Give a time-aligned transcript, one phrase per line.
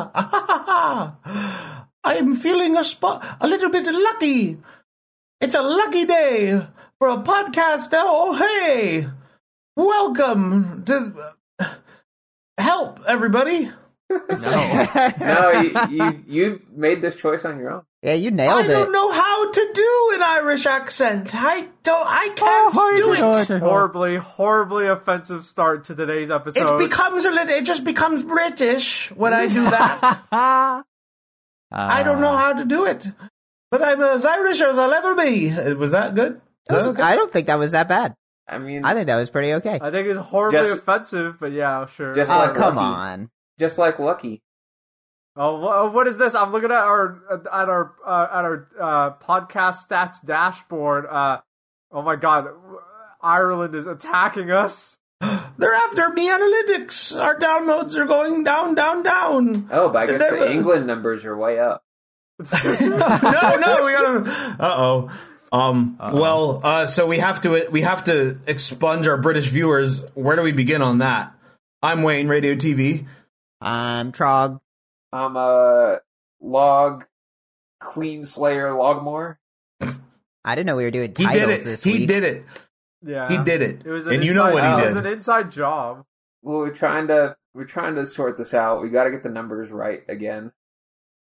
[0.00, 1.86] ha ha ha ha ha ha.
[2.02, 4.58] I am feeling a spot a little bit lucky.
[5.40, 6.66] It's a lucky day
[6.98, 7.90] for a podcast.
[7.92, 9.08] Oh hey,
[9.76, 11.14] welcome to
[11.58, 11.74] uh,
[12.58, 13.70] help everybody.
[14.40, 15.12] No.
[15.20, 17.82] no, you, you you made this choice on your own.
[18.02, 18.70] yeah, you nailed it.
[18.70, 21.30] I don't know how to do an Irish accent.
[21.34, 22.06] I don't.
[22.08, 22.96] I oh, can't
[23.48, 23.60] do it.
[23.60, 26.60] horribly, horribly offensive start to today's episode.
[26.60, 26.78] It episode.
[26.88, 27.54] becomes a little.
[27.54, 30.22] It just becomes British when I do that.
[31.72, 33.06] I don't know how to do it,
[33.70, 35.50] but I'm as Irish as I'll ever be.
[35.74, 36.40] Was that good?
[36.68, 38.14] That was- I don't think that was that bad.
[38.48, 39.78] I mean, I think that was pretty okay.
[39.80, 42.12] I think it's horribly Just- offensive, but yeah, sure.
[42.14, 42.84] Just Oh, like come Lucky.
[42.86, 43.30] on.
[43.60, 44.42] Just like Lucky.
[45.36, 46.34] Oh, what is this?
[46.34, 51.06] I'm looking at our at our uh, at our uh, podcast stats dashboard.
[51.06, 51.40] Uh,
[51.92, 52.48] oh my god,
[53.22, 54.98] Ireland is attacking us.
[55.20, 57.16] They're after me analytics.
[57.18, 59.68] Our downloads are going down, down, down.
[59.70, 61.84] Oh, but I guess the They're- England numbers are way up.
[62.40, 64.56] no, no, we gotta.
[64.58, 65.10] Uh oh.
[65.52, 65.98] Um.
[65.98, 66.60] Well.
[66.64, 66.86] Uh.
[66.86, 67.68] So we have to.
[67.70, 70.02] We have to expunge our British viewers.
[70.14, 71.34] Where do we begin on that?
[71.82, 73.06] I'm Wayne, Radio TV.
[73.60, 74.60] I'm Trog.
[75.12, 76.00] I'm a
[76.40, 77.06] log
[77.80, 79.38] Queen Slayer Logmore.
[79.80, 81.64] I didn't know we were doing titles He titles did it.
[81.70, 82.08] this He week.
[82.08, 82.44] did it.
[83.02, 83.82] Yeah, He did it.
[83.84, 84.78] It was an And you know inside- what he did.
[84.78, 84.96] It did.
[84.96, 86.04] was an inside job.
[86.42, 88.80] Well, we're trying to we're trying to sort this out.
[88.82, 90.52] We got to get the numbers right again.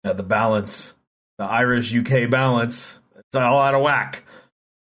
[0.04, 0.94] Uh, the balance,
[1.38, 4.24] the Irish UK balance, it's all out of whack.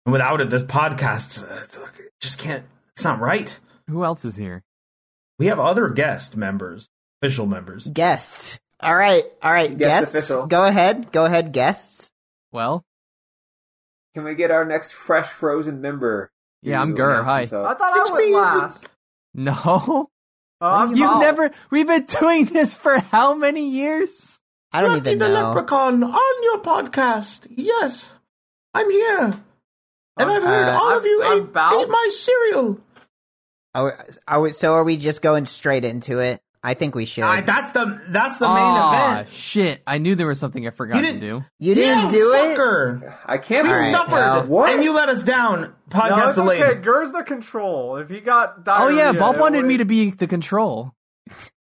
[0.06, 2.63] And without it, this podcast uh, it's like- it just can't.
[2.94, 3.57] It's not right.
[3.90, 4.63] Who else is here?
[5.40, 6.88] We have other guest members,
[7.21, 7.87] official members.
[7.87, 8.59] Guests.
[8.79, 9.79] All right, all right, Guest
[10.13, 10.15] guests.
[10.15, 10.45] official.
[10.47, 12.11] Go ahead, go ahead, guests.
[12.51, 12.83] Well,
[14.13, 16.31] Can we get our next fresh frozen member?
[16.61, 17.39] Yeah, I'm to Gur, hi.
[17.41, 17.67] himself?
[17.67, 18.33] I thought It's I went me.
[18.35, 18.89] last.
[19.33, 20.09] no.
[20.61, 21.19] Oh, I'm You've out.
[21.19, 21.51] never.
[21.69, 24.39] We've been doing this for how many years?
[24.71, 25.49] I don't Lucky even the know.
[25.49, 27.41] Leprechaun on your podcast.
[27.49, 28.09] Yes,
[28.73, 29.39] I'm here,
[30.17, 31.81] and I've heard all I'm- of you I'm ate, Val.
[31.81, 32.79] ate my cereal.
[33.73, 33.91] Are we,
[34.27, 36.41] are we, so are we just going straight into it?
[36.67, 37.23] I think we should.
[37.23, 39.29] I, that's the that's the main Aw, event.
[39.29, 39.83] shit!
[39.85, 41.45] I knew there was something I forgot You to didn't- do.
[41.59, 43.13] you didn't You do it.
[43.25, 44.73] I can't We All right, suffered, well- What?
[44.73, 45.61] and you let us down.
[45.61, 46.61] No, Podcast it's delayed.
[46.63, 46.81] okay.
[46.81, 47.97] Gur's the control.
[47.97, 50.91] If he got Oh diarrhea, yeah, Bob wanted me to be the control.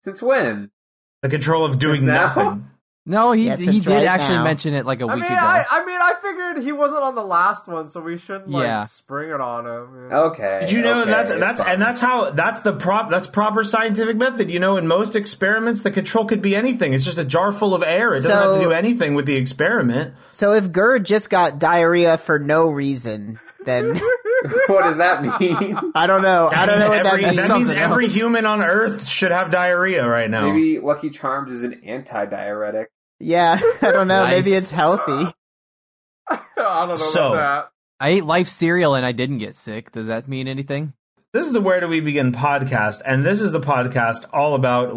[0.04, 0.72] Since when?
[1.22, 2.22] The control of doing Just now?
[2.34, 2.68] nothing.
[3.10, 4.44] No, he Yes, he did right actually now.
[4.44, 5.42] mention it like a I week mean, ago.
[5.42, 8.66] I, I mean, I figured he wasn't on the last one, so we shouldn't like
[8.68, 8.84] Yeah.
[8.84, 10.04] spring it on him.
[10.04, 10.16] you know?
[10.26, 10.60] Okay.
[10.62, 11.74] Did you know okay, that's that's fine.
[11.74, 14.52] and that's how that's the prop that's proper scientific method.
[14.52, 16.94] You know, in most experiments, the control could be anything.
[16.94, 18.14] It's just a jar full of air.
[18.14, 20.14] It doesn't have to do anything with the experiment.
[20.32, 23.96] So if Gur just got diarrhea for no reason, then
[24.68, 25.76] what does that mean?
[25.96, 26.50] I don't know.
[26.54, 27.36] I don't know what that means.
[27.48, 28.14] that means every else.
[28.16, 30.52] human on Earth should have diarrhea right now.
[30.52, 32.92] Maybe Lucky Charms is an anti-diuretic.
[33.20, 34.28] Yeah, I don't know.
[34.28, 35.34] Maybe it's healthy.
[36.30, 37.70] I don't know So- about
[38.02, 39.92] I ate life cereal and I didn't get sick.
[39.92, 40.94] Does that mean anything?
[41.34, 44.96] This is the Where Do We Begin podcast, and this is the podcast all about.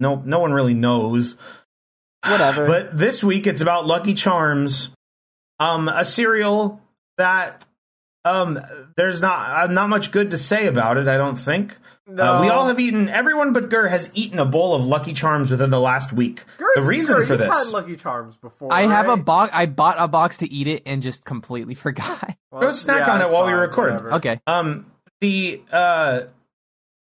[0.00, 1.36] No, no one really knows.
[2.26, 2.66] Whatever.
[2.66, 4.88] But this week it's about Lucky Charms,
[5.58, 6.80] um, a cereal
[7.18, 7.64] that
[8.24, 8.58] um,
[8.96, 11.08] there's not uh, not much good to say about it.
[11.08, 11.76] I don't think.
[12.06, 12.20] that.
[12.22, 13.08] Uh, we all have eaten.
[13.08, 16.44] Everyone but Gur has eaten a bowl of Lucky Charms within the last week.
[16.58, 17.64] Gur's- the reason Gur, for you've this.
[17.66, 18.72] had Lucky Charms before.
[18.72, 19.52] I have a box.
[19.54, 22.36] I bought a box to eat it and just completely forgot.
[22.50, 23.90] Well, Go snack yeah, on it it's while we record.
[23.92, 24.14] whatever.
[24.14, 24.40] okay.
[24.46, 24.86] Um,
[25.20, 26.20] the uh,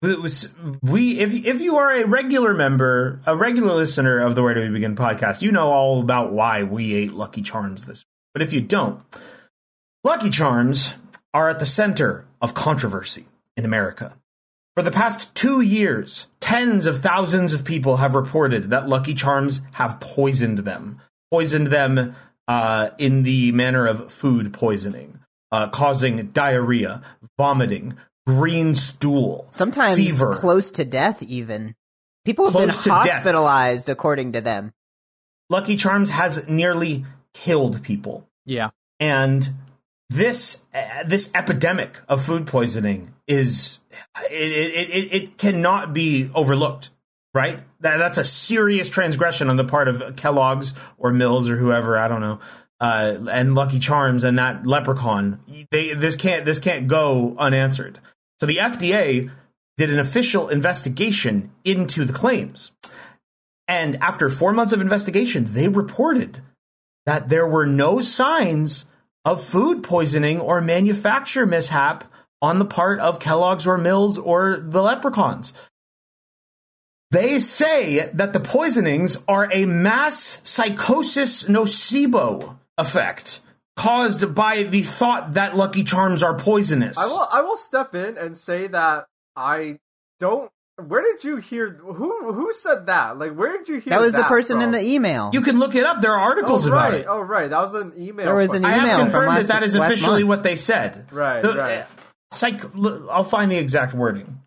[0.03, 0.53] it was
[0.83, 4.61] we if if you are a regular member, a regular listener of the Where Do
[4.61, 8.05] We Begin podcast, you know all about why we ate Lucky Charms this.
[8.33, 9.01] But if you don't,
[10.03, 10.93] Lucky Charms
[11.33, 13.25] are at the center of controversy
[13.55, 14.15] in America.
[14.75, 19.61] For the past two years, tens of thousands of people have reported that Lucky Charms
[19.71, 21.01] have poisoned them,
[21.31, 22.15] poisoned them
[22.47, 25.19] uh, in the manner of food poisoning,
[25.51, 27.01] uh, causing diarrhea,
[27.37, 27.97] vomiting,
[28.27, 30.35] green stool, Sometimes fever.
[30.35, 31.75] close to death, even.
[32.23, 33.09] People have Close been to death.
[33.09, 34.73] hospitalized, according to them.
[35.49, 38.27] Lucky Charms has nearly killed people.
[38.45, 38.69] Yeah.
[38.99, 39.47] and
[40.09, 43.79] this uh, this epidemic of food poisoning is
[44.31, 46.89] it, it, it, it cannot be overlooked
[47.33, 47.59] right?
[47.81, 52.07] That, that's a serious transgression on the part of kellogg's or mills or whoever i
[52.07, 52.39] don't know
[52.79, 55.39] uh, and lucky charms and that leprechaun.
[55.71, 57.99] They, this can't this can't go unanswered.
[58.39, 59.31] So the fda
[59.77, 62.71] did an official investigation into the claims.
[63.67, 66.41] And after four months of investigation they reported
[67.05, 68.85] that there were no signs
[69.27, 72.09] of food poisoning or manufacture mishap
[72.41, 75.51] on the part of Kellogg's or Mills or the leprechauns.
[77.11, 83.41] They say that the poisonings are a mass psychosis nocebo effect
[83.75, 86.97] caused by the thought that Lucky Charms are poisonous.
[86.97, 89.79] I will I will step in and say that I
[90.21, 90.49] don't.
[90.85, 91.71] Where did you hear?
[91.71, 93.17] Who who said that?
[93.17, 93.91] Like, where did you hear?
[93.91, 94.65] That was the person from?
[94.65, 95.31] in the email.
[95.33, 96.01] You can look it up.
[96.01, 97.05] There are Oh articles about right, it.
[97.09, 97.49] oh right.
[97.49, 98.25] That was the email.
[98.27, 98.71] There was an email.
[98.71, 100.27] I email have from confirmed last- that that is officially month.
[100.29, 101.07] what they said.
[101.11, 101.77] Right, The- right.
[101.79, 101.85] uh,
[102.31, 102.61] Psych.
[103.09, 104.39] I'll find the exact wording.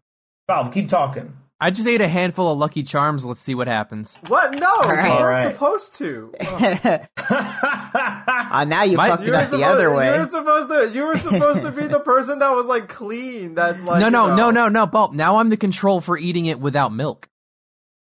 [0.46, 1.36] Bob, keep talking.
[1.62, 3.24] I just ate a handful of Lucky Charms.
[3.26, 4.16] Let's see what happens.
[4.28, 4.52] What?
[4.52, 5.08] No, right.
[5.08, 5.52] you weren't Alright.
[5.52, 6.32] supposed to.
[6.40, 10.68] Uh, now you My- fucked You it were, up the supposed, other you were supposed
[10.70, 10.90] to.
[10.94, 13.54] You were supposed to be the person that was like clean.
[13.54, 15.12] That's like no, you no, know, no, no, no, Bulb.
[15.12, 17.28] Now I'm the control for eating it without milk.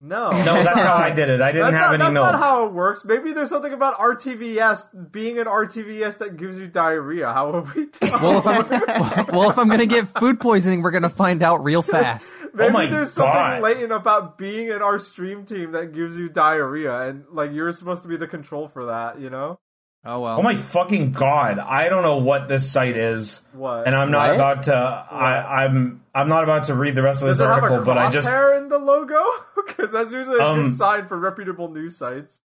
[0.01, 0.29] No.
[0.31, 1.41] No, that's how I did it.
[1.41, 2.31] I didn't That's, have not, any that's milk.
[2.33, 3.05] not how it works.
[3.05, 7.31] Maybe there's something about RTVS being an RTVS that gives you diarrhea.
[7.31, 7.87] How will we?
[8.01, 11.81] Well, if I'm well, if I'm gonna get food poisoning, we're gonna find out real
[11.83, 12.33] fast.
[12.53, 16.29] Maybe my there's something oh latent about being in our stream team that gives you
[16.29, 19.19] diarrhea, and like you're supposed to be the control for that.
[19.19, 19.59] You know
[20.07, 20.37] Oh well.
[20.37, 21.57] oh my fucking god!
[21.59, 23.87] I don't know what this site is, what?
[23.87, 24.35] and I'm not What?
[24.35, 24.75] about to.
[24.75, 26.03] I, I'm.
[26.13, 27.97] I'm not about to read the rest of Does this it have article, a but
[27.97, 28.27] I just.
[28.29, 29.21] crosshair in the logo?
[29.65, 32.41] Because that's usually a Um, good sign for reputable news sites.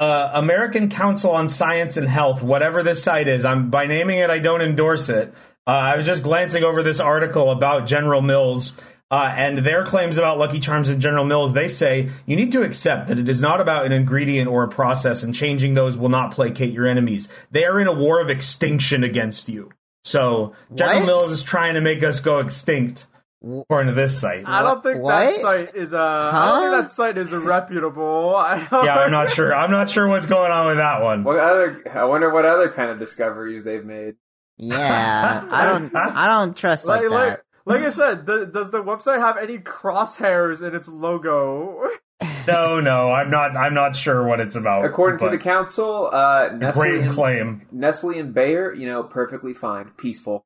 [0.00, 3.44] uh, American Council on Science and Health, whatever this site is.
[3.44, 5.32] I'm by naming it, I don't endorse it.
[5.66, 8.72] Uh, I was just glancing over this article about General Mills.
[9.14, 12.62] Uh, and their claims about Lucky Charms and General Mills, they say you need to
[12.62, 16.08] accept that it is not about an ingredient or a process, and changing those will
[16.08, 17.28] not placate your enemies.
[17.52, 19.70] They are in a war of extinction against you.
[20.02, 21.06] So General What?
[21.06, 23.06] Mills is trying to make us go extinct,
[23.40, 24.42] according to this site.
[24.48, 25.96] I don't think that site is a.
[25.98, 26.60] I don't Huh?
[26.72, 28.34] think that site is a reputable.
[28.36, 29.54] I don't Yeah, I'm not sure.
[29.54, 31.22] I'm not sure what's going on with that one.
[31.22, 31.82] What other?
[31.94, 34.16] I wonder what other kind of discoveries they've made.
[34.56, 35.94] Yeah, I don't.
[35.96, 37.16] I don't trust like, Like, that.
[37.30, 41.88] like, like I said, th- does the website have any crosshairs in its logo?
[42.46, 43.56] No, no, I'm not.
[43.56, 44.84] I'm not sure what it's about.
[44.84, 47.66] According to the council, uh, Nestle grave and, claim.
[47.72, 50.44] Nestle and Bayer, you know, perfectly fine, peaceful.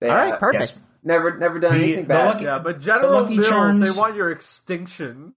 [0.00, 0.60] They, All right, uh, perfect.
[0.62, 0.82] Yes.
[1.04, 2.26] Never, never done The- anything the bad.
[2.26, 5.34] lucky- yeah, but General the Lucky Mills, Charms- they want your extinction.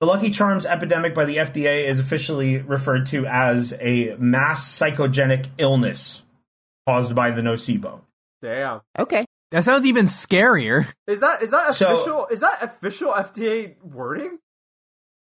[0.00, 5.48] The Lucky Charms epidemic by the FDA is officially referred to as a mass psychogenic
[5.58, 6.22] illness
[6.86, 8.00] caused by the nocebo.
[8.42, 8.80] Damn.
[8.98, 10.86] okay, That sounds even scarier.
[11.06, 12.26] Is that is that So- official?
[12.30, 14.38] is that official FDA wording?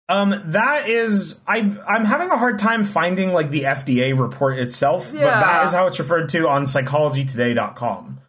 [0.07, 1.57] Um, that is, I,
[1.88, 5.39] I'm having a hard time finding like the FDA report itself, but Yeah.
[5.39, 8.19] that is how it's referred to on psychologytoday.com.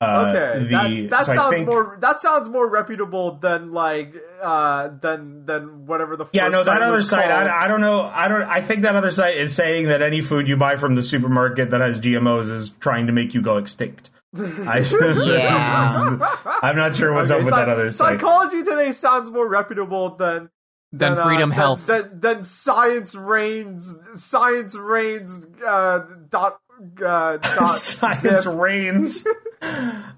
[0.00, 4.14] Uh, Okay, the- that's, that so sounds think- more that sounds more reputable than like
[4.42, 7.30] uh than than whatever the Yeah, first no, that site other site.
[7.30, 8.02] I, I don't know.
[8.02, 8.42] I don't.
[8.42, 11.70] I think that other site is saying that any food you buy from the supermarket
[11.70, 14.10] that has GMOs is trying to make you go extinct.
[14.36, 14.78] I,
[15.26, 16.38] Yeah.
[16.62, 18.20] I'm not sure what's Okay, up with psy- that other site.
[18.20, 20.50] Psychology today sounds more reputable than
[20.92, 21.86] Than than, uh, Freedom than- Health.
[21.86, 23.94] Than, than science reigns.
[24.16, 25.40] Science reigns.
[25.64, 26.00] Uh,
[26.30, 26.58] dot.
[27.02, 28.52] Uh, dot Science zip.
[28.54, 29.24] reigns.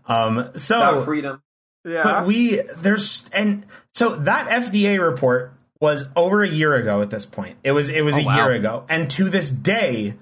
[0.07, 0.51] um.
[0.57, 1.43] So About freedom.
[1.85, 2.03] Yeah.
[2.03, 7.27] But we there's and so that FDA report was over a year ago at this
[7.27, 7.59] point.
[7.63, 8.37] It was it was Oh, a wow.
[8.37, 10.15] year ago, and to this day,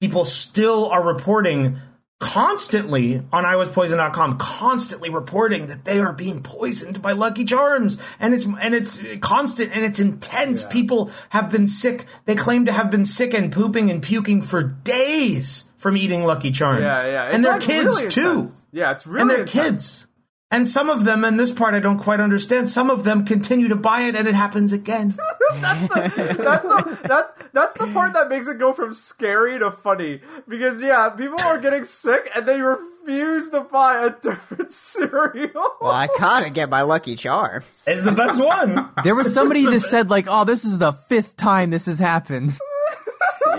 [0.00, 1.80] people still are reporting
[2.22, 8.44] constantly on iwaspoisoned.com constantly reporting that they are being poisoned by lucky charms and it's
[8.44, 13.04] and it's constant and it's intense people have been sick they claim to have been
[13.04, 17.24] sick and pooping and puking for days from eating lucky charms yeah, yeah.
[17.24, 18.46] and It's, they're kids really too.
[18.70, 19.98] Yeah, it's really and they're intense.
[19.98, 20.06] kids.
[20.52, 23.68] And some of them, and this part I don't quite understand, some of them continue
[23.68, 25.08] to buy it and it happens again.
[25.54, 30.82] that's the that's that's the part that makes it go from scary to funny because
[30.82, 35.70] yeah, people are getting sick and they refuse to buy a different cereal.
[35.80, 37.64] well, I gotta get my Lucky Charms.
[37.86, 38.90] It's the best one.
[39.04, 42.52] There was somebody that said like, "Oh, this is the fifth time this has happened."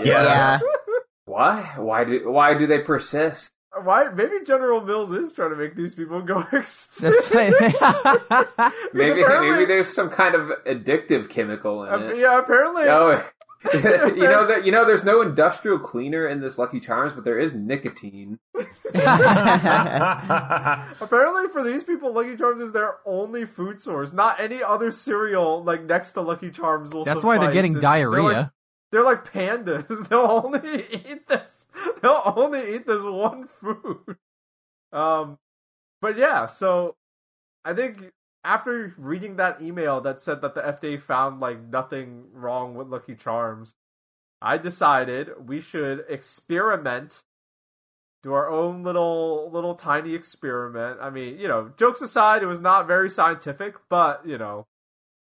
[0.04, 0.60] Yeah,
[1.26, 1.74] Why?
[1.76, 2.30] Why do?
[2.30, 3.50] Why do they persist?
[3.82, 4.08] Why?
[4.08, 7.30] Maybe General Mills is trying to make these people go extinct.
[7.30, 7.30] That's
[8.94, 12.18] Maybe, maybe there's some kind of addictive chemical in Uh, it.
[12.18, 12.84] yeah, apparently.
[12.84, 13.24] Oh,
[13.74, 17.38] you know that you know there's no industrial cleaner in this Lucky Charms, but there
[17.38, 18.38] is nicotine.
[21.00, 24.12] Apparently, for these people, Lucky Charms is their only food source.
[24.12, 27.04] Not any other cereal like next to Lucky Charms will.
[27.04, 28.52] That's why they're getting It's- they're diarrhea.
[28.94, 29.88] They're like pandas.
[30.08, 31.66] They'll only eat this.
[32.00, 34.18] They'll only eat this one food.
[34.92, 35.36] Um,
[36.00, 36.46] but yeah.
[36.46, 36.94] So
[37.64, 38.12] I think
[38.44, 43.16] after reading that email that said that the FDA found like nothing wrong with Lucky
[43.16, 43.74] Charms,
[44.40, 47.24] I decided we should experiment.
[48.22, 50.98] Do our own little little tiny experiment.
[51.00, 54.68] I mean, you know, jokes aside, it was not very scientific, but you know,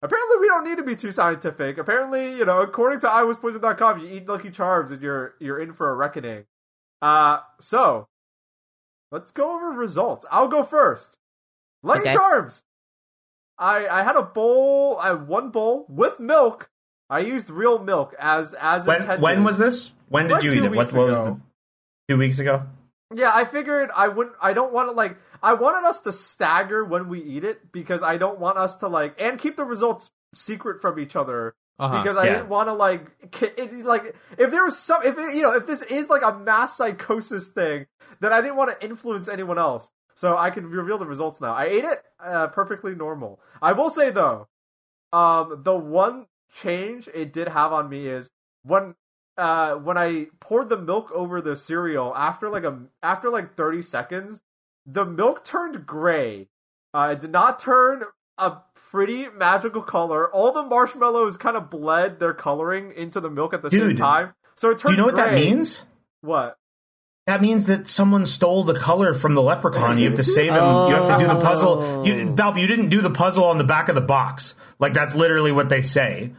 [0.02, 1.78] apparently we don't need to be too scientific.
[1.78, 5.90] Apparently, you know, according to iwaspoison.com, you eat Lucky Charms and you're you're in for
[5.90, 6.44] a reckoning.
[7.02, 8.08] Uh, so
[9.10, 10.24] let's go over results.
[10.30, 11.16] I'll go first.
[11.82, 12.14] Lucky Okay.
[12.14, 12.62] Charms.
[13.58, 14.98] I I had a bowl.
[14.98, 16.70] I had one bowl with milk.
[17.08, 19.22] I used real milk as as When intended.
[19.22, 19.90] when was this?
[20.08, 20.68] When did Like you two eat it?
[20.70, 21.40] What, weeks what was the
[22.08, 22.62] two weeks ago?
[23.14, 24.36] Yeah, I figured I wouldn't.
[24.40, 25.16] I don't want to like.
[25.42, 28.88] I wanted us to stagger when we eat it because I don't want us to
[28.88, 32.02] like and keep the results secret from each other Uh-huh.
[32.02, 32.32] because I yeah.
[32.34, 33.06] didn't want to like
[33.42, 36.38] it, like if there was some if it, you know if this is like a
[36.38, 37.86] mass psychosis thing
[38.20, 39.90] then I didn't want to influence anyone else.
[40.14, 41.54] So I can reveal the results now.
[41.54, 43.40] I ate it uh, perfectly normal.
[43.62, 44.46] I will say though,
[45.12, 48.30] um, the one change it did have on me is
[48.62, 48.94] when
[49.36, 53.82] uh when I poured the milk over the cereal after like a after like 30
[53.82, 54.42] seconds,
[54.86, 56.48] the milk turned gray.
[56.92, 58.02] Uh, it did not turn
[58.38, 58.56] a
[58.90, 60.28] pretty magical color.
[60.32, 64.34] All the marshmallows kind of bled their coloring into the milk at the same time.
[64.56, 64.96] So it turned.
[64.96, 65.84] Do you know what that means?
[66.22, 66.56] What?
[67.26, 69.98] That means that someone stole the color from the leprechaun.
[69.98, 70.64] You have to save him.
[70.88, 72.04] You have to do the puzzle.
[72.04, 72.32] You, Oh.
[72.32, 74.54] Balb, you didn't do the puzzle on the back of the box.
[74.80, 76.32] Like that's literally what they say.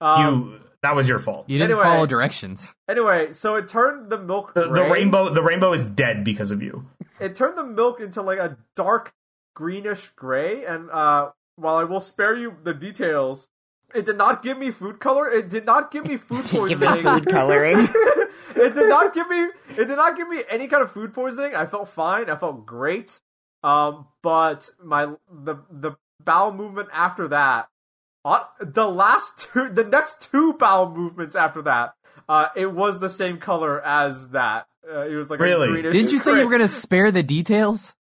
[0.00, 0.22] Um,
[0.54, 1.48] you that was your fault.
[1.48, 1.84] You didn't Anyway.
[1.84, 2.74] follow directions.
[2.88, 6.62] Anyway, so it turned the milk The, the rainbow the rainbow is dead because of
[6.62, 6.86] you.
[7.20, 9.12] it turned the milk into like a dark
[9.54, 13.50] greenish gray and uh while I will spare you the details
[13.94, 16.80] it did not give me food color it did not give me food poisoning Give
[16.80, 17.78] me food coloring.
[18.56, 21.54] it did not give me it did not give me any kind of food poisoning
[21.54, 23.20] I felt fine I felt great
[23.62, 27.68] um but my the the bowel movement after that
[28.24, 31.94] on the last two the next two bowel movements after that
[32.28, 35.68] uh it was the same color as that uh, it was like Really?
[35.68, 37.94] a greenish Didn't you say you were going to spare the details?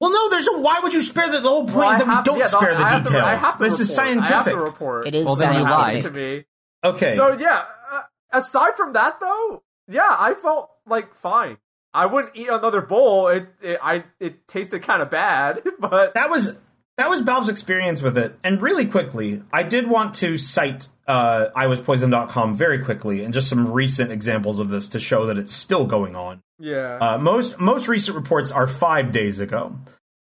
[0.00, 0.58] Well, no, there's a.
[0.58, 1.76] Why would you spare the, the whole point?
[1.76, 3.24] Well, is I that we don't yeah, spare I the have to- details.
[3.26, 4.08] I have to this is report.
[4.08, 4.60] I have to scientific.
[4.64, 5.06] report.
[5.08, 6.02] It is Well, then you what lied.
[6.02, 6.44] to me.
[6.82, 7.14] Okay.
[7.14, 8.00] So yeah, uh,
[8.32, 11.58] aside from that though, yeah, I felt like fine.
[11.92, 13.28] I wouldn't eat another bowl.
[13.28, 16.58] It it I it tasted kind of bad, but that was
[16.96, 18.36] that was Balb's experience with it.
[18.44, 23.72] And really quickly, I did want to cite uh, iwaspoison.com very quickly and just some
[23.72, 26.40] recent examples of this to show that it's still going on.
[26.58, 26.98] yeah.
[27.00, 29.76] Uh, most most recent reports are five days ago.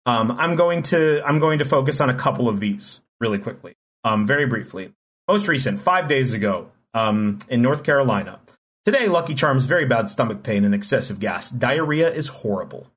[0.07, 3.75] Um, I'm going to I'm going to focus on a couple of these really quickly,
[4.05, 4.93] um, very briefly.
[5.29, 8.41] Most recent, five days ago, um, in North Carolina.
[8.85, 11.49] Today, Lucky Charms very bad stomach pain and excessive gas.
[11.51, 12.89] Diarrhea is horrible.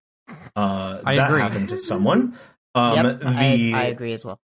[0.56, 1.42] Uh, I that agree.
[1.42, 2.36] happened to someone.
[2.76, 4.40] Um, yep, the, I, I agree as well.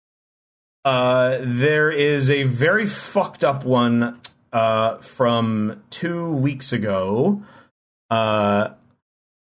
[0.84, 4.20] uh, there is a very fucked up one
[4.52, 7.42] uh, from two weeks ago.
[8.08, 8.70] Uh,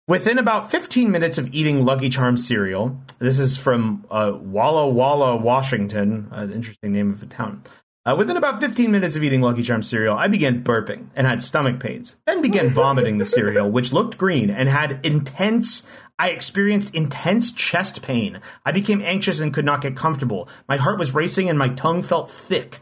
[0.07, 5.35] within about 15 minutes of eating Lucky Charms cereal, this is from uh, Walla Walla,
[5.37, 7.63] Washington, uh, interesting name of a town.
[8.05, 11.43] Uh, within about 15 minutes of eating Lucky Charms cereal, I began burping and had
[11.43, 12.17] stomach pains.
[12.25, 15.83] Then began vomiting the cereal, which looked green and had intense.
[16.19, 18.41] I experienced intense chest pain.
[18.65, 20.49] I became anxious and could not get comfortable.
[20.67, 22.81] My heart was racing and my tongue felt thick,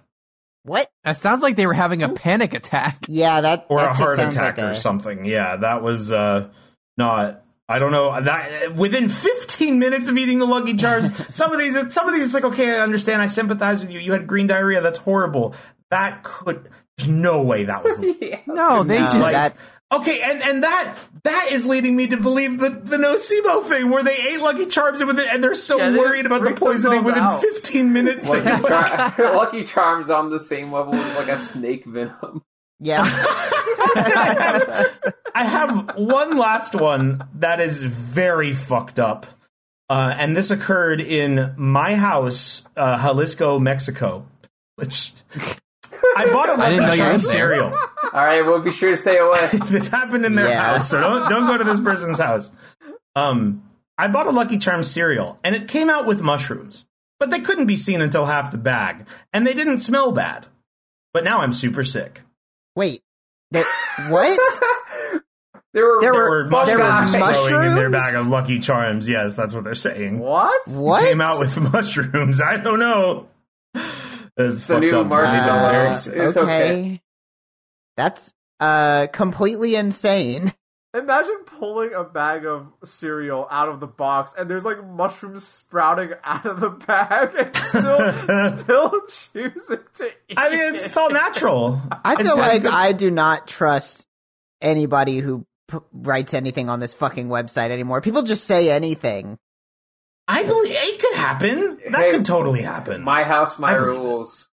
[0.63, 0.89] What?
[1.05, 2.97] That sounds like they were having a panic attack.
[3.07, 5.23] Yeah, that or that a just heart attack like or a, something.
[5.23, 6.49] Yeah, that was uh,
[6.97, 7.43] not.
[7.69, 8.19] I don't know.
[8.19, 12.25] That within 15 minutes of eating the Lucky Charms, some of these, some of these,
[12.25, 13.21] it's like okay, I understand.
[13.21, 13.99] I sympathize with you.
[13.99, 14.81] You had green diarrhea.
[14.81, 15.53] That's horrible.
[15.91, 16.69] That could.
[16.97, 17.99] There's no way that was.
[18.21, 18.39] yeah.
[18.47, 19.55] No, they No, just that
[19.89, 24.03] Okay, and, and that that is leading me to believe the the nocebo thing where
[24.03, 26.51] they ate Lucky Charms and, with it, and they're so Yeah, they worried about the
[26.51, 27.39] poisoning within out.
[27.41, 28.25] 15 minutes.
[28.25, 32.43] they- Lucky, Char- Lucky Charms on the same level as like a snake venom.
[32.81, 33.01] yeah.
[35.33, 39.25] I have one last one that is very fucked up.
[39.89, 44.25] Uh, and this occurred in my house, uh, Jalisco, Mexico.
[44.75, 45.13] Which
[46.17, 47.71] I bought a I didn't know Lucky you were Charms there.
[48.17, 48.19] Cereal.
[48.19, 49.49] All right, we'll be sure to stay away.
[49.69, 50.61] this happened in their Yeah.
[50.73, 52.51] house, so don't don't go to this person's house.
[53.15, 53.63] Um,
[53.97, 56.85] I bought a Lucky Charms cereal, and it came out with mushrooms,
[57.19, 60.45] but they couldn't be seen until half the bag, and they didn't smell bad.
[61.13, 62.21] But now I'm super sick.
[62.75, 63.01] Wait.
[63.51, 63.65] That,
[64.09, 64.37] what?
[65.73, 68.59] There were There There were- were there mushrooms were growing in their bag of Lucky
[68.59, 69.07] Charms.
[69.07, 70.17] Yes, that's what they're saying.
[70.17, 70.67] what?
[70.69, 71.03] What?
[71.03, 72.41] Came out with mushrooms.
[72.41, 73.27] I don't know.
[74.37, 75.07] It's the new up.
[75.07, 75.69] marshmallow.
[75.69, 77.01] Uh, It's- it's okay.
[77.97, 80.53] That's uh completely insane.
[80.93, 86.13] Imagine pulling a bag of cereal out of the box and there's like mushrooms sprouting
[86.23, 89.01] out of the bag and still still
[89.33, 90.37] choosing to eat.
[90.37, 91.81] I mean, it's all natural.
[92.05, 94.07] I feel It's- like it's- I do not trust
[94.61, 98.01] anybody who p- writes anything on this fucking website anymore.
[98.01, 99.37] People just say anything.
[100.27, 101.77] I believe it could happen.
[101.91, 103.01] That Hey, could totally happen.
[103.03, 103.99] My house, my I believe it.
[103.99, 104.49] rules.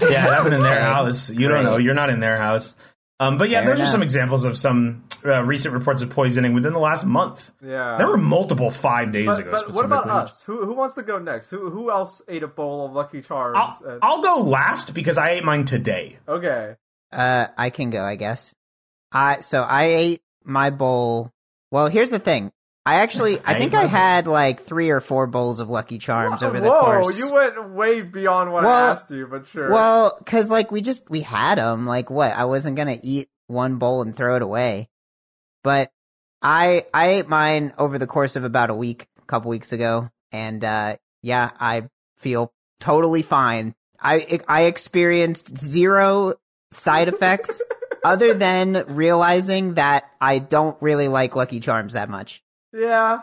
[0.00, 1.30] Yeah, it happened in their house.
[1.30, 1.76] You don't know.
[1.76, 2.74] You're not in their house.
[3.18, 6.52] Um, but yeah, Fair those are some examples of some uh, recent reports of poisoning
[6.52, 7.50] within the last month.
[7.64, 7.96] Yeah.
[7.96, 9.50] There were multiple five days but, ago.
[9.52, 10.42] but what about us?
[10.42, 11.48] Who who wants to go next?
[11.48, 13.56] Who who else ate a bowl of Lucky Charms?
[13.58, 16.18] I'll, and- I'll go last because I ate mine today.
[16.28, 16.74] okay.
[17.12, 18.54] Uh, I can go, I guess.
[19.12, 21.30] I so I ate my bowl.
[21.70, 22.52] Well, here's the thing.
[22.86, 23.88] I actually, I I think I my bowl.
[23.88, 26.84] had like three or four bowls of Lucky Charms over the course.
[26.84, 27.18] Whoa, course.
[27.18, 29.70] you went way beyond what I asked you, but sure.
[29.70, 31.84] Well, because like we just we had them.
[31.84, 32.30] Like what?
[32.30, 34.88] I wasn't gonna eat one bowl and throw it away.
[35.64, 35.90] But
[36.40, 40.08] I I ate mine over the course of about a week, a couple weeks ago,
[40.30, 41.88] and uh yeah, I
[42.18, 43.74] feel totally fine.
[44.00, 46.34] I I experienced zero
[46.70, 47.62] side effects
[48.04, 52.44] other than realizing that I don't really like Lucky Charms that much.
[52.76, 53.20] Yeah.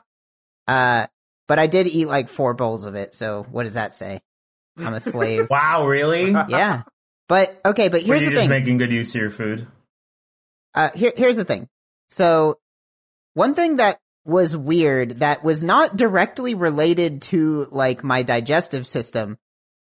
[0.67, 1.07] Uh,
[1.47, 3.13] but I did eat like four bowls of it.
[3.13, 4.21] So what does that say?
[4.77, 5.47] I'm a slave.
[5.51, 6.31] Wow, really?
[6.31, 6.83] yeah.
[7.29, 8.49] But okay, but Were here's you the just thing.
[8.49, 9.67] making good use of your food?
[10.75, 11.67] uh, here, here's the thing.
[12.09, 12.59] So,
[13.33, 19.37] one thing that was weird that was not directly related to like my digestive system.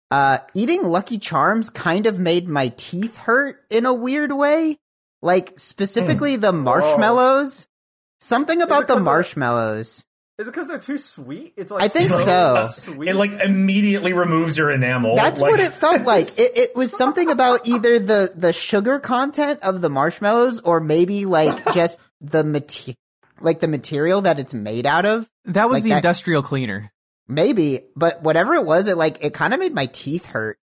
[0.10, 4.78] Uh, eating Lucky Charms kind of made my teeth hurt in a weird way.
[5.22, 7.67] Like specifically the marshmallows.
[8.20, 10.04] Something about the marshmallows.
[10.40, 11.54] Is it because they're too sweet?
[11.58, 12.68] It's like I think so so.
[12.70, 13.10] Sweet.
[13.10, 15.16] It like immediately removes your enamel.
[15.16, 16.28] That's like, what it felt like.
[16.38, 21.26] It, it was something about either the the sugar content of the marshmallows, or maybe
[21.26, 22.96] like just the mate-
[23.40, 25.28] like the material that it's made out of.
[25.46, 26.92] That was Like the that- industrial cleaner.
[27.28, 30.58] Maybe, but whatever it was, it like it kind of made my teeth hurt,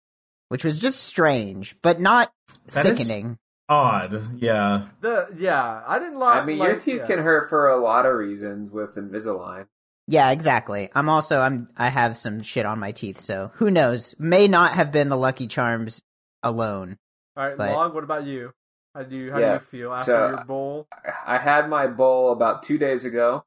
[0.50, 2.32] which was just strange, but not
[2.74, 3.38] That is- sickening.
[3.70, 4.40] Odd.
[4.42, 4.88] Yeah.
[5.02, 5.82] the yeah.
[5.86, 6.42] I didn't like.
[6.42, 7.08] I mean, your teeth yeah.
[7.08, 9.68] can hurt for a lot of reasons with Invisalign.
[10.08, 10.90] Yeah, exactly.
[10.94, 14.16] I'm also I'm I have some shit on my teeth, so who knows?
[14.20, 16.02] May not have been the Lucky Charms
[16.42, 16.98] alone.
[17.38, 17.94] All right, but- Log.
[17.94, 18.52] What about you?
[18.94, 20.88] How do you how Yeah, do you feel after so- your bowl?
[21.26, 23.46] I had my bowl about two days ago.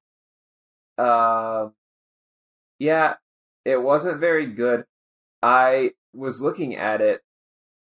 [0.99, 1.69] Uh,
[2.79, 3.15] yeah,
[3.65, 4.85] it wasn't very good.
[5.43, 7.21] I was looking at it,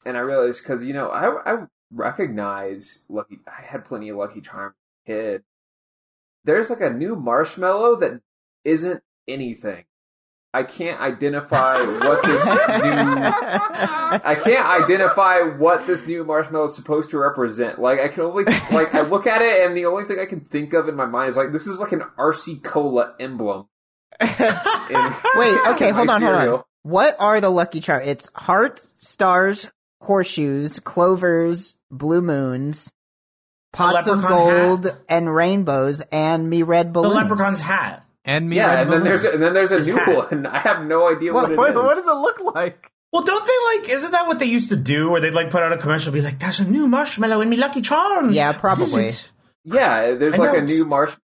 [0.07, 3.39] and I realized because you know I I recognize Lucky.
[3.47, 4.75] I had plenty of Lucky Charms
[5.07, 5.43] kid.
[6.45, 8.21] There's like a new marshmallow that
[8.65, 9.85] isn't anything.
[10.55, 17.11] I can't identify what this new I can't identify what this new marshmallow is supposed
[17.11, 17.81] to represent.
[17.81, 20.41] Like I can only like I look at it and the only thing I can
[20.41, 23.69] think of in my mind is like this is like an RC Cola emblem.
[24.21, 24.29] in-
[25.37, 26.63] Wait, okay, hold on, hold on.
[26.83, 28.07] What are the Lucky Charms?
[28.07, 29.71] It's hearts, stars,
[30.03, 32.93] horseshoes, clovers, blue moons,
[33.73, 37.15] pots of leprechaun gold, and rainbows, and me red balloons.
[37.15, 38.05] The leprechaun's hat.
[38.25, 40.31] And me Yeah, red and then there's a, and then there's a There's new hat.
[40.31, 40.47] one.
[40.59, 41.77] I have no idea Well, what it What, is.
[41.77, 42.91] what does it look like?
[43.13, 43.89] Well, don't they like?
[43.91, 45.11] Isn't that what they used to do?
[45.11, 47.57] Where they'd like put out a commercial, be like, "There's a new marshmallow in me
[47.57, 49.11] Lucky Charms." Yeah, probably.
[49.65, 51.15] Yeah, there's I like a new marsh.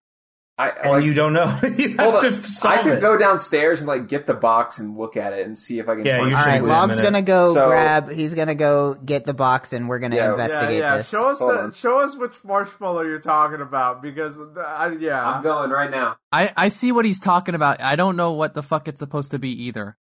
[0.59, 1.57] I And like, you don't know.
[1.77, 3.01] you have Hold to solve I could it.
[3.01, 5.95] go downstairs and like get the box and look at it and see if I
[5.95, 6.05] can.
[6.05, 8.09] Yeah, find you All should right, examine Log's gonna go So- grab.
[8.11, 10.25] He's gonna go get the box, and we're gonna Yeah.
[10.25, 10.97] Yeah, investigate yeah.
[10.97, 11.09] this.
[11.09, 11.71] Show us Hold the on.
[11.73, 15.25] show us which marshmallow you're talking about because the, I, yeah.
[15.25, 16.17] I'm going right now.
[16.31, 17.79] I, I see what he's talking about.
[17.81, 19.95] I don't know what the fuck it's supposed to be either.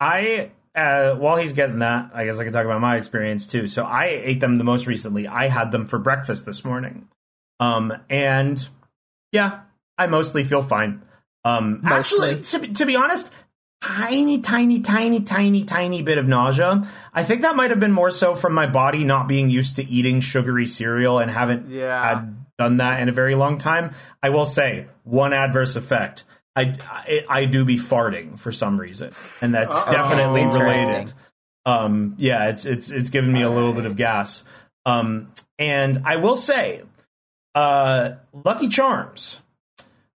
[0.00, 3.68] I uh, while he's getting that, I guess I can talk about my experience too.
[3.68, 5.26] So I ate them the most recently.
[5.28, 7.08] I had them for breakfast this morning,
[7.58, 8.66] um, and
[9.32, 9.60] yeah,
[9.98, 11.02] I mostly feel fine.
[11.44, 12.30] Um, Mostly.
[12.32, 13.30] actually, to, be- to be honest,
[13.82, 16.86] tiny, tiny, tiny, tiny, tiny bit of nausea.
[17.14, 19.84] I think that might have been more so from my body not being used to
[19.88, 22.02] eating sugary cereal and haven't Yeah.
[22.18, 23.94] had done that in a very long time.
[24.22, 26.24] I will say one adverse effect.
[26.54, 29.90] I, I, I do be farting for some reason, and that's Uh-oh.
[29.90, 31.14] definitely related.
[31.64, 34.42] Um, yeah, it's it's it's given me a little bit of gas.
[34.84, 36.82] Um, and I will say,
[37.54, 38.10] uh,
[38.44, 39.40] Lucky Charms,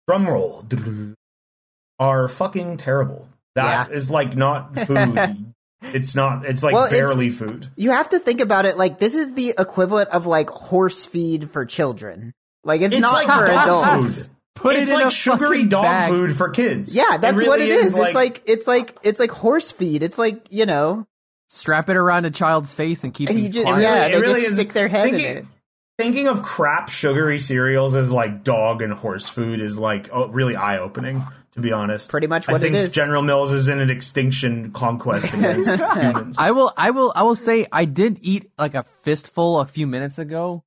[0.09, 0.65] drum roll,
[1.99, 3.29] are fucking terrible.
[3.55, 4.15] That is Yeah.
[4.15, 5.53] like not food.
[5.83, 6.45] it's not.
[6.47, 7.69] It's like Well, it's- barely food.
[7.77, 11.51] You have to think about it like this is the equivalent of like horse feed
[11.51, 12.33] for children.
[12.65, 13.65] Like it's, It's not like for dog
[13.95, 14.27] adults.
[14.27, 14.37] food.
[14.55, 16.11] Put it's it in like a sugary dog bag.
[16.11, 16.95] food for kids.
[16.95, 17.95] Yeah, that's really what it is.
[17.95, 20.03] Like, it's like it's like it's like horse feed.
[20.03, 21.07] It's like you know,
[21.49, 23.83] Strap it around a child's face and keep and them you just quiet.
[23.83, 25.47] yeah, it they really just is- stick their head thinking, in it.
[26.01, 30.57] Thinking of crap sugary cereals as like dog and horse food is like oh, really
[30.57, 31.23] eye opening.
[31.55, 32.93] To be honest, Pretty much I what it think is.
[32.93, 36.37] General Mills is in an extinction conquest against humans.
[36.39, 39.87] I will I will I will say I did eat like a fistful a few
[39.89, 40.63] minutes ago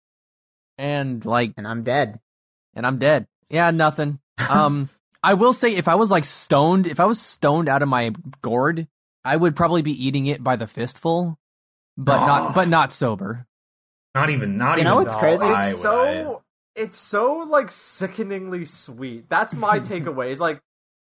[0.77, 2.19] and like And I'm dead.
[2.75, 3.27] and I'm dead.
[3.49, 4.19] Yeah, nothing.
[4.49, 4.89] Um
[5.23, 8.11] I will say, if I was like stoned, if I was stoned out of my
[8.41, 8.87] gourd,
[9.23, 11.39] I would probably be eating it by the fistful,
[11.97, 12.25] but Oh.
[12.27, 13.47] not, but not sober.
[14.15, 14.57] Not even.
[14.57, 14.77] Not even.
[14.77, 14.85] You even.
[14.85, 15.45] know what's no, crazy?
[15.45, 16.43] It's would- so
[16.75, 19.29] it's so like sickeningly sweet.
[19.29, 20.31] That's my takeaway.
[20.31, 20.59] Is like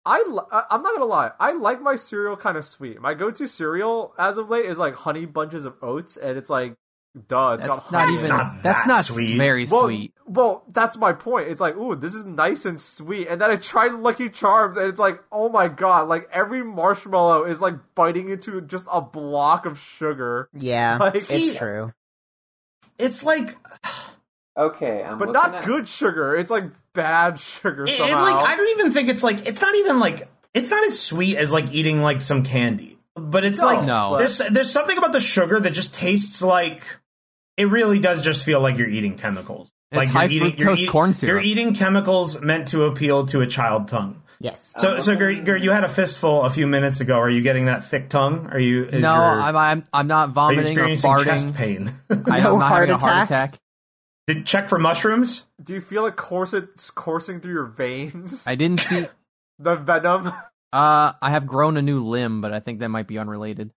[0.05, 1.31] I li- I- I'm not gonna lie.
[1.39, 2.99] I like my cereal kind of sweet.
[2.99, 6.75] My go-to cereal as of late is like honey bunches of oats, and it's like,
[7.29, 8.13] duh, it's That's got not honey.
[8.15, 8.29] Even.
[8.29, 9.37] not that's that not sweet.
[9.37, 10.13] very well, sweet.
[10.25, 11.47] Well, that's my point.
[11.49, 13.27] It's like, ooh, this is nice and sweet.
[13.29, 17.45] And then I tried Lucky Charms, and it's like, oh my god, like every marshmallow
[17.45, 20.49] is like biting into just a block of sugar.
[20.53, 21.93] Yeah, Like- it's See- true.
[22.97, 23.55] It's like.
[24.57, 26.35] Okay, I'm But not at- good sugar.
[26.35, 29.73] It's like bad sugar It, it, like I don't even think it's like it's not
[29.73, 32.99] even like it's not as sweet as like eating like some candy.
[33.15, 34.17] But it's No, like No.
[34.17, 36.83] there's there's something about the sugar that just tastes like
[37.57, 39.71] it really does just feel like you're eating chemicals.
[39.91, 41.31] It's like high you're eating, you're, fructose eat- corn syrup.
[41.33, 44.21] You're eating chemicals meant to appeal to a child tongue.
[44.43, 44.75] Yes.
[44.77, 47.17] So, so Gur, Gur, you had a fistful a few minutes ago.
[47.17, 48.47] Are you getting that thick tongue?
[48.51, 48.83] Are you?
[48.85, 51.55] Is no, your, I'm, I'm, I'm not are you vomiting or experiencing chest farting.
[51.55, 51.93] pain?
[52.29, 53.49] I No am not heart having a heart attack?
[53.53, 53.59] attack.
[54.27, 55.45] Did check for mushrooms?
[55.63, 56.53] Do you feel it course
[56.93, 58.45] coursing through your veins?
[58.45, 59.05] I didn't see.
[59.59, 60.27] the venom.
[60.73, 63.71] Uh, I have grown a new limb, but I think that might be unrelated.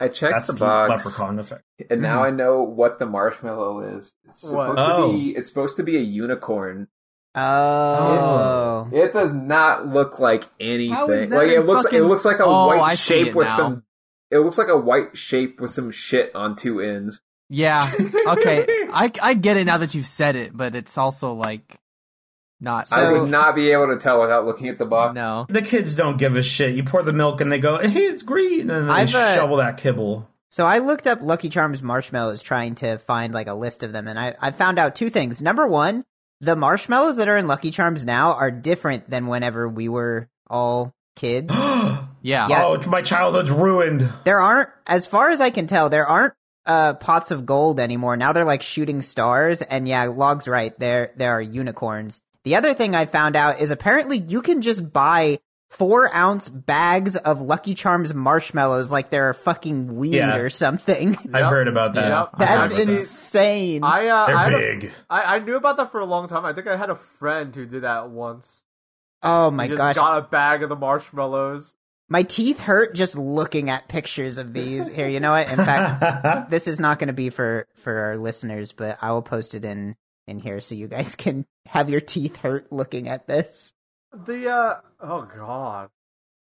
[0.00, 1.64] I checked That's the the box, leprechaun effect.
[1.90, 4.14] and now I know what the marshmallow is.
[4.28, 4.70] It's What?
[4.70, 5.12] supposed Oh.
[5.12, 5.30] to be.
[5.36, 6.88] It's supposed to be a unicorn.
[7.34, 8.77] Oh.
[8.98, 10.92] It does not look like anything.
[10.94, 11.84] How is that like it looks.
[11.84, 13.56] fucking- It looks like a Oh, white I shape with now.
[13.56, 13.82] some.
[14.30, 17.20] It looks like a white shape with some shit on two ends.
[17.48, 17.90] Yeah.
[18.28, 18.66] Okay.
[18.92, 21.78] I, I get it now that you've said it, but it's also like
[22.60, 22.92] not.
[22.92, 25.14] I would not be able to tell without looking at the box.
[25.14, 25.46] no.
[25.48, 26.74] The kids don't give a shit.
[26.76, 29.34] You pour the milk and they go, "Hey, it's green," and then they I've, uh,
[29.36, 30.28] shovel that kibble.
[30.50, 34.08] So I looked up Lucky Charms marshmallows trying to find like a list of them
[34.08, 35.40] and I, I found out two things.
[35.42, 36.04] Number one,
[36.40, 40.94] the marshmallows that are in Lucky Charms now are different than whenever we were all
[41.16, 41.52] kids.
[42.20, 42.48] Yeah.
[42.48, 42.64] Yeah.
[42.66, 44.12] Oh, my childhood's ruined.
[44.24, 46.34] there aren't as far as I can tell, there aren't
[46.66, 48.16] uh pots of gold anymore.
[48.16, 52.20] Now they're like shooting stars and yeah, Log's right, there there are unicorns.
[52.42, 57.16] The other thing I found out is apparently you can just buy four ounce bags
[57.16, 60.36] of Lucky Charms marshmallows like they're fucking weed Yeah.
[60.36, 61.16] or something.
[61.16, 61.50] I've Yep.
[61.50, 62.08] heard about that.
[62.08, 62.26] Yeah.
[62.34, 63.84] I've That's insane.
[63.84, 64.92] I uh, They're I, big.
[65.10, 66.44] I I knew about that for a long time.
[66.44, 68.62] I think I had a friend who did that once.
[69.22, 69.96] oh my he just gosh.
[69.96, 71.74] got a bag of the marshmallows.
[72.10, 74.88] My teeth hurt just looking at pictures of these.
[74.94, 75.50] Here, you know what?
[75.50, 79.20] In fact, this is not going to be for for our listeners, but I will
[79.22, 83.26] post it in in here so you guys can have your teeth hurt looking at
[83.26, 83.74] this.
[84.12, 85.90] The uh oh god.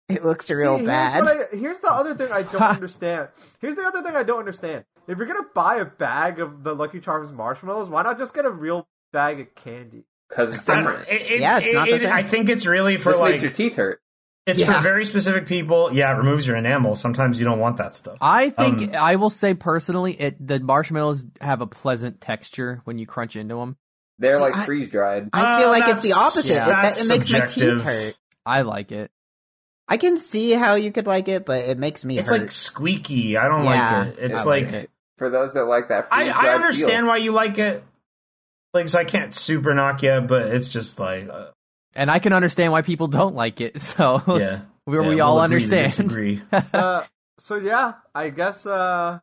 [0.10, 1.14] It looks real See, bad.
[1.14, 3.30] Here's, what I, here's the other thing I don't understand.
[3.60, 4.86] Here's the other thing I don't understand.
[5.08, 8.46] If you're gonna buy a bag of the Lucky Charms marshmallows, why not just get
[8.46, 10.04] a real bag of candy?
[10.30, 11.10] because it's I don't- different.
[11.10, 12.12] it- it- Yeah, it's not the it- same.
[12.12, 14.02] I think it's really for This like makes your teeth hurt.
[14.48, 14.74] it's Yeah.
[14.74, 15.94] for very specific people.
[15.94, 16.96] Yeah, it removes your enamel.
[16.96, 18.18] Sometimes you don't want that stuff.
[18.20, 22.98] I think Um, I will say personally, it the marshmallows have a pleasant texture when
[22.98, 23.78] you crunch into them.
[24.20, 25.30] They're like I- freeze dried.
[25.34, 26.54] I feel Uh, like it's the opposite.
[26.54, 28.16] yeah, it, that, it makes my teeth hurt.
[28.46, 29.12] I like it.
[29.88, 32.42] I can see how you could like it, but it makes me It's hurt.
[32.42, 33.38] like squeaky.
[33.38, 34.00] I don't Yeah.
[34.04, 34.20] like it.
[34.32, 34.90] It's I like like it.
[35.18, 37.84] For those that like that, I, I dried understand why you like it.
[38.74, 41.48] Like, so I can't super knock you, but it's just like, uh,
[41.96, 43.80] And I can understand why people don't like it.
[43.82, 44.62] So yeah.
[44.88, 45.90] we, Yeah, we we'll all agree to understand.
[46.10, 46.42] disagree.
[46.74, 47.04] Uh,
[47.40, 49.20] so yeah, I guess uh,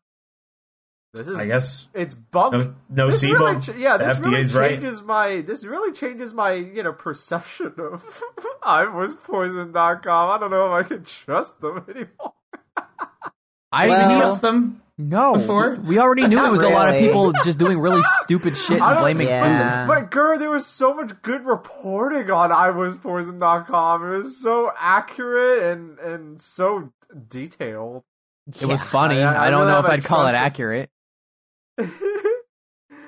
[1.12, 2.52] this is I guess it's bump.
[2.54, 4.70] no, no this really, ch- yeah, The this really FDA's right.
[4.70, 5.40] changes my.
[5.40, 8.04] This really changes my, you know, perception of
[8.62, 10.30] I was poison.com.
[10.30, 12.34] I don't know if I can trust them anymore.
[13.72, 14.82] I Well- Did you knew, trust them?
[14.98, 15.32] no.
[15.34, 15.76] before?
[15.82, 18.98] We already knew it was a lot of people just doing really stupid shit and
[19.00, 19.86] blaming Yeah.
[19.86, 19.92] food.
[19.94, 24.04] But girl, there was so much good reporting on I was iwaspoison.com.
[24.12, 26.92] It was so accurate and and so
[27.28, 28.02] detailed.
[28.60, 29.22] It was funny.
[29.22, 30.90] I- I I, don't really know if I'd call it trusted- accurate.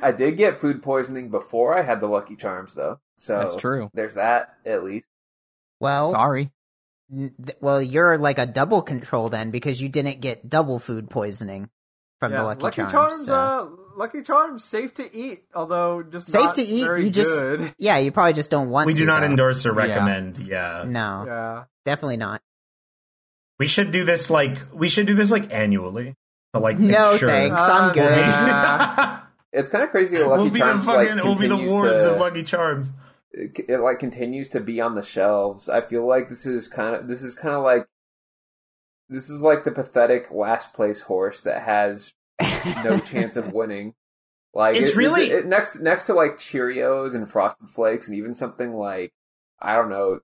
[0.02, 2.98] I did get food poisoning before I had the Lucky Charms, though.
[3.18, 3.88] So That's true.
[3.94, 5.06] There's that at least.
[5.80, 6.50] well, Sorry.
[7.12, 11.70] n- well, you're like a double control then because you didn't get double food poisoning
[12.18, 12.92] from yeah, the Lucky, Lucky Charms.
[12.92, 17.04] Charms, so- uh, Lucky Charms, safe to eat, although just Safe not to eat, Very
[17.04, 17.74] you just- good.
[17.78, 18.86] yeah, you probably just don't want.
[18.86, 18.88] To.
[18.88, 19.26] We to, do not though.
[19.26, 19.86] endorse or Yeah.
[19.86, 20.38] recommend.
[20.38, 20.84] Yeah.
[20.86, 21.64] No, Yeah.
[21.84, 22.40] definitely not.
[23.58, 26.16] We should do this like we should do this like annually.
[26.54, 27.28] To like No make sure.
[27.30, 28.26] thanks, I'm ah, good.
[28.26, 29.18] nah.
[29.54, 31.56] It's kind of crazy that Lucky we'll be the Charms fucking like we'll be the
[31.56, 32.90] continues wards to of Lucky Charms.
[33.32, 35.68] it, it like continues to be on the shelves.
[35.68, 37.86] I feel like this is kind of this is kind of like
[39.10, 42.14] this is like the pathetic last place horse that has
[42.82, 43.92] no chance of winning.
[44.54, 48.34] Like It's it- really- it, next next to like Cheerios and Frosted Flakes and even
[48.34, 49.12] something like
[49.60, 50.20] I don't know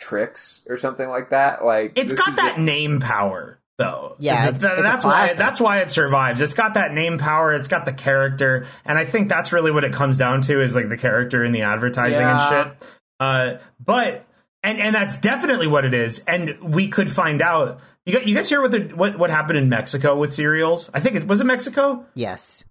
[0.00, 1.64] Trix or something like that.
[1.64, 4.16] Like it's got that just- name power, though.
[4.18, 6.40] Yeah, it's- that- it's that's why that's why it survives.
[6.40, 7.52] It's got that name power.
[7.54, 10.74] It's got the character, and I think that's really what it comes down to is
[10.74, 12.62] like the character in the advertising Yeah.
[12.62, 12.88] and shit.
[13.20, 14.26] Uh, but
[14.62, 16.20] and and that's definitely what it is.
[16.26, 17.80] And we could find out.
[18.06, 20.90] You you guys hear what the what what happened in Mexico with cereals?
[20.92, 22.04] I think it was it Mexico.
[22.14, 22.62] Yes.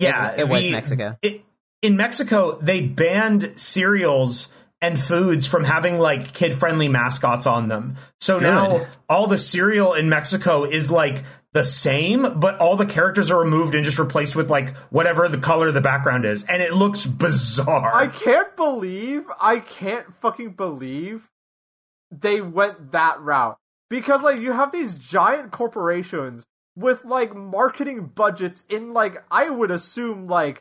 [0.00, 1.16] Yeah, it was the- Mexico.
[1.22, 1.42] it-
[1.82, 4.48] in Mexico, they banned cereals
[4.80, 7.96] and foods from having like kid friendly mascots on them.
[8.20, 13.30] So now all the cereal in Mexico is like the same, but all the characters
[13.30, 16.62] are removed and just replaced with like whatever the color of the background is, and
[16.62, 17.94] it looks bizarre.
[17.94, 21.30] I can't believe, I can't fucking believe
[22.10, 23.56] they went that route.
[23.88, 29.70] Because, like, you have these giant corporations with, like, marketing budgets in, like, I would
[29.70, 30.60] assume, like,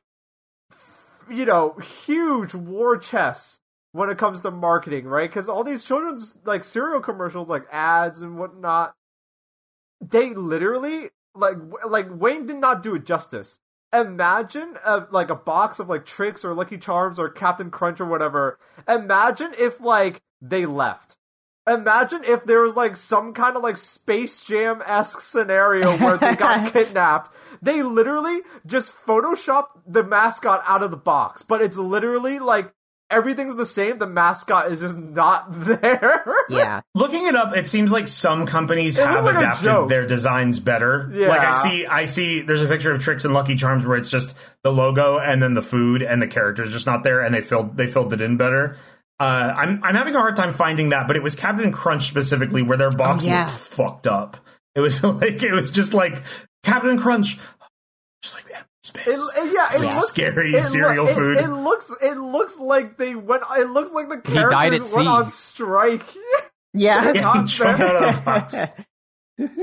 [1.28, 1.72] you know,
[2.06, 3.58] huge war chests
[3.96, 5.30] when it comes to marketing, right?
[5.30, 8.94] Because all these children's, like, cereal commercials, like, ads and whatnot,
[10.02, 11.56] they literally, like,
[11.88, 13.58] like, Wayne did not do it justice.
[13.94, 18.06] Imagine a, like a box of like Trix or lucky charms or captain crunch or
[18.06, 18.60] whatever.
[18.90, 21.16] Imagine if like they left.
[21.66, 26.74] Imagine if there was like some kind of like space jam-esque scenario where they got
[26.74, 27.32] kidnapped.
[27.62, 32.75] They literally just photoshopped the mascot out of the box but it's literally like
[33.10, 36.82] everything's the same the mascot is just not there Yeah.
[36.94, 41.10] Looking it up, it seems like some companies It have like adapted their designs better.
[41.14, 41.28] Yeah.
[41.30, 42.42] Like I see, I see.
[42.42, 45.54] There's a picture of Trix and Lucky Charms where it's just the logo and then
[45.54, 48.38] the food and the characters just not there, and they filled they filled it in
[48.38, 48.78] better.
[49.20, 49.24] Uh,
[49.56, 52.78] I'm I'm having a hard time finding that, but it was Captain Crunch specifically where
[52.78, 53.46] their box Oh, yeah.
[53.46, 54.38] looked fucked up.
[54.76, 56.22] It was like it was just like
[56.64, 57.38] Captain Crunch,
[58.22, 59.08] just like empty space.
[59.08, 61.38] It, it- yeah, It's it like looks scary it, cereal it- food.
[61.38, 63.44] It, looks, it looks like they went.
[63.58, 65.12] It looks like the He died characters at went sea.
[65.12, 66.04] on strike.
[66.78, 67.14] Yeah.
[67.14, 68.56] yeah, he tried out of the box.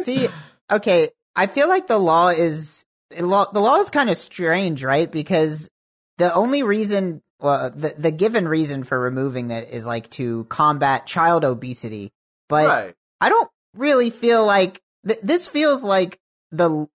[0.04, 0.28] See,
[0.70, 4.82] okay, I feel like the law is the law, the law is kind of strange,
[4.82, 5.10] right?
[5.12, 5.68] Because
[6.16, 11.06] the only reason, well, the the given reason for removing that is like to combat
[11.06, 12.12] child obesity,
[12.48, 12.94] but right.
[13.20, 16.18] I don't really feel like th- this feels like
[16.50, 16.86] the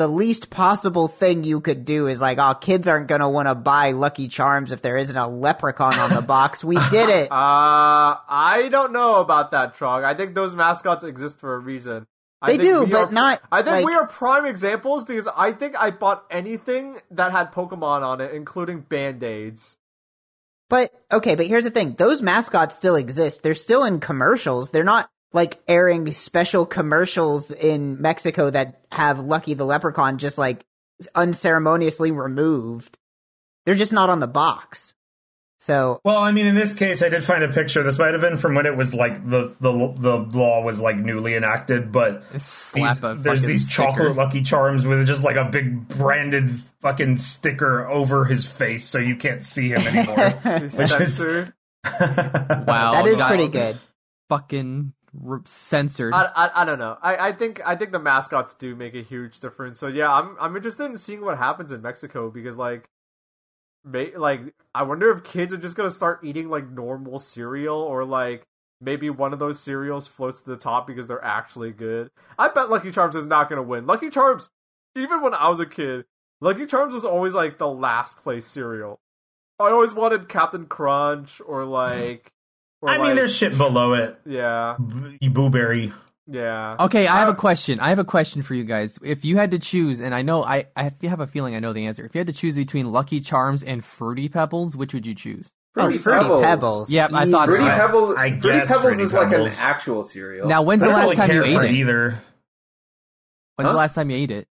[0.00, 3.54] the least possible thing you could do is like, oh, kids aren't gonna want to
[3.54, 6.64] buy Lucky Charms if there isn't a leprechaun on the box.
[6.64, 7.28] We did it.
[7.40, 10.04] Uh, I don't know about that, Trog.
[10.04, 12.06] I think those mascots exist for a reason.
[12.40, 15.52] I They do, but are- not, I think like- we are prime examples because I
[15.52, 19.78] think I bought anything that had Pokemon on it, including Band Aids.
[20.70, 23.42] But okay, but here's the thing: those mascots still exist.
[23.42, 24.70] They're still in commercials.
[24.70, 30.64] They're not like airing special commercials in Mexico that have Lucky the Leprechaun just like
[31.14, 32.98] unceremoniously removed.
[33.66, 34.94] They're just not on the box.
[35.62, 37.82] So Well, I mean, in this case, I did find a picture.
[37.82, 40.96] This might have been from when it was like the the the law was like
[40.96, 43.90] newly enacted, but Slap these- there's these sticker.
[43.90, 48.96] chocolate Lucky Charms with just like a big branded fucking sticker over his face, so
[48.98, 50.30] you can't see him anymore.
[50.62, 50.88] Which is
[51.18, 51.52] Censored.
[52.00, 53.78] Wow, that is pretty good.
[54.30, 54.94] Fucking
[55.44, 56.14] censored.
[56.14, 56.96] I, I, I don't know.
[57.02, 59.78] I, I think I think the mascots do make a huge difference.
[59.78, 62.88] So yeah, I'm I'm interested in seeing what happens in Mexico because like,
[63.84, 64.40] may, like
[64.74, 68.46] I wonder if kids are just gonna start eating like normal cereal or like
[68.80, 72.10] maybe one of those cereals floats to the top because they're actually good.
[72.38, 73.86] I bet Lucky Charms is not gonna win.
[73.86, 74.48] Lucky Charms,
[74.94, 76.04] even when I was a kid,
[76.40, 79.00] Lucky Charms was always like the last place cereal.
[79.58, 81.70] I always wanted Captain Crunch or mm-hmm.
[81.70, 82.32] like.
[82.82, 84.18] Or I mean, there's shit below it.
[84.24, 85.92] yeah, B- Booberry.
[86.26, 86.76] yeah.
[86.80, 87.78] Okay, I have Uh, a question.
[87.80, 88.98] I have a question for you guys.
[89.02, 91.72] If you had to choose, and I know I, I have a feeling I know
[91.74, 92.04] the answer.
[92.06, 95.52] If you had to choose between Lucky Charms and Fruity Pebbles, which would you choose?
[95.74, 96.42] Fruity oh, Fruity Pebbles.
[96.42, 96.90] Pebbles.
[96.90, 97.70] Yep, I thought Fruity so.
[97.70, 98.14] Pebbles.
[98.16, 100.48] I Fruity Pebbles Fruity is like an actual cereal.
[100.48, 101.74] Now, when's I the last really time you ate it?
[101.76, 102.22] either.
[103.56, 103.72] When's Huh?
[103.72, 104.48] the last time you ate it?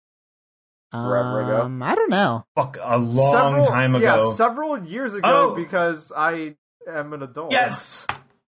[0.93, 1.63] Forever ago.
[1.63, 2.45] Um, I don't know.
[2.55, 4.05] Fuck, a long several, time ago.
[4.31, 5.55] Yeah, several years ago Oh.
[5.55, 6.57] because I
[6.89, 7.53] am an adult.
[7.53, 8.07] yes,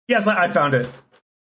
[0.07, 0.89] yes, I, I found it.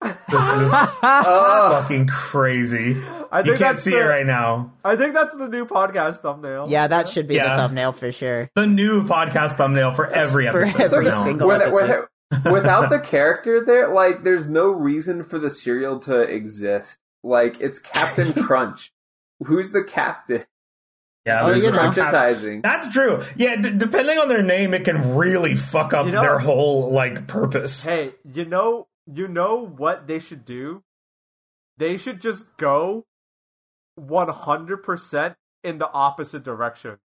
[0.03, 3.03] This is Oh, fucking crazy.
[3.33, 4.73] I You think can't that's see the, it right now.
[4.85, 6.67] I think that's the new podcast thumbnail.
[6.69, 7.57] Yeah, that should be Yeah.
[7.57, 8.51] the thumbnail for sure.
[8.55, 10.97] The new podcast thumbnail for every For episode.
[10.99, 12.07] every from single- when, episode.
[12.43, 16.99] when, without the character there, like, there's no reason for the cereal to exist.
[17.25, 18.93] Like, it's Captain Crunch.
[19.45, 20.45] Who's the captain?
[21.27, 21.77] Yeah, Oh, you know.
[21.77, 22.63] no- Crunchitizing.
[22.63, 23.23] That's true.
[23.37, 26.93] Yeah, d- depending on their name, it can really fuck up You know- their whole
[26.93, 27.85] like purpose.
[27.85, 30.85] Hey, you know, you know what they should do?
[31.79, 33.07] They should just go
[33.99, 35.35] 100%
[35.65, 36.99] in the opposite direction.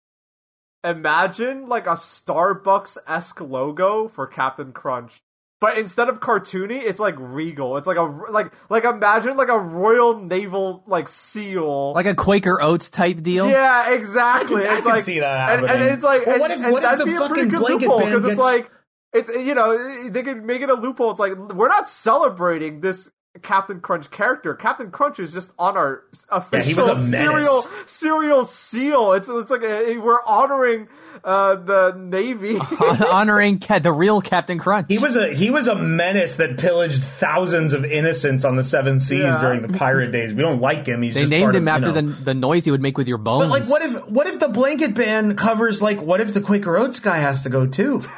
[0.84, 5.21] Imagine like a Starbucks esque logo for Captain Crunch.
[5.62, 7.78] But instead of cartoony, it's like regal.
[7.78, 11.93] It's like a like like imagine like a Royal Naval like seal.
[11.93, 13.50] Like a Quaker Oats type deal.
[13.50, 14.65] yeah, exactly.
[14.67, 16.72] I it's could like see that and, and it's like Well, and, what if- and
[16.72, 18.39] what if that'd the be a pretty fucking good blanket loophole ban because it's gets-
[18.39, 18.72] like
[19.12, 21.12] it's you know they could make it a loophole.
[21.12, 23.12] It's like we're not celebrating this
[23.43, 24.53] Captain Crunch character.
[24.55, 29.13] Captain Crunch is just on our official was a serial serial seal.
[29.13, 30.87] It's it's like a, we're honoring
[31.23, 32.57] uh, the Navy.
[32.59, 34.87] Hon- Honoring Ca- the real Captain Crunch.
[34.89, 38.99] He was a he was a menace that pillaged thousands of innocents on the seven
[38.99, 39.39] seas Yeah.
[39.39, 40.33] during the pirate days.
[40.33, 41.03] We don't like him.
[41.03, 42.11] He's they just named part him of, after you know.
[42.15, 43.43] the the noise he would make with your bones.
[43.43, 46.77] But like, what if what if the blanket ban covers like what if the Quaker
[46.77, 48.01] Oats guy has to go too?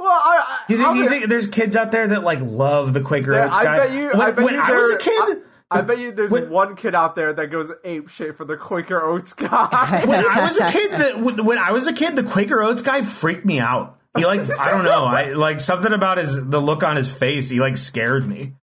[0.00, 3.00] well, I, I, You think, you think there's kids out there that like love the
[3.02, 3.76] Quaker there- Oats I guy?
[3.78, 4.08] bet you.
[4.08, 5.38] When, I bet when you I was a kid,
[5.70, 8.44] I, I bet you there's When- one kid out there that goes ape shit for
[8.44, 10.02] the Quaker Oats guy.
[10.06, 13.02] when I was a kid, that when I was a kid, the Quaker Oats guy
[13.02, 13.98] freaked me out.
[14.16, 17.48] He like I don't know, I like something about his the look on his face.
[17.48, 18.54] He like scared me.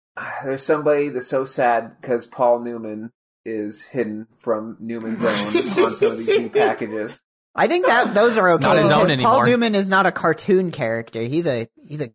[0.44, 3.12] There's somebody that's so sad because Paul Newman
[3.46, 7.22] is hidden from Newman's Own on some of these new packages.
[7.58, 9.46] I think that those are okay not his own because Paul anymore.
[9.48, 11.22] Newman is not a cartoon character.
[11.24, 12.12] He's a he's a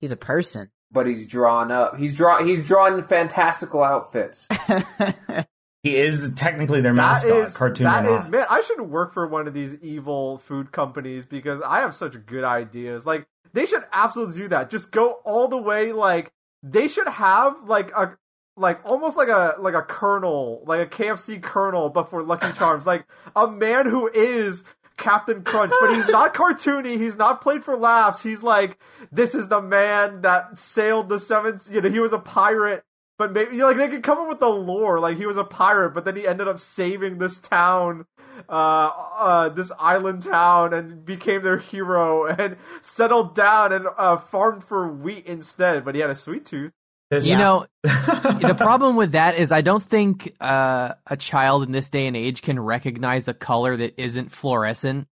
[0.00, 0.70] he's a person.
[0.90, 1.98] But he's drawn up.
[1.98, 2.46] He's drawn.
[2.46, 4.46] He's drawn in fantastical outfits.
[5.82, 8.30] He is the, technically their mascot, is cartoon that or is not.
[8.30, 8.46] man.
[8.48, 12.44] I should work for one of these evil food companies because I have such good
[12.44, 13.04] ideas.
[13.04, 14.70] Like they should absolutely do that.
[14.70, 15.92] Just go all the way.
[15.92, 16.30] Like
[16.62, 18.16] they should have like a
[18.56, 22.86] like almost like a like a colonel, like a KFC colonel, but for Lucky Charms.
[22.86, 24.62] like a man who is
[25.02, 26.96] Captain Crunch, but he's not cartoony.
[26.96, 28.22] He's not played for laughs.
[28.22, 28.78] He's like
[29.10, 31.58] this is the man that sailed the seven.
[31.70, 32.84] You know, he was a pirate.
[33.18, 35.90] But maybe like they could come up with the lore, like he was a pirate,
[35.90, 38.06] but then he ended up saving this town,
[38.48, 44.64] uh, uh, this island town, and became their hero, and settled down and uh, farmed
[44.64, 45.84] for wheat instead.
[45.84, 46.72] But he had a sweet tooth.
[47.12, 51.70] This- you know, the problem with that is I don't think uh, a child in
[51.72, 55.06] this day and age can recognize a color that isn't fluorescent.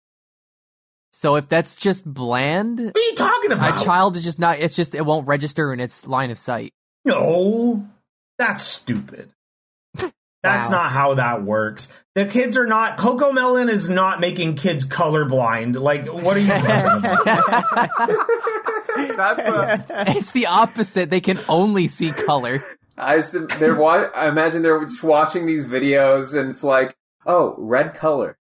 [1.13, 3.81] So if that's just bland, what are you talking about?
[3.81, 4.61] a child is just not.
[4.61, 6.73] It's just it won't register in its line of sight.
[7.05, 7.87] No,
[8.39, 9.29] that's stupid.
[10.43, 10.85] That's Wow.
[10.85, 11.89] not how that works.
[12.15, 12.97] The kids are not.
[12.97, 15.79] Cocomelon is not making kids colorblind.
[15.79, 16.47] Like, what are you?
[18.97, 19.37] talking about?
[19.37, 21.11] That's uh, It's the opposite.
[21.11, 22.65] They can only see color.
[22.97, 26.95] I just they're wa- I imagine they're just watching these videos and it's like,
[27.27, 28.37] oh, red color,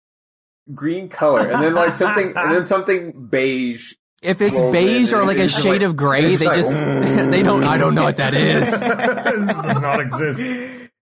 [0.74, 3.92] green color, and then like something, and then something beige.
[4.20, 6.72] If it's Well, beige then or like a shade like- of gray, it's they just
[6.72, 7.62] just like, they don't.
[7.62, 8.68] I don't know what that is.
[8.68, 8.80] this
[9.62, 10.40] does not exist.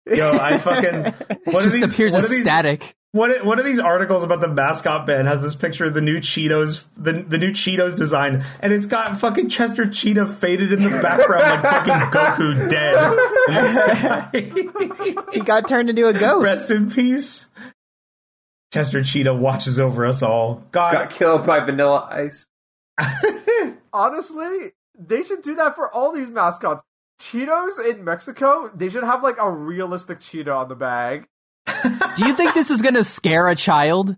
[0.07, 0.95] Yo, I fucking.
[1.05, 1.91] It What are just these?
[1.91, 2.95] appears what as these, static.
[3.13, 6.19] What one of these articles about the mascot band has this picture of the new
[6.19, 11.01] Cheetos, the the new Cheetos design, and it's got fucking Chester Cheetah faded in the
[11.01, 12.95] background like fucking Goku dead.
[13.49, 15.31] in the sky.
[15.33, 16.43] He got turned into a ghost.
[16.43, 17.47] Rest in peace.
[18.73, 20.63] Chester Cheetah watches over us all.
[20.71, 22.47] God, Got killed by Vanilla Ice.
[23.93, 26.81] honestly, they should do that for all these mascots.
[27.19, 31.27] Cheetos in Mexico, they should have like a realistic cheetah on the bag.
[32.17, 34.15] Do you think this is gonna scare a child?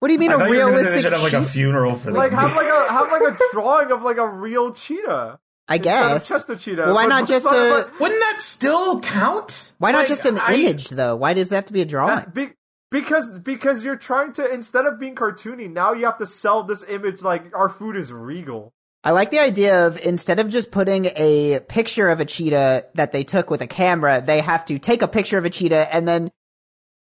[0.00, 1.02] What do you mean I a thought you were gonna say they realistic?
[1.02, 2.14] should have like a funeral for them.
[2.14, 5.38] Like have like a have like a drawing of like a real cheetah.
[5.66, 6.28] I Instead of guess.
[6.28, 6.82] Chester Cheetah.
[6.82, 9.72] Well, why But- not just a- like- Wouldn't that still count?
[9.78, 11.16] Why not Like, just an I- image though?
[11.16, 12.26] Why does it have to be a drawing?
[12.34, 12.50] Be-
[12.90, 16.84] because because you're trying to instead of being cartoony, now you have to sell this
[16.86, 18.72] image like our food is regal.
[19.02, 23.12] I like the idea of instead of just putting a picture of a cheetah that
[23.12, 26.06] they took with a camera, they have to take a picture of a cheetah and
[26.06, 26.30] then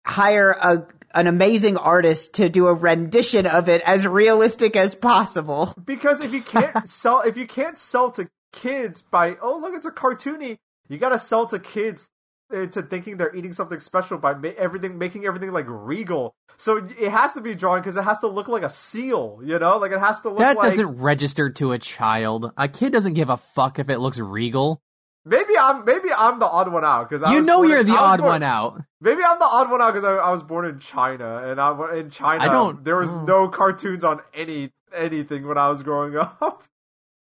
[0.09, 5.73] hire a an amazing artist to do a rendition of it as realistic as possible.
[5.83, 9.85] Because if you can't sell if you can't sell to kids by oh look it's
[9.85, 10.57] a cartoony,
[10.87, 12.09] you got to sell to kids
[12.51, 16.33] into thinking they're eating something special by ma- everything making everything like regal.
[16.57, 19.57] So it has to be drawn because it has to look like a seal, you
[19.59, 19.77] know?
[19.77, 22.51] Like it has to look That like doesn't register to a child.
[22.57, 24.81] A kid doesn't give a fuck if it looks regal.
[25.25, 28.43] Maybe I'm maybe I'm the odd one out because You know you're the odd one
[28.43, 28.81] out.
[29.01, 31.95] Maybe I'm the odd one out because I, I was born in China, and I
[31.97, 33.27] in China I don't- there was mm.
[33.27, 36.63] no cartoons on any anything when I was growing up.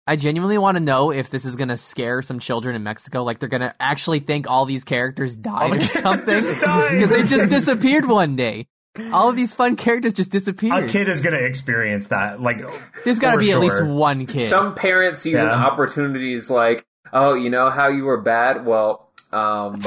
[0.05, 3.23] I genuinely want to know if this is gonna scare some children in Mexico.
[3.23, 7.49] Like they're gonna actually think all these characters died the or something because they just
[7.49, 8.67] disappeared one day.
[9.13, 10.85] All of these fun characters just disappeared.
[10.85, 12.43] A kid is gonna experience that.
[12.43, 12.61] Like,
[13.05, 14.51] There's got to for be at least one kid.
[14.51, 15.65] Some parents use an Yeah.
[15.65, 18.65] opportunities like, oh, you know how you were bad?
[18.67, 19.81] Well, um,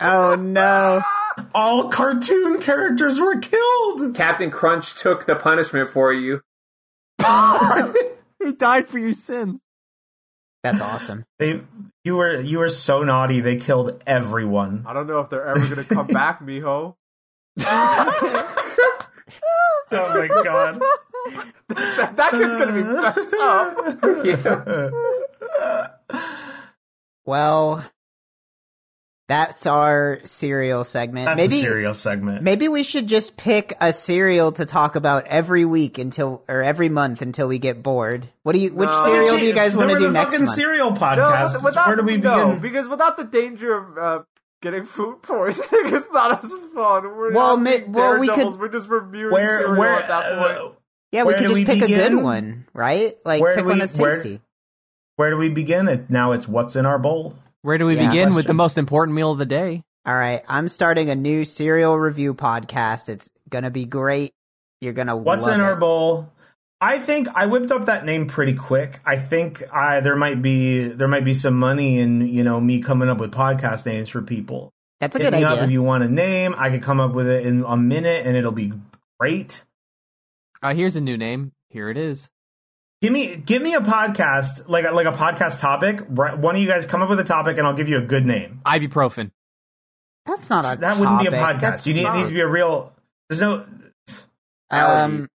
[0.00, 1.02] Oh no.
[1.54, 4.14] all cartoon characters were killed.
[4.14, 6.40] Captain Crunch took the punishment for you.
[8.42, 9.60] he died for your sins.
[10.62, 11.24] That's awesome.
[11.38, 11.60] They
[12.04, 13.40] you were you were so naughty.
[13.40, 14.84] They killed everyone.
[14.86, 16.94] I don't know if they're ever gonna come back, Miho.
[19.90, 20.80] Oh my god.
[21.68, 23.76] that, that kid's gonna be messed up.
[27.28, 27.84] Well,
[29.28, 31.26] that's our cereal segment.
[31.26, 32.42] That's maybe the cereal segment.
[32.42, 36.88] maybe we should just pick a cereal to talk about every week until or every
[36.88, 38.26] month until we get bored.
[38.44, 38.72] What do you?
[38.72, 39.04] Which No.
[39.04, 40.56] cereal do you guys want to do next fucking month?
[40.56, 41.52] cereal podcast.
[41.56, 42.60] with- without Where do we no, begin?
[42.60, 44.22] because without the danger of uh,
[44.62, 47.02] getting food poisoning, it's not as fun.
[47.04, 50.38] We're Well, not ma- well, we could- We're just reviewing Where cereal where at that
[50.38, 50.58] point.
[50.58, 50.78] uh,
[51.12, 53.14] yeah, we could just we pick a good one, right?
[53.26, 54.30] Like Where pick do one that's tasty.
[54.30, 54.40] where
[55.30, 55.88] do we begin?
[55.88, 57.34] It now it's what's in our bowl.
[57.62, 58.08] Where do we Yeah.
[58.10, 59.82] begin with the most important meal of the day?
[60.06, 63.08] All right, I'm starting a new cereal review podcast.
[63.08, 64.32] It's gonna be great.
[64.80, 66.30] You're gonna What's love in our bowl?
[66.80, 69.00] I think I whipped up that name pretty quick.
[69.04, 72.80] I think I there might be there might be some money in you know me
[72.80, 74.70] coming up with podcast names for people.
[75.00, 75.64] That's a Hit good me up idea.
[75.64, 76.54] if you want a name.
[76.56, 78.72] I could come up with it in a minute and it'll be
[79.18, 79.62] great.
[80.62, 81.52] Uh, here's a new name.
[81.68, 82.30] Here it is.
[83.00, 86.00] Give me give me a podcast like a, like a podcast topic.
[86.08, 88.02] Right- One of you guys come up with a topic and I'll give you a
[88.02, 88.60] good name.
[88.66, 89.30] Ibuprofen.
[90.26, 91.60] That's not a that wouldn't be a podcast.
[91.60, 92.92] That's You need, it not- needs to be a real.
[93.28, 93.66] There's no.
[94.70, 95.28] um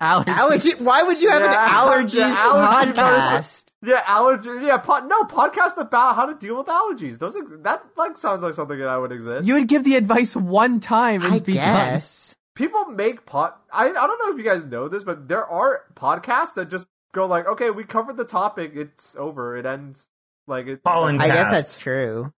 [0.00, 0.28] Allergies.
[0.28, 0.70] allergy.
[0.82, 3.74] Why would you have Yeah, an allergies yeah, allergy podcast?
[3.84, 4.48] Yeah, allergy.
[4.62, 7.18] Yeah, pod, no podcast about how to deal with allergies.
[7.18, 9.46] Those are that like sounds like something that I would exist.
[9.46, 12.34] You would give the advice one time and I be guess.
[12.54, 13.52] People make pod.
[13.70, 16.86] I I don't know if you guys know this, but there are podcasts that just
[17.12, 18.72] go like, okay, we covered the topic.
[18.74, 19.56] It's over.
[19.56, 20.08] It ends.
[20.46, 20.82] Like it.
[20.82, 22.32] Pollen I guess that's true.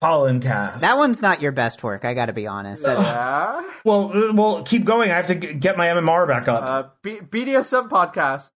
[0.00, 0.80] Pollen cast.
[0.80, 2.04] That one's not your best work.
[2.06, 2.82] I got to be honest.
[2.82, 3.62] That's, Yeah.
[3.84, 5.10] Well, uh, well, keep going.
[5.10, 6.64] I have to g- get my MMR back up.
[6.64, 8.50] Uh, B- BDSM podcast.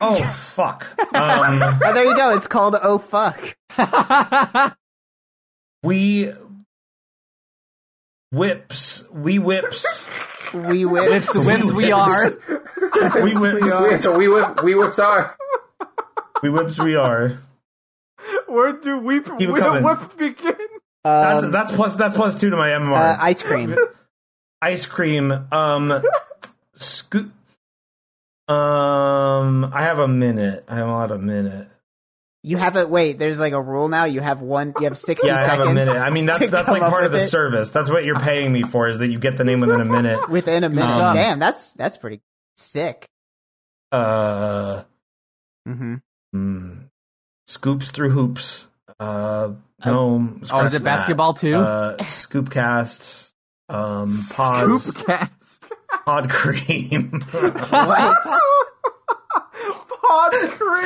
[0.00, 0.86] oh fuck.
[1.14, 2.34] Um, oh, there you go.
[2.34, 3.56] It's called Oh Fuck.
[5.82, 6.32] we
[8.30, 9.04] whips.
[9.12, 10.06] We whips.
[10.52, 11.08] We whip.
[11.10, 12.30] whips, whips we are.
[13.22, 14.02] we whips.
[14.02, 15.36] so we whip, we whips are.
[16.42, 16.78] We whips.
[16.78, 17.38] We are.
[18.46, 19.82] Where do we it we coming.
[19.84, 20.56] whip begin?
[21.04, 22.94] That's Um, that's plus that's plus two to my MMR.
[22.94, 23.76] uh, ice cream.
[24.62, 25.32] Ice cream.
[25.52, 26.02] Um,
[26.74, 27.32] scoop.
[28.46, 30.64] Um, I have a minute.
[30.68, 31.68] I have a lot of minute.
[32.42, 33.18] You have a wait.
[33.18, 34.04] There's like a rule now.
[34.04, 34.72] You have one.
[34.78, 35.70] You have sixty Yeah, I have seconds.
[35.70, 35.96] a minute.
[35.96, 37.70] I mean, that's that's like part of the it service.
[37.70, 40.28] That's what you're paying me for is that you get the name within a minute.
[40.30, 40.90] within a minute.
[40.90, 42.20] Um, Damn, that's that's pretty
[42.56, 43.08] sick.
[43.92, 44.84] Uh,
[45.68, 45.96] Mm-hmm.
[46.34, 46.84] mm,
[47.46, 48.66] scoops through hoops.
[48.98, 49.50] Uh,
[49.84, 50.30] no.
[50.50, 50.84] Oh, is it that.
[50.84, 51.56] basketball too?
[51.56, 53.32] Uh, Scoopcast.
[53.68, 54.92] Um, pods.
[54.92, 55.30] Scoopcast.
[56.06, 57.22] Pod cream.
[57.32, 58.16] What?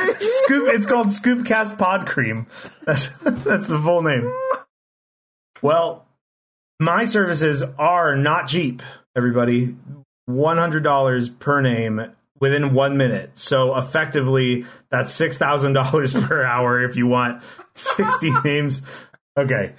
[0.07, 0.29] Pod cream.
[0.45, 0.67] Scoop.
[0.73, 2.47] It's called Scoopcast Pod Cream.
[2.85, 4.31] That's that's the full name.
[5.61, 6.05] Well,
[6.79, 8.81] my services are not cheap.
[9.15, 9.75] Everybody,
[10.25, 13.37] one hundred dollars per name within one minute.
[13.37, 17.41] So effectively, that's six thousand dollars per hour if you want
[17.73, 18.81] sixty names.
[19.37, 19.73] Okay.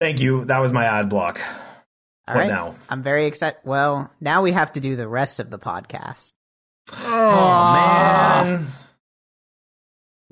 [0.00, 0.44] Thank you.
[0.46, 1.40] That was my ad block.
[2.28, 2.48] All What right.
[2.48, 2.74] now?
[2.88, 3.58] I'm very excited.
[3.64, 6.32] Well, now we have to do the rest of the podcast.
[6.92, 7.72] Oh
[8.44, 8.66] man.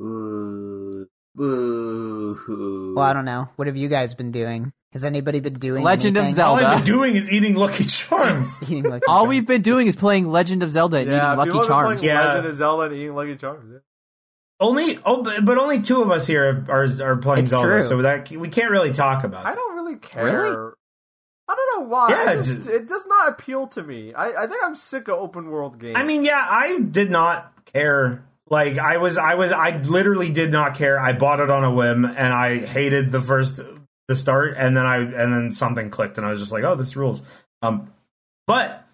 [0.00, 2.94] Ooh, boo.
[2.96, 3.48] Well, I don't know.
[3.56, 4.72] What have you guys been doing?
[4.92, 6.42] Has anybody been doing Legend of Zelda?
[6.50, 6.76] All I've Zelda.
[6.84, 8.56] been doing is eating Lucky Charms.
[8.62, 9.28] Eating Lucky All Charms.
[9.28, 11.76] we've been doing is playing Legend of Zelda and Yeah, eating Lucky people have been
[11.76, 12.04] Charms.
[12.04, 12.26] Yeah.
[12.28, 13.70] Legend of Zelda and eating Lucky Charms.
[13.72, 13.78] Yeah.
[14.58, 17.82] Only, oh, but, but only two of us here are are playing It's Zelda, true.
[17.82, 19.46] so that we can't really talk about.
[19.46, 20.24] I don't really care.
[20.24, 20.72] Really?
[21.48, 22.10] I don't know why.
[22.10, 24.12] Yeah, I just, it's- it does not appeal to me.
[24.12, 25.96] I, I think I'm sick of open world games.
[25.96, 28.24] I mean, yeah, I did not care.
[28.50, 30.98] Like I was, I was, I literally did not care.
[30.98, 33.60] I bought it on a whim, and I hated the first,
[34.08, 36.74] the start, and then I, and then something clicked, and I was just like, oh,
[36.74, 37.22] this rules.
[37.62, 37.92] Um,
[38.48, 38.84] but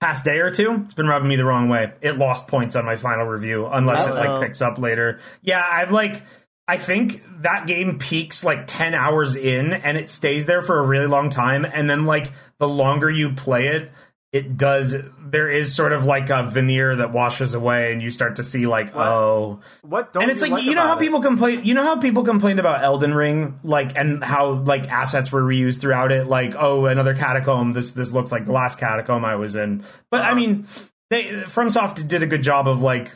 [0.00, 1.92] past day or two, it's been rubbing me the wrong way.
[2.00, 4.38] It lost points on my final review, unless it Uh-oh.
[4.38, 5.20] like picks up later.
[5.42, 6.22] Yeah, I've like.
[6.70, 10.86] I think that game peaks like 10 hours in and it stays there for a
[10.86, 11.64] really long time.
[11.64, 13.90] And then, like, the longer you play it,
[14.32, 14.94] it does.
[15.18, 18.66] There is sort of like a veneer that washes away, and you start to see,
[18.66, 19.06] like, What?
[19.06, 19.60] oh.
[19.82, 21.00] what don't and it's you like, you know how it?
[21.00, 21.64] people complain.
[21.64, 25.80] You know how people complained about Elden Ring, like, and how like assets were reused
[25.80, 26.26] throughout it.
[26.26, 27.72] Like, oh, another catacomb.
[27.72, 29.84] This this looks like the last catacomb I was in.
[30.10, 30.34] But I Uh-huh.
[30.34, 30.66] mean,
[31.10, 33.12] they FromSoft did a good job of like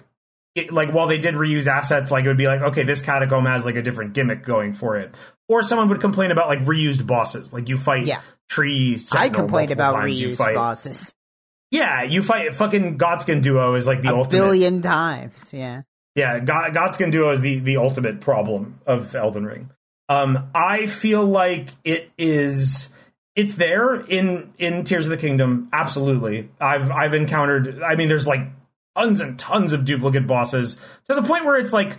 [0.54, 3.46] it, like while they did reuse assets, like it would be like, okay, this catacomb
[3.46, 5.14] has like a different gimmick going for it.
[5.48, 8.20] Or someone would complain about like reused bosses, like you fight Yeah.
[8.48, 8.98] Tree.
[9.12, 11.14] I complained about times, fight- bosses
[11.70, 14.30] Yeah, you fight fucking Godskin duo is like the a ultimate.
[14.30, 15.50] billion times.
[15.52, 15.82] Yeah.
[16.14, 19.70] Yeah, God, Godskin Duo is the the ultimate problem of Elden Ring.
[20.10, 22.90] Um, I feel like it is
[23.34, 25.70] it's there in in Tears of the Kingdom.
[25.72, 27.82] Absolutely, I've I've encountered.
[27.82, 28.40] I mean, there's like
[28.94, 30.76] tons and tons of duplicate bosses
[31.08, 31.92] to the point where it's like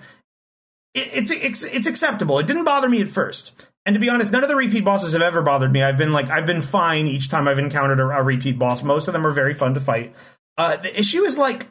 [0.93, 2.37] it, it's it's it's acceptable.
[2.37, 3.53] It didn't bother me at first.
[3.85, 5.83] And to be honest, none of the repeat bosses have ever bothered me.
[5.83, 8.81] I've been like, I've been fine each time I've encountered a, a repeat boss.
[8.81, 10.15] Most of them are very fun to fight.
[10.57, 11.67] Uh, the issue is like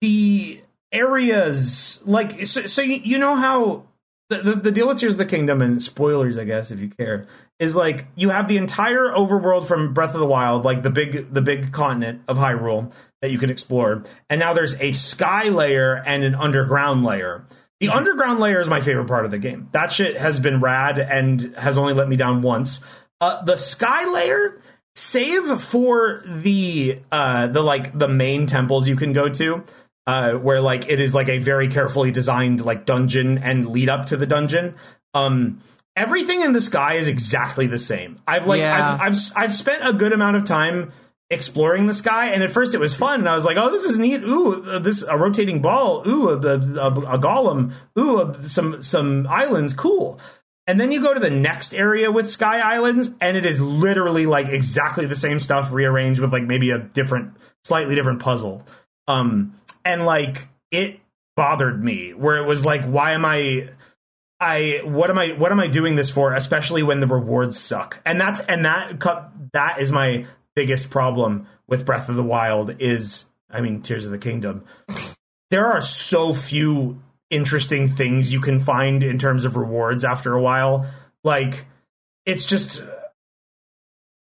[0.00, 0.60] the
[0.90, 2.66] areas, like so.
[2.66, 3.84] so you, you know how
[4.30, 6.88] the, the, the deal with Tears of the Kingdom and spoilers, I guess, if you
[6.88, 7.26] care,
[7.58, 11.32] is like you have the entire overworld from Breath of the Wild, like the big
[11.32, 16.02] the big continent of Hyrule that you can explore, and now there's a sky layer
[16.06, 17.44] and an underground layer.
[17.82, 19.68] The underground layer is my favorite part of the game.
[19.72, 22.80] That shit has been rad and has only let me down once.
[23.20, 24.60] Uh, the sky layer,
[24.94, 29.64] save for the uh, the like the main temples you can go to,
[30.06, 34.06] uh, where like it is like a very carefully designed like dungeon and lead up
[34.06, 34.76] to the dungeon.
[35.12, 35.60] Um,
[35.96, 38.20] everything in the sky is exactly the same.
[38.28, 38.96] I've like Yeah.
[39.00, 40.92] I've, I've I've spent a good amount of time
[41.32, 43.84] exploring the sky and at first it was fun and i was like oh this
[43.84, 44.22] is neat.
[44.22, 46.06] Ooh uh, this a rotating ball.
[46.06, 47.72] Ooh a, a, a golem.
[47.98, 49.74] Ooh a, some some islands.
[49.74, 50.20] Cool.
[50.66, 54.26] And then you go to the next area with sky islands and it is literally
[54.26, 58.64] like exactly the same stuff rearranged with like maybe a different slightly different puzzle.
[59.08, 61.00] Um and like it
[61.34, 63.68] bothered me where it was like why am i
[64.38, 66.34] I what am I what am I doing this for?
[66.34, 68.98] Especially when the rewards suck, and that's and that
[69.52, 72.76] that is my biggest problem with Breath of the Wild.
[72.80, 74.64] Is I mean Tears of the Kingdom.
[75.50, 80.42] there are so few interesting things you can find in terms of rewards after a
[80.42, 80.86] while.
[81.24, 81.66] Like
[82.26, 82.82] it's just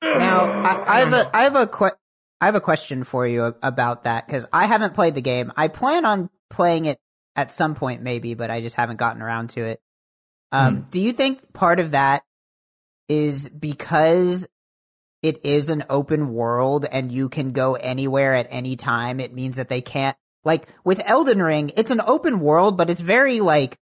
[0.01, 1.97] Now, I, I have a I have a que-
[2.39, 5.51] I have a question for you about that because I haven't played the game.
[5.55, 6.97] I plan on playing it
[7.35, 9.79] at some point, maybe, but I just haven't gotten around to it.
[10.51, 12.23] Um, Do you think part of that
[13.07, 14.47] is because
[15.21, 19.19] it is an open world and you can go anywhere at any time?
[19.19, 21.71] It means that they can't like with Elden Ring.
[21.75, 23.77] It's an open world, but it's very like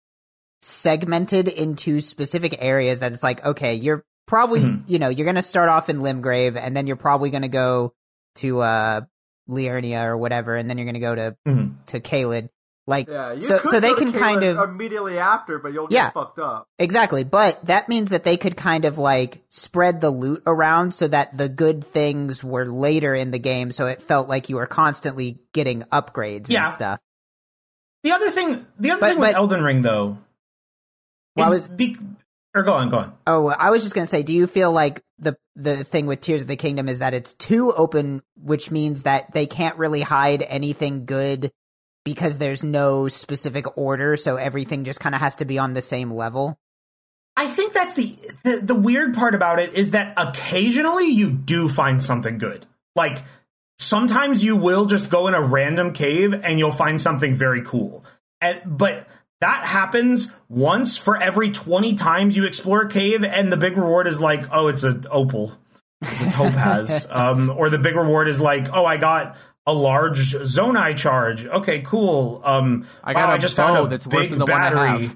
[0.61, 4.83] segmented into specific areas that it's like, okay, you're probably, Mhm.
[4.87, 7.47] you know, you're going to start off in Limgrave and then you're probably going to
[7.47, 7.93] go
[8.37, 9.01] to, uh,
[9.49, 10.55] Liurnia or whatever.
[10.55, 11.75] And then you're going to go to, Mhm.
[11.87, 12.49] to Caelid.
[12.89, 15.95] Like, Yeah, you so, could so they can kind of, immediately after, but you'll get
[15.95, 16.09] Yeah.
[16.11, 16.69] fucked up.
[16.79, 17.25] exactly.
[17.25, 21.37] But that means that they could kind of like spread the loot around so that
[21.37, 23.71] the good things were later in the game.
[23.71, 26.63] So it felt like you were constantly getting upgrades Yeah.
[26.65, 26.99] and stuff.
[28.03, 28.65] the other thing.
[28.79, 30.17] The other But- thing with but- Elden Ring though
[31.35, 31.97] Well, I is was- be-
[32.55, 33.13] or go on, go on.
[33.27, 36.41] Oh, I was just gonna say, do you feel like the the thing with Tears
[36.43, 40.41] of the Kingdom is that it's too open, which means that they can't really hide
[40.47, 41.51] anything good
[42.07, 45.81] because there's no specific order, so everything just kind of has to be on the
[45.81, 46.57] same level.
[47.35, 51.67] I think that's the, the the weird part about it is that occasionally you do
[51.67, 52.65] find something good.
[52.95, 53.25] Like
[53.77, 58.05] sometimes you will just go in a random cave and you'll find something very cool.
[58.39, 59.05] And, but
[59.41, 64.07] that happens once for every 20 times you explore a cave and the big reward
[64.07, 65.51] is like, oh, it's an opal.
[66.01, 67.05] It's a topaz.
[67.11, 69.35] um, or the big reward is like, oh, I got
[69.67, 71.45] a large zonai charge.
[71.45, 72.41] Okay, cool.
[72.43, 74.45] Um, I got wow, a I just bow found a that's worse big than the
[74.45, 75.11] battery.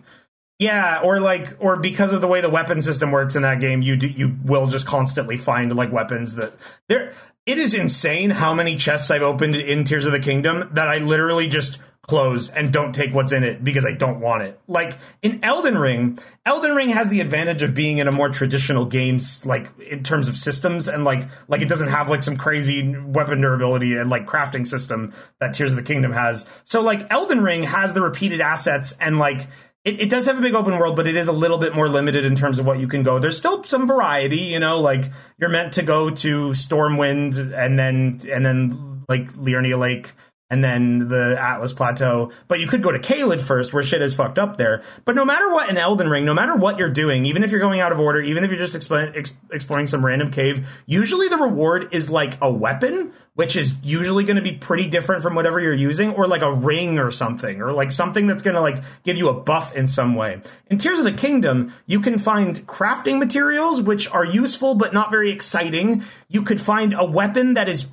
[0.59, 3.81] Yeah, or like, or because of the way the weapon system works in that game,
[3.81, 6.53] you do, you will just constantly find like weapons that
[6.87, 7.13] there.
[7.47, 10.99] It is insane how many chests I've opened in Tears of the Kingdom that I
[10.99, 14.59] literally just close and don't take what's in it because I don't want it.
[14.67, 18.85] Like in Elden Ring, Elden Ring has the advantage of being in a more traditional
[18.85, 22.95] games, like in terms of systems and like like it doesn't have like some crazy
[22.97, 26.45] weapon durability and like crafting system that Tears of the Kingdom has.
[26.63, 29.47] So like Elden Ring has the repeated assets and like
[29.83, 31.89] it, it does have a big open world, but it is a little bit more
[31.89, 33.19] limited in terms of what you can go.
[33.19, 38.21] There's still some variety, you know, like you're meant to go to Stormwind and then
[38.31, 40.13] and then like Liurnia Lake
[40.51, 42.31] and then the Altus Plateau.
[42.49, 44.83] But you could go to Caelid first, where shit is fucked up there.
[45.05, 47.61] But no matter what in Elden Ring, no matter what you're doing, even if you're
[47.61, 51.37] going out of order, even if you're just ex- exploring some random cave, usually the
[51.37, 55.57] reward is like a weapon, which is usually going to be pretty different from whatever
[55.61, 58.83] you're using, or like a ring or something, or like something that's going to like
[59.03, 60.41] give you a buff in some way.
[60.67, 65.11] In Tears of the Kingdom, you can find crafting materials which are useful but not
[65.11, 66.03] very exciting.
[66.27, 67.87] You could find a weapon that is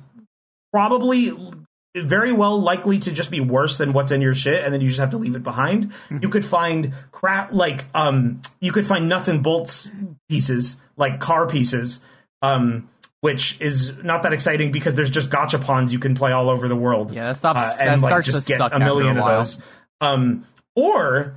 [0.73, 1.31] probably
[1.95, 4.87] very well likely to just be worse than what's in your shit and then you
[4.87, 5.91] just have to leave it behind.
[6.09, 9.89] You could find crap like um you could find nuts and bolts
[10.29, 11.99] pieces like car pieces
[12.41, 12.89] um
[13.21, 16.75] which is not that exciting because there's just gachapons you can play all over the
[16.75, 17.11] world.
[17.11, 17.59] Yeah, that stops.
[17.59, 19.61] uh, that and like starts just to get suck a million a of those.
[19.99, 21.35] Um, or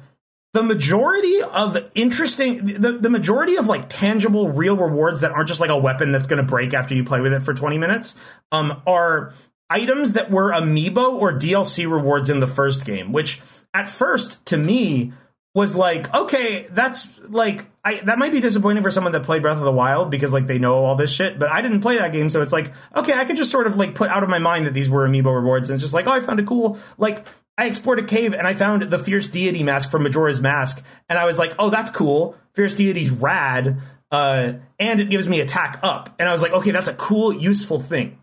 [0.53, 5.61] the majority of interesting the, the majority of like tangible real rewards that aren't just
[5.61, 8.15] like a weapon that's going to break after you play with it for 20 minutes
[8.53, 9.33] um, are
[9.73, 13.41] items that were amiibo or DLC rewards in the first game, which
[13.73, 15.13] at first to me
[15.55, 19.59] was like, okay, that's like I that might be disappointing for someone that played Breath
[19.59, 22.13] of the Wild because like they know all this shit, but I didn't play that
[22.13, 24.39] game, so it's like, okay, I could just sort of like put out of my
[24.39, 26.79] mind that these were amiibo rewards and it's just like, oh, I found a cool
[26.99, 27.27] like
[27.59, 31.19] I explored a cave and I found the fierce deity mask from Majora's Mask, and
[31.19, 32.37] I was like, oh, that's cool.
[32.55, 36.71] Fierce deity's rad, uh, and it gives me attack up, and I was like, okay,
[36.71, 38.19] that's a cool, useful thing.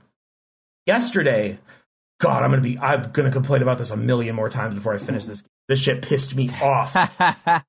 [0.90, 1.60] Yesterday,
[2.20, 4.98] God, I'm gonna be I'm gonna complain about this a million more times before I
[4.98, 5.44] finish this.
[5.68, 6.98] This shit pissed me off.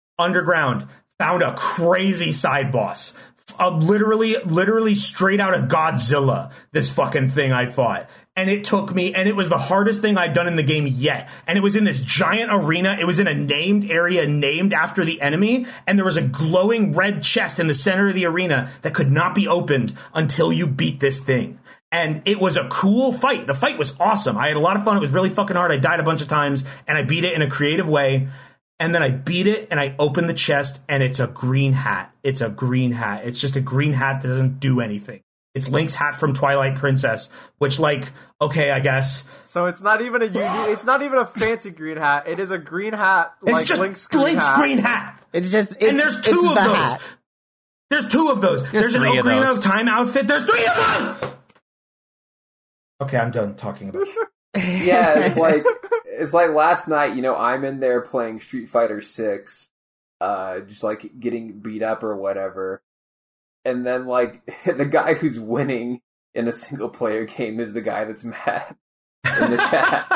[0.18, 3.12] Underground found a crazy side boss.
[3.58, 6.50] Uh, literally, literally straight out of Godzilla.
[6.72, 10.16] This fucking thing I fought, and it took me, and it was the hardest thing
[10.16, 11.28] I'd done in the game yet.
[11.46, 12.96] And it was in this giant arena.
[12.98, 16.94] It was in a named area, named after the enemy, and there was a glowing
[16.94, 20.66] red chest in the center of the arena that could not be opened until you
[20.66, 21.58] beat this thing
[21.92, 23.46] and it was a cool fight.
[23.46, 24.36] The fight was awesome.
[24.38, 24.96] I had a lot of fun.
[24.96, 25.72] It was really fucking hard.
[25.72, 28.28] I died a bunch of times and I beat it in a creative way.
[28.78, 32.14] And then I beat it and I open the chest and it's a green hat.
[32.22, 33.22] It's a green hat.
[33.26, 35.20] It's just a green hat that doesn't do anything.
[35.54, 37.28] It's Link's hat from Twilight Princess,
[37.58, 39.24] which like, okay, I guess.
[39.46, 40.68] So it's not even a unique.
[40.68, 42.28] It's not even a fancy green hat.
[42.28, 44.56] It is a green hat It's like just Link's green Link's hat.
[44.60, 45.20] green hat.
[45.32, 46.74] It's just it's, and there's two it's of the those.
[46.76, 47.00] hat.
[47.90, 48.70] There's two of those.
[48.70, 49.58] There's, an three of Ocarina those.
[49.58, 50.28] of Time outfit.
[50.28, 50.76] There's three of
[51.20, 51.30] those.
[53.00, 54.02] Okay, I'm done talking about.
[54.02, 54.08] it.
[54.56, 55.64] Yeah, it's like
[56.06, 57.14] it's like last night.
[57.14, 59.68] You know, I'm in there playing Street Fighter Six,
[60.20, 62.82] uh, just like getting beat up or whatever,
[63.64, 66.00] and then like the guy who's winning
[66.34, 68.74] in a single player game is the guy that's mad
[69.24, 70.06] in the chat.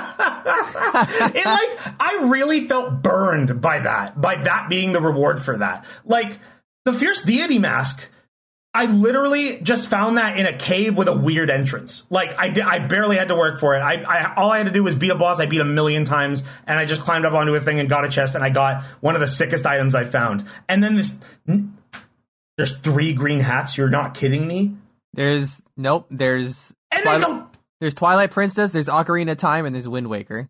[1.34, 5.84] it like I really felt burned by that, by that being the reward for that.
[6.04, 6.40] Like
[6.84, 8.08] the fierce deity mask,
[8.76, 12.02] I literally just found that in a cave with a weird entrance.
[12.10, 13.78] Like I did, I barely had to work for it.
[13.80, 15.38] I, I all I had to do was beat a boss.
[15.38, 18.04] I beat a million times, and I just climbed up onto a thing and got
[18.04, 20.44] a chest, and I got one of the sickest items I found.
[20.68, 21.16] And then this,
[22.56, 23.76] there's three green hats.
[23.78, 24.74] You're not kidding me.
[25.12, 26.06] There's nope.
[26.10, 27.48] There's And Twilight, don't.
[27.80, 28.72] there's Twilight Princess.
[28.72, 30.48] There's Ocarina of Time, and there's Wind Waker.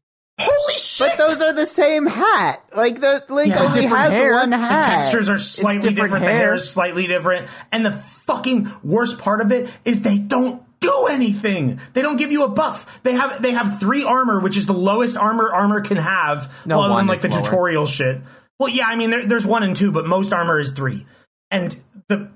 [0.75, 1.09] Holy shit!
[1.11, 2.63] But those are the same hat.
[2.77, 3.63] Like the like Yeah.
[3.65, 4.33] only has hair.
[4.35, 6.25] one The The textures are slightly different different.
[6.27, 6.39] The hair.
[6.39, 7.49] hair is slightly different.
[7.73, 11.81] And the fucking worst part of it is they don't do anything.
[11.95, 13.01] They don't give you a buff.
[13.03, 16.53] They have they have three armor, which is the lowest armor armor can have.
[16.67, 17.43] No, well, other than one like is the lower.
[17.45, 18.21] tutorial shit.
[18.59, 21.07] Well, yeah, I mean there, there's one and two, but most armor is three.
[21.51, 21.77] And
[22.09, 22.31] the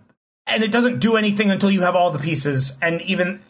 [0.46, 2.76] and it doesn't do anything until you have all the pieces.
[2.80, 3.40] And even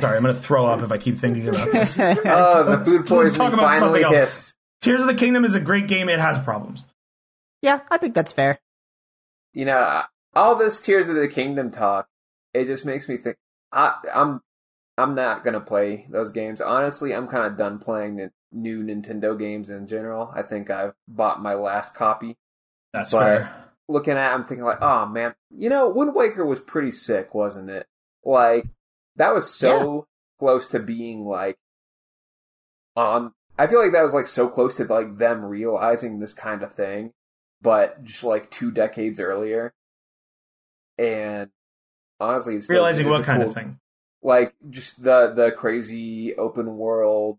[0.00, 1.96] sorry, I'm gonna throw up if I keep thinking about this.
[1.98, 4.32] Oh, the Let's- food let's poisoning talk about finally something else.
[4.32, 4.54] hits.
[4.80, 6.08] Tears of the Kingdom is a great game.
[6.08, 6.84] It has problems.
[7.62, 8.58] yeah, I think that's fair.
[9.52, 10.02] You know,
[10.34, 12.06] all this Tears of the Kingdom talk,
[12.52, 13.36] it just makes me think.
[13.72, 14.40] I, I'm,
[14.98, 16.60] I'm not gonna play those games.
[16.60, 20.30] Honestly, I'm kind of done playing the new Nintendo games in general.
[20.34, 22.36] I think I've bought my last copy.
[22.92, 23.64] That's But- fair.
[23.88, 27.34] looking at, it, I'm thinking like, oh man, you know, Wind Waker was pretty sick,
[27.34, 27.86] wasn't it?
[28.24, 28.66] Like
[29.16, 30.06] that was so
[30.38, 31.56] close to being like,
[32.96, 36.62] um, I feel like that was like so close to like them realizing this kind
[36.62, 37.12] of thing,
[37.62, 39.72] but just like two decades earlier.
[40.98, 41.50] And
[42.20, 43.78] honestly, it's Realizing what kind cool- of thing?
[44.22, 47.38] like just the the crazy open world,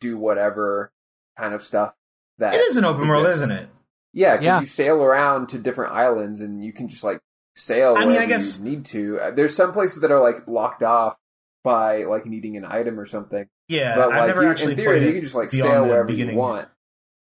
[0.00, 0.92] do whatever
[1.38, 1.94] kind of stuff.
[2.38, 3.68] That It is an open world, isn't it?
[4.12, 4.60] Yeah, because Yeah.
[4.60, 7.20] you sail around to different islands and you can just like
[7.60, 9.18] sail I mean, I guess- you need to.
[9.20, 11.16] Uh, There's some places that are like blocked off
[11.62, 13.46] by like needing an item or something.
[13.68, 15.70] Yeah, but I've like never you, actually in theory, played you can just like beyond
[15.70, 16.34] sail the wherever beginning.
[16.34, 16.68] you want.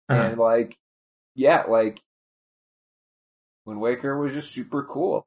[0.10, 0.22] Uh-huh.
[0.22, 0.78] And like,
[1.36, 2.00] yeah, like
[3.66, 5.26] Wind Waker was just super cool.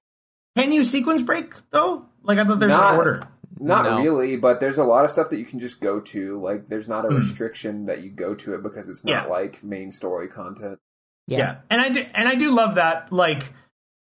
[0.57, 2.07] Can you sequence break though?
[2.23, 3.23] Like I thought there's Not- an order.
[3.59, 4.03] Not No.
[4.03, 6.39] really, but there's a lot of stuff that you can just go to.
[6.43, 7.17] Like, there's not a Hmm.
[7.17, 9.25] restriction that you go to it because it's not Yeah.
[9.27, 10.79] like main story content.
[11.27, 11.61] Yeah.
[11.71, 13.11] and I do, and I do love that.
[13.13, 13.53] Like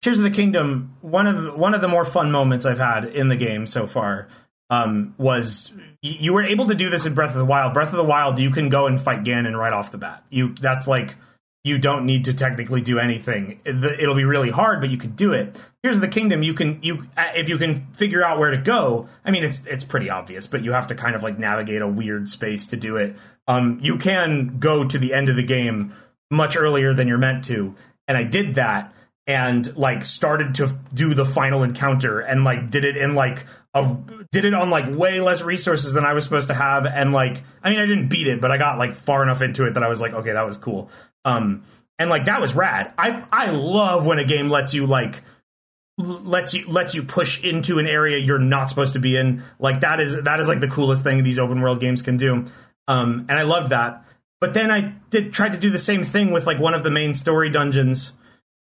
[0.01, 3.29] Tears of the Kingdom, one of one of the more fun moments I've had in
[3.29, 4.27] the game so far
[4.69, 5.71] um, was
[6.01, 7.73] you were able to do this in Breath of the Wild.
[7.73, 10.23] Breath of the Wild, you can go and fight Ganon right off the bat.
[10.29, 11.15] You that's like
[11.63, 13.59] you don't need to technically do anything.
[13.65, 15.57] It'll be really hard, but you can do it.
[15.83, 16.43] Here's the kingdom.
[16.43, 19.09] You can you if you can figure out where to go.
[19.25, 21.87] I mean, it's it's pretty obvious, but you have to kind of like navigate a
[21.87, 23.15] weird space to do it.
[23.47, 25.93] Um, you can go to the end of the game
[26.29, 27.75] much earlier than you're meant to,
[28.07, 28.93] and I did that
[29.27, 33.95] and like started to do the final encounter and like did it in like a
[34.31, 37.43] did it on like way less resources than I was supposed to have, and like
[37.61, 39.83] I mean I didn't beat it, but I got like far enough into it that
[39.83, 40.89] I was like, okay, that was cool.
[41.25, 41.63] Um,
[41.99, 42.93] and like that was rad.
[42.97, 45.21] I I love when a game lets you like
[45.97, 49.43] lets you lets you push into an area you're not supposed to be in.
[49.59, 52.45] Like that is that is like the coolest thing these open world games can do.
[52.87, 54.05] Um, and I loved that.
[54.39, 56.91] But then I did tried to do the same thing with like one of the
[56.91, 58.13] main story dungeons.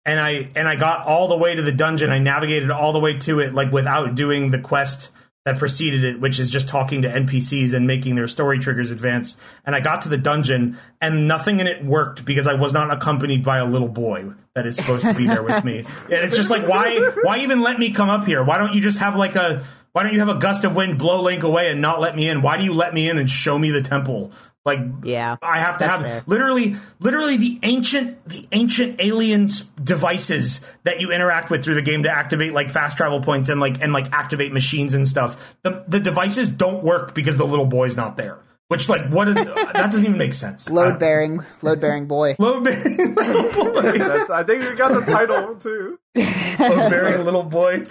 [0.06, 2.10] And I and I got all the way to the dungeon.
[2.10, 5.12] I navigated all the way to it like without doing the quest
[5.45, 9.38] that preceded it, which is just talking to NPCs and making their story triggers advance.
[9.66, 12.93] And I got to the dungeon, and nothing in it worked because I was not
[12.93, 15.84] accompanied by a little boy that is supposed to be there with me.
[16.04, 18.43] And it's just like, why, why even let me come up here?
[18.43, 20.99] Why don't you just have like a, why don't you have a gust of wind
[20.99, 22.41] blow Link away and not let me in?
[22.41, 24.32] Why do you let me in and show me the temple?
[24.64, 26.24] Like, Yeah, I have to have fair.
[26.28, 32.03] literally, literally the ancient, the ancient aliens devices that you interact with through the game
[32.03, 35.55] to activate like fast travel points and like and like activate machines and stuff.
[35.64, 38.38] The the devices don't work because the little boy's not there.
[38.68, 40.70] Which like what is that doesn't even make sense.
[40.70, 42.36] Load bearing, load bearing boy.
[42.39, 43.97] Load bearing little boy.
[43.97, 45.97] That's, I think we got the title too.
[46.16, 47.82] Load bearing little boy.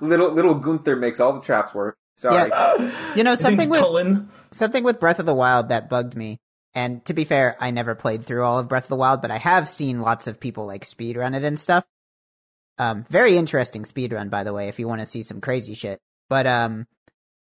[0.00, 1.96] Little little Gunther makes all the traps work.
[2.16, 2.50] Sorry.
[3.14, 4.30] You know something with Cullen.
[4.56, 6.38] Something with Breath of the Wild that bugged me.
[6.74, 9.30] And to be fair, I never played through all of Breath of the Wild, but
[9.30, 11.84] I have seen lots of people like speedrun it and stuff.
[12.78, 16.00] Um, very interesting speedrun, by the way, if you want to see some crazy shit.
[16.28, 16.86] But um,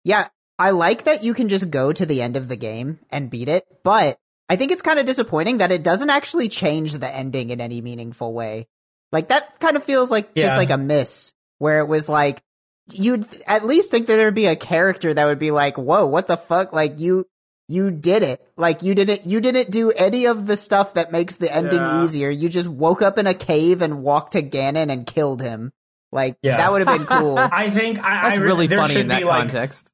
[0.06, 3.30] yeah, I like that you can just go to the end of the game and
[3.30, 7.14] beat it, but I think it's kind of disappointing that it doesn't actually change the
[7.14, 8.68] ending in any meaningful way.
[9.12, 10.44] Like that kind of feels like Yeah.
[10.44, 12.42] just like a miss, where it was like
[12.92, 16.28] you'd at least think that there'd be a character that would be like, "Whoa, what
[16.28, 17.28] the fuck?" Like you,
[17.68, 18.46] you did it.
[18.58, 22.04] Like you didn't, you didn't do any of the stuff that makes the ending Yeah.
[22.04, 22.30] easier.
[22.30, 25.72] You just woke up in a cave and walked to Ganon and killed him.
[26.12, 26.58] Like Yeah.
[26.58, 27.38] that would have been cool.
[27.40, 29.92] I think I, That's I really funny in that be, like, context.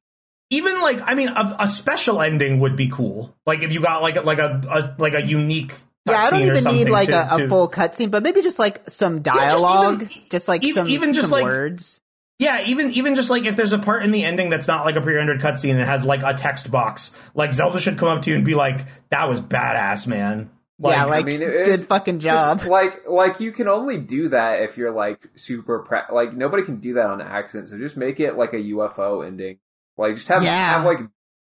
[0.50, 3.34] even like I mean a, a special ending would be cool.
[3.46, 5.72] Like if you got like a, like a, a like a unique
[6.04, 8.58] yeah, I don't even need like to- a, a to- full cutscene, but maybe just
[8.58, 12.00] like some just even- dialogue, just, like even- some even just, some like- words.
[12.42, 14.96] Yeah, even even just like if there's a part in the ending that's not like
[14.96, 18.22] a pre-rendered cutscene and it has like a text box, like Zelda should come up
[18.24, 21.86] to you and be like, "That was badass, man." yeah, like I mean, it- good
[21.86, 22.58] fucking job.
[22.58, 26.64] Just like like you can only do that if you're like super pre- like nobody
[26.64, 27.68] can do that on accident.
[27.68, 29.58] So just make it like a UFO ending.
[29.96, 30.72] Like just have Yeah.
[30.78, 30.98] have like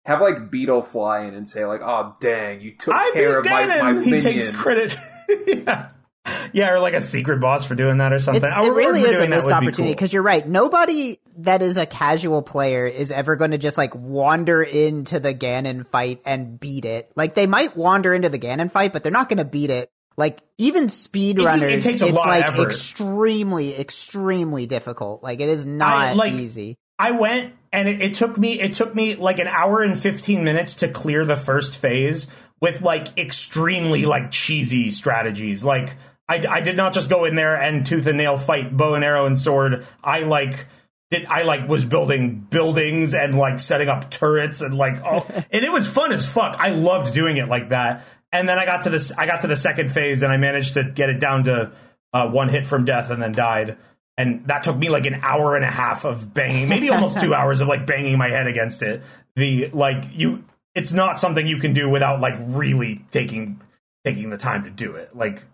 [0.06, 3.44] have like Beedle fly in and say like, "Oh dang, you took I care of
[3.44, 4.04] my, my Ganon.
[4.04, 4.96] He minion." takes credit.
[5.46, 5.90] yeah.
[6.52, 8.44] yeah, or like a secret boss for doing that or something.
[8.44, 9.92] It's, it really is a missed opportunity cool.
[9.92, 10.46] because you're right.
[10.46, 15.34] Nobody that is a casual player is ever going to just like wander into the
[15.34, 17.12] Ganon fight and beat it.
[17.16, 19.90] Like they might wander into the Ganon fight, but they're not going to beat it.
[20.16, 22.68] Like even speedrunners, it takes a it's lot of like effort.
[22.68, 25.22] extremely, extremely difficult.
[25.22, 26.78] Like it is not like- easy.
[26.98, 30.42] I went and it, it took me it took me like an hour and 15
[30.42, 32.28] minutes to clear the first phase
[32.60, 35.62] with like extremely like cheesy strategies.
[35.62, 35.96] Like
[36.28, 39.04] I, I did not just go in there and tooth and nail fight bow and
[39.04, 39.86] arrow and sword.
[40.02, 40.66] I like
[41.10, 45.64] did I like was building buildings and like setting up turrets and like oh and
[45.64, 46.56] it was fun as fuck.
[46.58, 48.04] I loved doing it like that.
[48.32, 50.74] And then I got to this I got to the second phase and I managed
[50.74, 51.72] to get it down to
[52.12, 53.76] uh, one hit from death and then died.
[54.18, 57.34] And that took me like an hour and a half of banging, maybe almost two
[57.34, 59.02] hours of like banging my head against it.
[59.36, 63.60] The like you, it's not something you can do without like really taking
[64.04, 65.14] taking the time to do it.
[65.14, 65.44] Like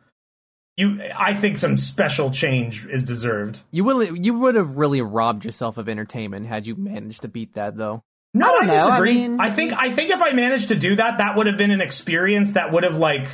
[0.77, 3.61] you, I think some special change is deserved.
[3.71, 7.55] You would you would have really robbed yourself of entertainment had you managed to beat
[7.55, 8.03] that though.
[8.35, 8.71] No, I I, don't.
[8.71, 9.15] I disagree.
[9.15, 11.71] mean- I think I think if I managed to do that, that would have been
[11.71, 13.29] an experience that would have like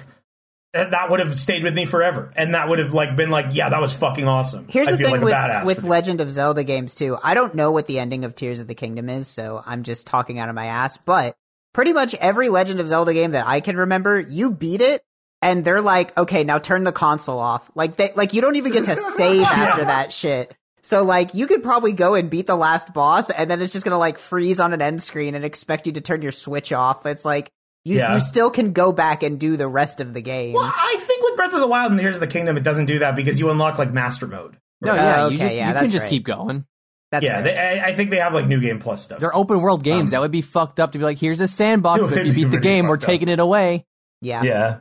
[0.74, 3.46] that that would have stayed with me forever, and that would have like been like,
[3.52, 4.66] yeah, that was fucking awesome.
[4.68, 7.16] Here's I the thing like with, with Legend of Zelda games too.
[7.22, 10.06] I don't know what the ending of Tears of the Kingdom is, so I'm just
[10.06, 10.98] talking out of my ass.
[10.98, 11.36] But
[11.72, 15.02] pretty much every Legend of Zelda game that I can remember, you beat it,
[15.42, 18.72] and they're like, "Okay, now turn the console off." Like they, like you don't even
[18.72, 20.54] get to save after that shit.
[20.82, 23.84] So like you could probably go and beat the last boss, and then it's just
[23.84, 27.04] gonna like freeze on an end screen and expect you to turn your Switch off.
[27.06, 27.50] It's like
[27.84, 28.14] you, Yeah.
[28.14, 30.52] you still can go back and do the rest of the game.
[30.54, 32.86] Well, I think with Breath of the Wild and Tears of the Kingdom, it doesn't
[32.86, 34.56] do that because you unlock like master mode.
[34.80, 36.10] No, Oh, yeah, okay, you just yeah, you can just right.
[36.10, 36.64] keep going.
[37.10, 37.44] That's yeah, right.
[37.44, 39.18] they, I, I think they have like new game plus stuff.
[39.20, 40.00] They're open world games.
[40.00, 42.44] Um, that would be fucked up to be like, here's a sandbox, but if you
[42.46, 43.10] beat the game, we're fucked up.
[43.10, 43.86] taking it away.
[44.20, 44.42] yeah.
[44.42, 44.76] yeah,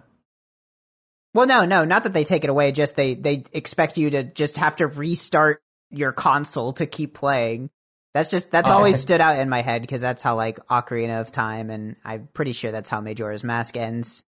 [1.37, 2.71] Well, no, no, not that they take it away.
[2.71, 5.61] Just they they expect you to just have to restart
[5.91, 7.69] your console to keep playing.
[8.15, 8.73] That's just that's Oh.
[8.73, 12.27] always stood out in my head because that's how like Ocarina of Time, and I'm
[12.33, 14.23] pretty sure that's how Majora's Mask ends.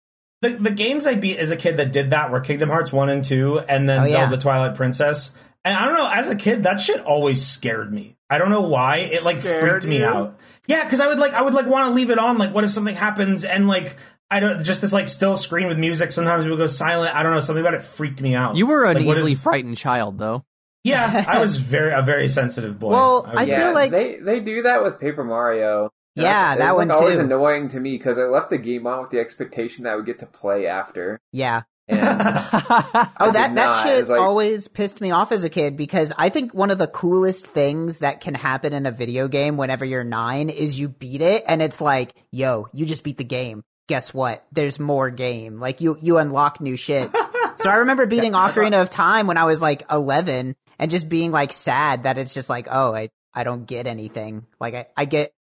[0.42, 3.10] the the games I beat as a kid that did that were Kingdom Hearts one
[3.10, 4.28] and two, and then Oh, yeah.
[4.28, 5.32] Zelda Twilight Princess.
[5.64, 8.18] And I don't know, as a kid, that shit always scared me.
[8.32, 10.06] I don't know why it like Scared freaked me you?
[10.06, 10.40] out.
[10.68, 12.40] Yeah, because I would like I would like want to leave it on.
[12.40, 13.96] Like, what if something happens and like
[14.32, 16.12] I don't just this like still screen with music.
[16.12, 17.16] Sometimes it would go silent.
[17.16, 17.40] I don't know.
[17.40, 18.56] Something about it freaked me out.
[18.56, 20.44] You were an Like, easily if- frightened child, though.
[20.84, 22.92] yeah, I was very a very sensitive boy.
[22.92, 25.92] Well, was- I yeah, feel like- they they do that with Paper Mario.
[26.16, 27.24] Yeah, It that was, one like, always too.
[27.24, 30.06] annoying to me because I left the game on with the expectation that I would
[30.06, 31.20] get to play after.
[31.34, 31.64] Yeah.
[31.90, 32.00] And
[33.20, 36.30] Oh, that did that shit like- always pissed me off as a kid because I
[36.30, 40.04] think one of the coolest things that can happen in a video game whenever you're
[40.06, 43.64] nine is you beat it and it's like, yo, you just beat the game.
[43.88, 44.46] Guess what?
[44.52, 45.60] There's more game.
[45.60, 47.12] Like you you unlock new shit.
[47.58, 51.32] so I remember beating Ocarina of Time when I was like 11 and just being
[51.32, 54.46] like sad that it's just like, oh, I I don't get anything.
[54.60, 55.34] Like I I get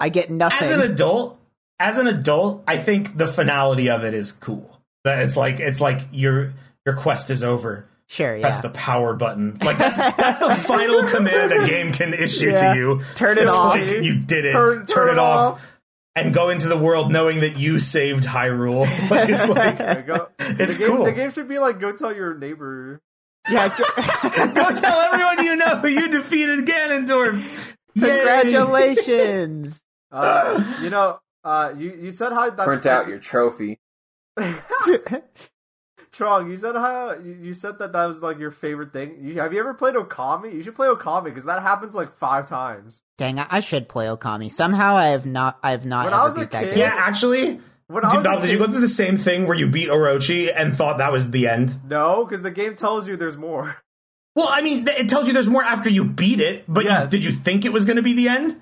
[0.00, 0.58] I get nothing.
[0.60, 1.38] as an adult,
[1.78, 4.80] as an adult, I think the finality of it is cool.
[5.04, 7.86] That it's like it's like your your quest is over.
[8.08, 8.60] sure, Press yeah.
[8.62, 9.56] the power button.
[9.62, 12.72] Like that's that's the final command a game can issue Yeah.
[12.72, 13.04] to you.
[13.14, 13.74] Turn it It's off.
[13.76, 14.52] like you did it.
[14.52, 15.54] Turn- turn it it off.
[15.54, 15.70] off.
[16.16, 18.86] And go into the world knowing that you saved Hyrule.
[19.10, 21.04] Like it's like Yeah, go- It's the game, cool.
[21.04, 23.00] The game should be like, go tell your neighbor.
[23.50, 23.68] yeah.
[23.68, 27.74] go tell everyone you know you defeated Ganondorf.
[27.98, 29.82] Congratulations.
[30.10, 33.78] Uh, you know, uh, you you said how that's print out your trophy.
[36.16, 39.18] Trong, you said how you, you said that that was like your favorite thing.
[39.20, 40.54] You, have you ever played Okami?
[40.54, 43.02] You should play Okami because that happens like five times.
[43.18, 44.50] Dang, I I should play Okami.
[44.50, 45.58] Somehow I have not.
[45.62, 48.16] I have not When I was a beat that kid- Yeah, actually, When I did,
[48.18, 50.72] was a Bob, did you go through the same thing where you beat Orochi and
[50.74, 51.80] thought that was the end?
[51.88, 53.76] No, because the game tells you there's more.
[54.36, 57.08] Well, I mean, it tells you there's more after you beat it, but you- Yes.
[57.08, 58.60] did you think it was going to be the end?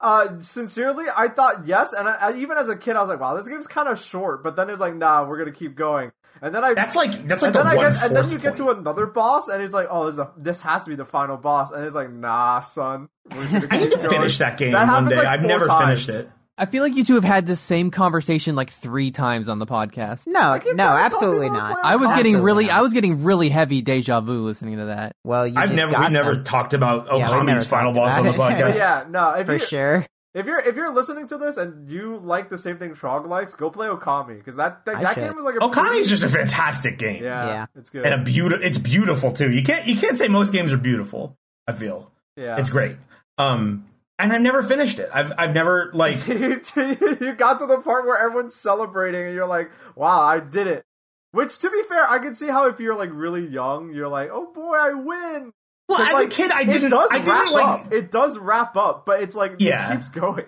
[0.00, 3.18] Uh, sincerely, I thought yes, and I, I, even as a kid, I was like,
[3.20, 6.10] "Wow, this game's kind of short." But then it's like, "Nah, we're gonna keep going."
[6.42, 8.38] And then I That's like that's like and the then I get, and then you
[8.38, 10.96] get to another boss, and it's like, "Oh, this, is the, this has to be
[10.96, 14.38] the final boss." And it's like, "Nah, son, we're gonna I need to going." finish
[14.38, 15.16] that game That one day.
[15.16, 16.06] like, I've never times.
[16.06, 16.30] finished it.
[16.56, 19.66] I feel like you two have had this same conversation like three times on the
[19.66, 20.26] podcast.
[20.26, 21.78] No, keep no, trying to tell absolutely not.
[21.82, 22.16] I was Okami.
[22.16, 22.74] getting really, not.
[22.74, 25.16] I was getting really heavy deja vu listening to that.
[25.24, 28.18] Well, you I've just never got we never talked about Yeah, Okami's never final boss
[28.18, 28.74] on the podcast.
[28.76, 30.06] Yeah, no, if for you sure.
[30.34, 33.54] If you're if you're listening to this and you like the same thing Trog likes,
[33.54, 35.68] go play Okami because that that, that game was like a game.
[35.70, 37.22] Okami's pretty- just a fantastic game.
[37.22, 37.66] yeah, Yeah.
[37.76, 38.04] it's good.
[38.06, 39.50] And a beautiful it's beautiful too.
[39.50, 42.12] You can't you can't say most games are beautiful, I feel.
[42.36, 42.96] yeah, It's great.
[43.38, 43.86] Um
[44.18, 45.08] and I've never finished it.
[45.12, 49.46] I've I've never like you, you got to the part where everyone's celebrating and you're
[49.46, 50.84] like, "Wow, I did it."
[51.32, 54.28] Which, to be fair, I can see how if you're like really young, you're like,
[54.30, 55.52] "Oh boy, I win."
[55.90, 57.92] Well as like, a kid I didn't I didn't like up.
[57.92, 59.90] It does wrap up, but it's like Yeah.
[59.92, 60.44] it keeps going.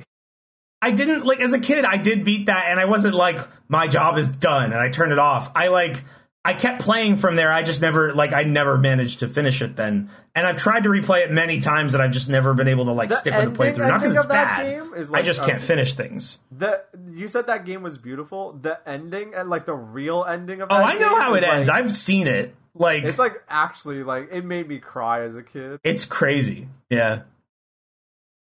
[0.80, 3.38] I didn't like as a kid I did beat that and I wasn't like
[3.68, 5.52] my job is done and I turned it off.
[5.54, 6.02] I like
[6.44, 7.52] I kept playing from there.
[7.52, 10.10] I just never like I never managed to finish it then.
[10.34, 12.92] And I've tried to replay it many times and I've just never been able to
[12.92, 13.86] like The stick with the playthrough.
[13.86, 14.64] Not because it's of that bad.
[14.66, 16.38] game is I just uh, can't finish things.
[16.50, 16.82] The
[17.12, 18.54] you said that game was beautiful.
[18.54, 21.68] The ending and like the real ending of Oh, I know how it ends.
[21.68, 22.56] like- I've seen it.
[22.74, 25.80] Like it's like actually like it made me cry as a kid.
[25.84, 26.68] it's crazy.
[26.88, 27.22] Yeah.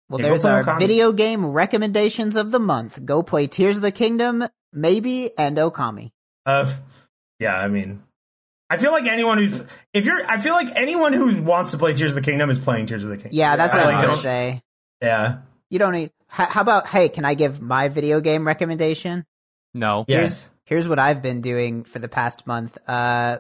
[0.09, 0.80] Well, Yeah, there's our Okami.
[0.80, 3.05] video game recommendations of the month.
[3.05, 4.43] Go play Tears of the Kingdom,
[4.74, 6.11] maybe, and Okami.
[6.45, 6.72] Uh,
[7.39, 8.01] yeah, I mean,
[8.72, 9.61] I feel like anyone who's
[9.93, 12.57] if you're, I feel like anyone who wants to play Tears of the Kingdom is
[12.59, 13.32] playing Tears of the Kingdom.
[13.34, 14.61] Yeah, that's Yeah, what I I was gonna say.
[15.01, 15.38] Yeah,
[15.70, 16.11] You don't need.
[16.28, 16.88] How, how about?
[16.88, 19.26] Hey, can I give my video game recommendation?
[19.74, 20.03] No.
[20.07, 20.45] yes.
[20.65, 22.78] Here's what I've been doing for the past month.
[22.88, 23.39] Uh,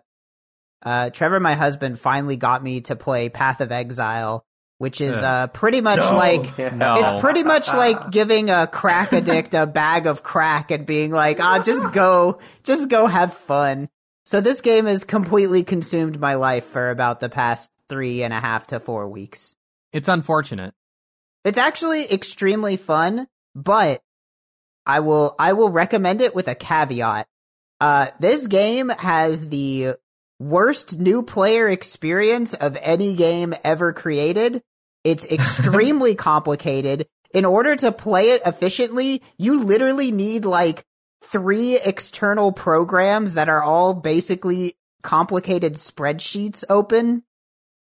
[0.83, 4.45] uh, Trevor, my husband, finally got me to play Path of Exile,
[4.77, 6.15] which is uh pretty much No.
[6.15, 6.95] like No.
[6.99, 11.39] It's pretty much like giving a crack addict a bag of crack and being like,
[11.41, 13.89] ah, just go, just go have fun.
[14.25, 18.39] So this game has completely consumed my life for about the past three and a
[18.39, 19.55] half to four weeks.
[19.91, 20.73] It's unfortunate.
[21.43, 24.01] It's actually extremely fun, but
[24.85, 27.27] I will, I will recommend it with a caveat.
[27.81, 29.95] Uh, this game has the
[30.39, 34.63] worst new player experience of any game ever created.
[35.03, 37.07] It's extremely complicated.
[37.33, 40.83] In order to play it efficiently, you literally need like
[41.21, 47.23] three external programs that are all basically complicated spreadsheets open.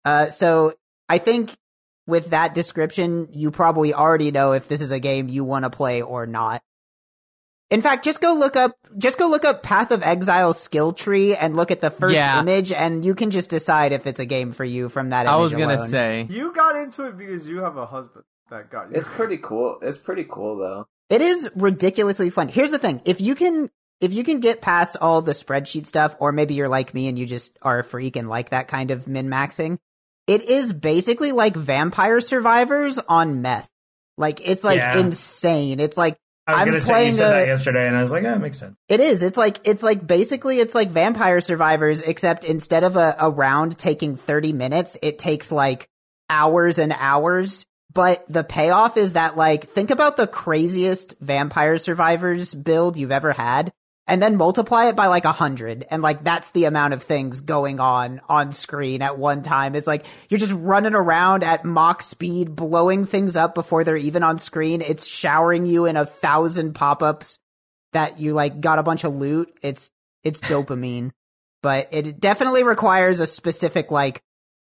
[0.05, 0.75] Uh, so
[1.09, 1.57] I think
[2.07, 5.71] with that description, you probably already know if this is a game you want to
[5.71, 6.63] play or not.
[7.75, 11.35] In fact, just go look up just go look up Path of Exile skill tree
[11.35, 12.39] and look at the first Yeah.
[12.41, 15.33] image and you can just decide if it's a game for you from that image
[15.33, 15.89] I was gonna alone.
[15.89, 16.27] say.
[16.31, 18.97] You got into it because you have a husband that got you.
[18.97, 19.79] It's pretty cool.
[19.83, 20.87] It's pretty cool though.
[21.11, 22.49] It is ridiculously fun.
[22.49, 23.03] Here's the thing.
[23.05, 23.69] If you can
[24.01, 27.19] if you can get past all the spreadsheet stuff or maybe you're like me and
[27.19, 29.79] you just are a freak and like that kind of min-maxing,
[30.27, 33.69] it is basically like Vampire Survivors on meth.
[34.17, 34.99] Like it's like Yeah.
[34.99, 35.81] insane.
[35.81, 36.17] It's like
[36.47, 38.35] I was I'm gonna say you said a- that yesterday, and I was like, "Yeah,
[38.35, 39.23] it makes sense." It is.
[39.23, 43.79] It's like it's like basically it's like Vampire Survivors, except instead of a, a round
[43.79, 45.89] taking thirty minutes, it takes like
[46.29, 47.65] hours and hours.
[47.93, 53.33] But the payoff is that like think about the craziest Vampire Survivors build you've ever
[53.33, 53.73] had,
[54.07, 57.41] and then multiply it by like a hundred, and like that's the amount of things
[57.41, 59.75] going on on screen at one time.
[59.75, 64.23] It's like you're just running around at Mach speed, blowing things up before they're even
[64.23, 64.83] on screen.
[64.83, 67.39] It's showering you in a thousand pop-ups
[67.93, 69.55] that you like got a bunch of loot.
[69.63, 69.91] It's
[70.23, 71.13] it's dopamine,
[71.63, 74.23] but it definitely requires a specific like.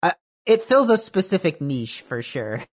[0.03, 0.13] Uh,
[0.45, 2.65] it fills a specific niche for sure.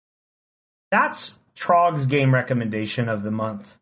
[0.90, 3.76] That's Trog's game recommendation of the month.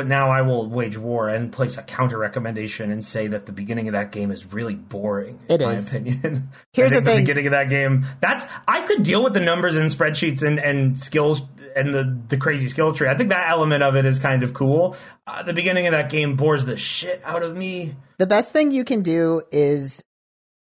[0.00, 3.52] But now I will wage war and place a counter recommendation and say that the
[3.52, 5.38] beginning of that game is really boring.
[5.46, 6.48] It in my opinion.
[6.72, 7.22] Here's I think the thing.
[7.24, 8.06] beginning of that game.
[8.22, 11.42] That's I could deal with the numbers and spreadsheets and and skills
[11.76, 13.08] and the the crazy skill tree.
[13.08, 14.96] I think that element of it is kind of cool.
[15.26, 17.94] Uh, the beginning of that game bores the shit out of me.
[18.16, 20.02] The best thing you can do is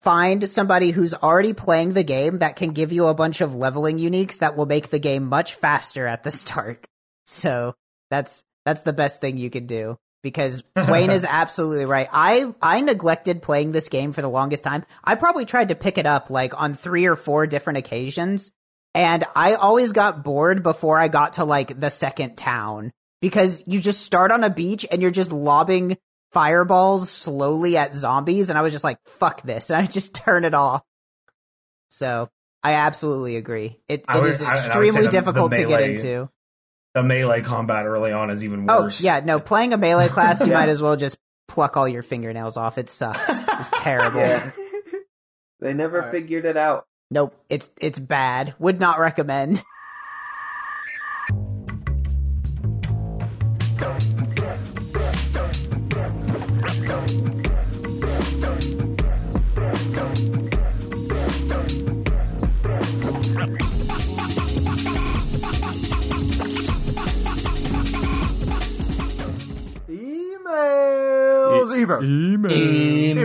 [0.01, 3.97] find somebody who's already playing the game that can give you a bunch of leveling
[3.99, 6.88] uniques that will make the game much faster at the start.
[7.27, 7.75] So
[8.11, 12.07] that's that's the best thing you can do because Wayne is absolutely right.
[12.11, 14.86] I I neglected playing this game for the longest time.
[15.03, 18.51] I probably tried to pick it up like on 3 or 4 different occasions
[18.93, 22.91] and I always got bored before I got to like the second town
[23.22, 25.97] because you just start on a beach and you're just lobbing
[26.32, 30.43] fireballs slowly at zombies and I was just like fuck this and I just turn
[30.43, 30.82] it off.
[31.89, 32.30] So,
[32.63, 33.80] I absolutely agree.
[33.88, 36.30] It it would- is I- I would extremely the- the difficult to get into.
[36.95, 38.75] The melee combat early on is even worse.
[38.79, 39.01] Oh, worse.
[39.03, 40.53] yeah, no, playing a melee class you Yeah.
[40.53, 41.17] might as well just
[41.49, 42.77] pluck all your fingernails off.
[42.77, 43.19] It sucks.
[43.29, 44.21] It's terrible.
[44.21, 44.51] Yeah.
[45.59, 46.11] They never Alright.
[46.13, 46.85] figured it out.
[47.11, 48.55] Nope, it's it's bad.
[48.59, 49.61] Would not recommend.
[70.45, 71.69] Emails.
[71.71, 72.05] Emails.
[72.05, 73.21] Email.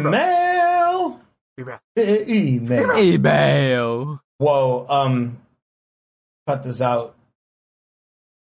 [1.58, 1.80] Email.
[1.98, 2.96] E- Email.
[2.96, 4.22] Email.
[4.38, 5.38] Whoa, um,
[6.46, 7.14] cut this out.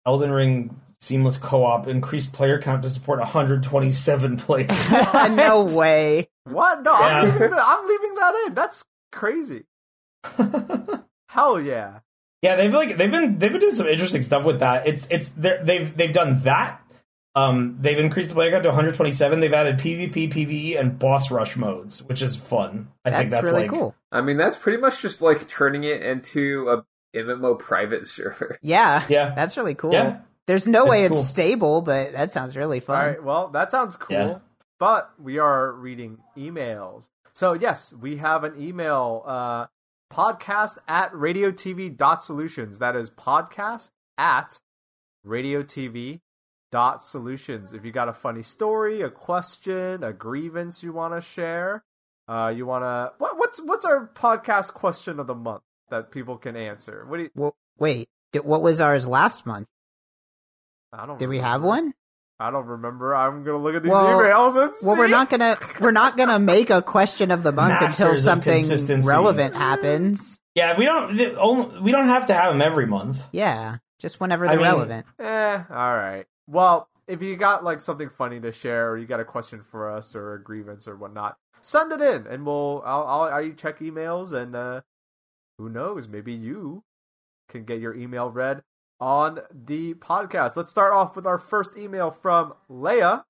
[0.05, 4.71] Elden Ring seamless co-op increased player count to support 127 players.
[5.31, 6.29] no way.
[6.45, 6.83] What?
[6.83, 8.55] No, I'm, leaving that, I'm leaving that in.
[8.55, 9.65] That's crazy.
[11.29, 12.01] Hell yeah.
[12.43, 14.87] yeah, they've like they've been they've been doing some interesting stuff with that.
[14.87, 16.81] It's it's they've they've done that.
[17.37, 19.41] Um, they've increased the player count to 127.
[19.41, 22.89] They've added PvP, PvE, and boss rush modes, which is fun.
[23.05, 23.95] I That's, think that's really like cool.
[24.11, 26.85] I mean, that's pretty much just like turning it into a
[27.17, 28.59] MMO private server.
[28.63, 29.05] Yeah.
[29.11, 29.35] Yeah.
[29.35, 29.93] That's really cool.
[29.93, 30.21] Yeah.
[30.47, 32.97] There's no It's way it's stable, but that sounds really fun.
[32.99, 33.23] All right.
[33.23, 34.17] Well, that sounds cool.
[34.17, 34.39] Yeah.
[34.79, 37.11] But we are reading emails.
[37.35, 39.67] So yes, we have an email uh,
[40.11, 42.79] podcast at radiotv.solutions.
[42.79, 44.59] That is podcast at
[45.27, 46.21] radiotv
[46.73, 47.73] dot solutions.
[47.73, 51.85] If you got a funny story, a question, a grievance you want to share,
[52.29, 56.37] uh, you want to what, what's what's our podcast question of the month that people
[56.37, 57.05] can answer?
[57.07, 57.31] What do you?
[57.35, 59.69] Well, wait, did, what was ours last month?
[60.93, 61.19] I don't.
[61.19, 61.67] Did we have remember.
[61.69, 61.95] one?
[62.39, 63.15] I don't remember.
[63.15, 66.39] I'm gonna look at these Well- emails and Well, we're not gonna we're not gonna
[66.39, 70.39] make a question of the month Masters until something relevant happens.
[70.55, 70.77] yeah.
[70.79, 73.23] We don't we don't have to have them every month.
[73.33, 75.07] Yeah, just whenever they're mean- relevant.
[75.19, 76.27] Eh, all right.
[76.47, 79.91] Well, if you got like something funny to share, or you got a question for
[79.91, 83.81] us, or a grievance, or whatnot, send it in, and we'll I'll I'll, I'll check
[83.81, 84.81] emails, and uh,
[85.59, 86.85] who knows, maybe you
[87.49, 88.63] can get your email read
[89.01, 90.57] on the podcast.
[90.57, 93.25] Let's start off with our first email from Leia.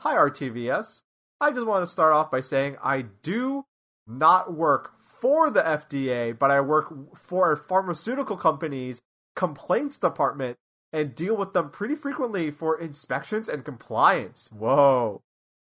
[0.00, 1.02] Hi, RTVS.
[1.40, 3.64] I just want to start off by saying I do
[4.06, 9.00] not work for the FDA, but I work for a pharmaceutical company's
[9.36, 10.56] complaints department
[10.92, 14.48] and deal with them pretty frequently for inspections and compliance.
[14.52, 15.22] Whoa.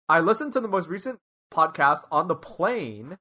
[0.08, 1.20] I listened to the most recent
[1.54, 3.18] podcast on the plane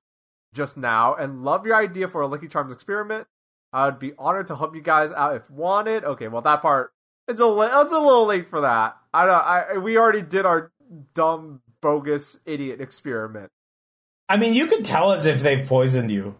[0.53, 3.27] just now and love your idea for a Lucky Charms experiment.
[3.73, 6.05] I would be honored to help you guys out if wanted.
[6.05, 6.93] Okay, well that part
[7.27, 8.97] it's a li- it's a little late for that.
[9.13, 10.73] I don't I we already did our
[11.15, 13.51] dumb bogus idiot experiment.
[14.29, 16.37] I mean, you could tell us if they've poisoned you.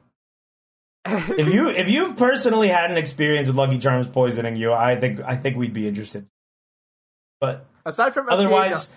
[1.07, 5.21] If you if you've personally had an experience with Lucky Charms poisoning you, I think
[5.21, 6.27] I think we'd be interested.
[7.41, 8.91] But Aside from FDA, otherwise,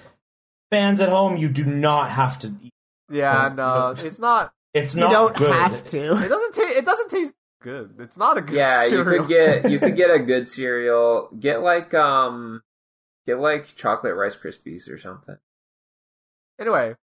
[0.72, 2.47] fans at home, you do not have to.
[2.62, 2.72] eat.
[3.12, 4.05] yeah, no, no, you don't.
[4.05, 5.51] it's not It's You not don't good.
[5.53, 5.97] have to.
[6.24, 6.78] It doesn't taste.
[6.78, 7.95] It doesn't taste good.
[7.99, 8.55] It's not a good.
[8.55, 11.30] Yeah, you could get you could get a good cereal.
[11.38, 12.62] Get like um,
[13.26, 15.36] get like chocolate Rice Krispies or something.
[16.60, 16.95] Anyway,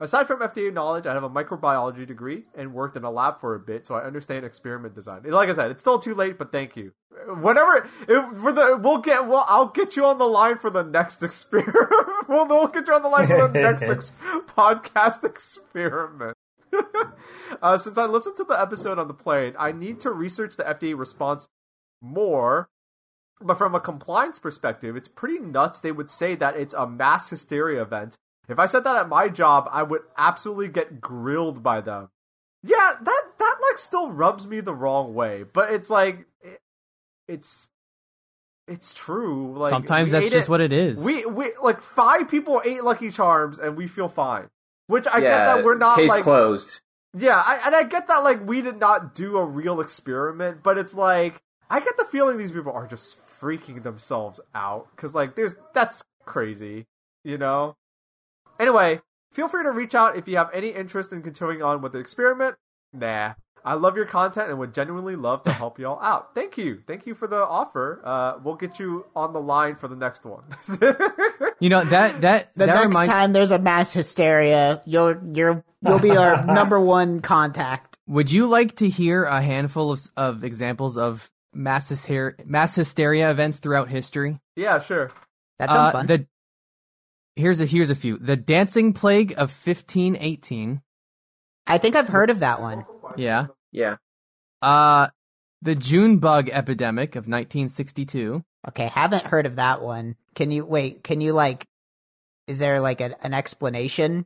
[0.00, 3.54] aside from FDA knowledge, I have a microbiology degree and worked in a lab for
[3.54, 5.22] a bit, so I understand experiment design.
[5.24, 6.92] Like I said, it's still too late, but thank you.
[7.26, 10.84] Whatever, if, for the we'll get well, I'll get you on the line for the
[10.84, 11.88] next experiment.
[12.28, 14.12] we'll, we'll get you on the line for the next ex-
[14.46, 16.36] podcast experiment.
[17.62, 20.64] uh, since I listened to the episode on the plane, I need to research the
[20.64, 21.48] FDA response
[22.00, 22.68] more.
[23.40, 25.80] But from a compliance perspective, it's pretty nuts.
[25.80, 28.16] They would say that it's a mass hysteria event.
[28.48, 32.08] If I said that at my job, I would absolutely get grilled by them.
[32.62, 36.60] Yeah, that that like still rubs me the wrong way, but it's like it,
[37.28, 37.70] it's
[38.66, 39.56] it's true.
[39.56, 41.02] Like Sometimes that's just it- what it is.
[41.04, 44.48] we we like five people ate Lucky Charms and we feel fine.
[44.88, 46.80] Which I yeah, get that we're not case like closed.
[47.14, 50.78] yeah, I, and I get that like we did not do a real experiment, but
[50.78, 51.40] it's like
[51.70, 56.02] I get the feeling these people are just freaking themselves out because like there's that's
[56.24, 56.86] crazy,
[57.22, 57.76] you know.
[58.58, 59.00] Anyway,
[59.32, 61.98] feel free to reach out if you have any interest in continuing on with the
[61.98, 62.56] experiment.
[62.92, 63.34] Nah,
[63.64, 66.34] I love your content and would genuinely love to help y'all out.
[66.34, 68.00] Thank you, thank you for the offer.
[68.04, 70.44] Uh, we'll get you on the line for the next one.
[71.60, 73.12] you know that that The that next reminds.
[73.12, 77.98] time there's a mass hysteria, you'll you're you'll be our number one contact.
[78.06, 83.30] Would you like to hear a handful of of examples of mass hysteria, mass hysteria
[83.30, 84.40] events throughout history?
[84.56, 85.10] yeah, sure.
[85.58, 86.06] That sounds Uh, fun.
[86.06, 86.26] The
[87.38, 88.18] here's a here's a few.
[88.18, 90.82] The dancing plague of 1518.
[91.66, 92.84] I think I've heard of that one.
[93.16, 93.46] Yeah.
[93.72, 93.96] Yeah,
[94.62, 95.08] Uh,
[95.62, 98.42] the June bug epidemic of 1962.
[98.68, 100.16] Okay, haven't heard of that one.
[100.34, 101.02] Can you wait?
[101.04, 101.66] Can you like?
[102.46, 104.24] Is there like a, an explanation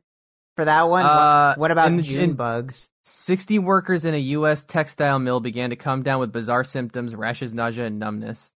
[0.55, 1.05] for that one?
[1.05, 2.89] Uh, what, what about in the- June in- bugs?
[3.05, 4.63] 60 workers in a U.S.
[4.63, 8.53] textile mill began to come down with bizarre symptoms, rashes, nausea, and numbness.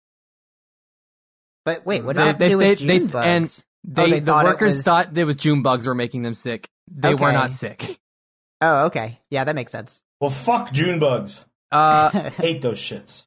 [1.64, 3.26] But wait, what They- does that have to they- do they- with they- June bugs?
[3.26, 5.95] and They, Oh, they the thought it workers was- thought it was June bugs were
[5.95, 6.68] making them sick.
[6.91, 7.99] They were not sick.
[8.61, 10.03] oh, okay, yeah, that makes sense.
[10.20, 11.45] Well, fuck June bugs.
[11.70, 13.24] Uh, Hate those shits.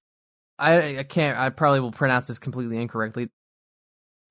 [0.58, 1.38] I, I can't.
[1.38, 3.30] I probably will pronounce this completely incorrectly.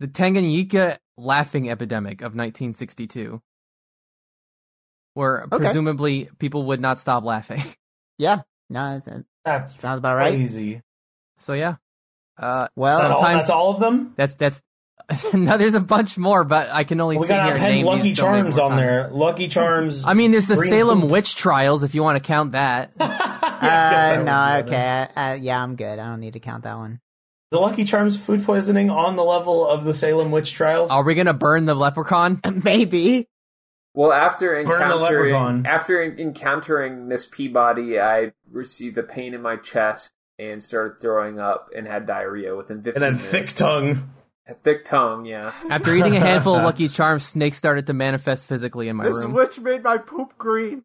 [0.00, 3.40] The Tanganyika laughing epidemic of 1962,
[5.14, 5.56] where Okay.
[5.56, 7.62] presumably people would not stop laughing.
[8.18, 10.34] yeah, no, that That's sounds about right.
[10.34, 10.82] Easy.
[11.38, 11.76] So yeah,
[12.38, 14.12] uh, Well, that all, sometimes- that's all of them?
[14.16, 14.62] that's that's.
[15.32, 17.60] no, there's a bunch more, but I can only we sit got here our and
[17.60, 18.80] pen name Lucky these so many Charms more on times.
[18.82, 19.08] there.
[19.10, 20.04] Lucky Charms.
[20.06, 21.10] I mean, there's the Green Salem poop.
[21.10, 22.92] witch trials, if you want to count that.
[23.60, 24.72] Yeah, uh, that no, be it.
[24.72, 25.98] okay, uh, yeah, I'm good.
[25.98, 27.00] I don't need to count that one.
[27.50, 30.92] The Lucky Charms food poisoning on the level of the Salem witch trials.
[30.92, 32.40] Are we gonna burn the leprechaun?
[32.62, 33.26] Maybe.
[33.94, 35.56] Well, after Burn the leprechaun.
[35.56, 41.40] encountering after encountering Miss Peabody, I received a pain in my chest and started throwing
[41.40, 43.32] up and had diarrhea within 15 and then minutes.
[43.32, 44.08] thick tongue.
[44.48, 45.52] A thick tongue, yeah.
[45.70, 49.22] After eating a handful of Lucky Charms, snakes started to manifest physically in my This
[49.22, 49.34] room.
[49.34, 50.84] witch made my poop green.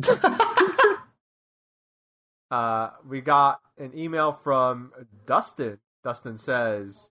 [2.50, 4.92] uh, we got an email from
[5.26, 5.78] Dustin.
[6.04, 7.10] Dustin says,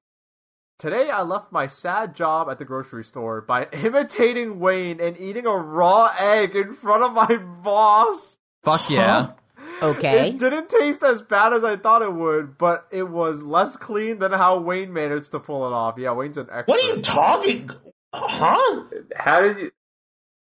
[0.79, 5.45] Today I left my sad job at the grocery store by imitating Wayne and eating
[5.45, 8.37] a raw egg in front of my boss.
[8.63, 9.33] Fuck yeah.
[9.81, 10.29] Okay.
[10.29, 14.19] It didn't taste as bad as I thought it would, but it was less clean
[14.19, 15.95] than how Wayne managed to pull it off.
[15.97, 16.67] Yeah, Wayne's an expert.
[16.71, 17.69] What are you talking?
[18.13, 18.83] Huh?
[19.15, 19.71] How did you?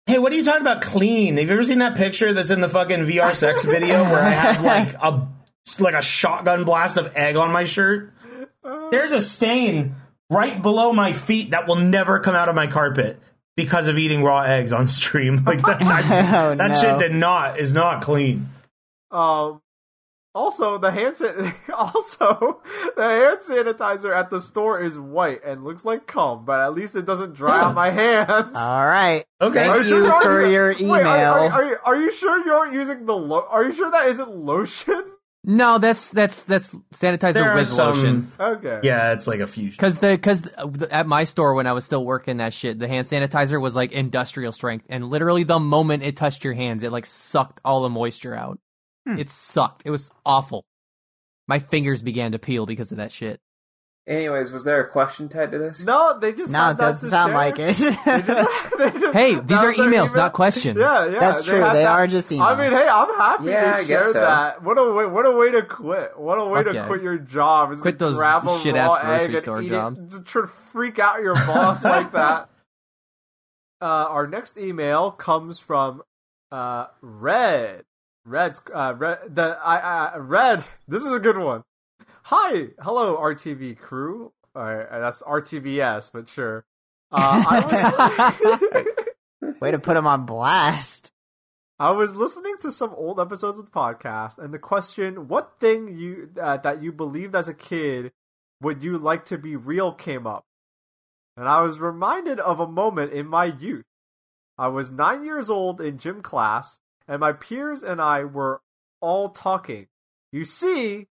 [0.07, 0.81] Hey, what are you talking about?
[0.81, 1.37] Clean?
[1.37, 4.29] Have you ever seen that picture that's in the fucking VR sex video where I
[4.29, 5.27] have like a
[5.79, 8.13] like a shotgun blast of egg on my shirt?
[8.63, 8.89] Uh.
[8.91, 9.95] There's a stain
[10.29, 13.19] right below my feet that will never come out of my carpet
[13.55, 15.43] because of eating raw eggs on stream.
[15.45, 16.81] Like that, that, Oh, that no.
[16.81, 18.49] shit did not is not clean.
[19.11, 19.61] Um.
[20.33, 22.61] Also, the hand san- also
[22.97, 26.93] the hand sanitizer at the store is white and looks like cum, but at least
[26.95, 28.53] it doesn't dry out my hands.
[28.53, 29.23] All right.
[29.39, 29.59] Okay.
[29.59, 31.07] Thank Are you sure you're- for your Wait, email.
[31.07, 33.89] are, are, are, you, are you sure you aren't using the lo- Are you sure
[33.91, 35.03] that isn't lotion?
[35.45, 38.31] No, that's that's that's sanitizer There with some- lotion.
[38.37, 38.81] Okay.
[38.83, 39.77] Yeah, it's like a fusion.
[39.79, 40.45] Cause the cause
[40.91, 43.93] at my store when I was still working that shit, the hand sanitizer was like
[43.93, 47.89] industrial strength, and literally the moment it touched your hands, it like sucked all the
[47.89, 48.59] moisture out.
[49.07, 49.17] Hmm.
[49.19, 49.83] It sucked.
[49.85, 50.65] It was awful.
[51.47, 53.39] My fingers began to peel because of that shit.
[54.07, 55.83] Anyways, was there a question tied to this?
[55.83, 57.35] No, they just no, had it that doesn't sound share.
[57.35, 57.75] like it.
[58.05, 60.15] They just- they just- Hey, these are was emails, email.
[60.15, 60.77] not questions.
[60.79, 61.59] Yeah, yeah, That's true.
[61.59, 62.41] had They that- are just emails.
[62.55, 64.21] I mean, hey, I'm happy Yeah, I they guess shared so.
[64.21, 64.61] that.
[64.63, 65.05] What a way!
[65.07, 66.19] What a way to quit!
[66.19, 66.85] What a way Fuck to yeah.
[66.87, 67.71] quit your job!
[67.71, 69.99] Is Quit to those grab shit-ass raw grocery store jobs.
[69.99, 72.49] It, to try to freak out your boss like that.
[73.81, 76.03] Uh, our next email comes from
[76.51, 77.83] uh, Red.
[78.25, 80.63] Red's uh, red the I uh, red.
[80.87, 81.63] This is a good one.
[82.23, 84.33] Hi, hello RTV crew.
[84.55, 86.65] All right, that's RTVS, but sure.
[87.11, 88.79] Uh, I
[89.41, 91.11] was Way to put him on blast.
[91.77, 95.99] I was listening to some old episodes of the podcast, and the question, "What thing
[95.99, 98.11] you uh, that you believed as a kid
[98.59, 100.45] would you like to be real?" came up,
[101.37, 103.85] and I was reminded of a moment in my youth.
[104.57, 108.61] I was nine years old in gym class, and my peers and I were
[109.01, 109.87] all talking.
[110.31, 111.07] You see,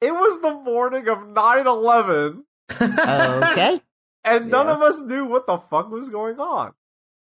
[0.00, 2.44] it was the morning of 9 11,
[2.80, 3.80] Okay.
[4.24, 4.74] and none Yeah.
[4.74, 6.72] of us knew what the fuck was going on.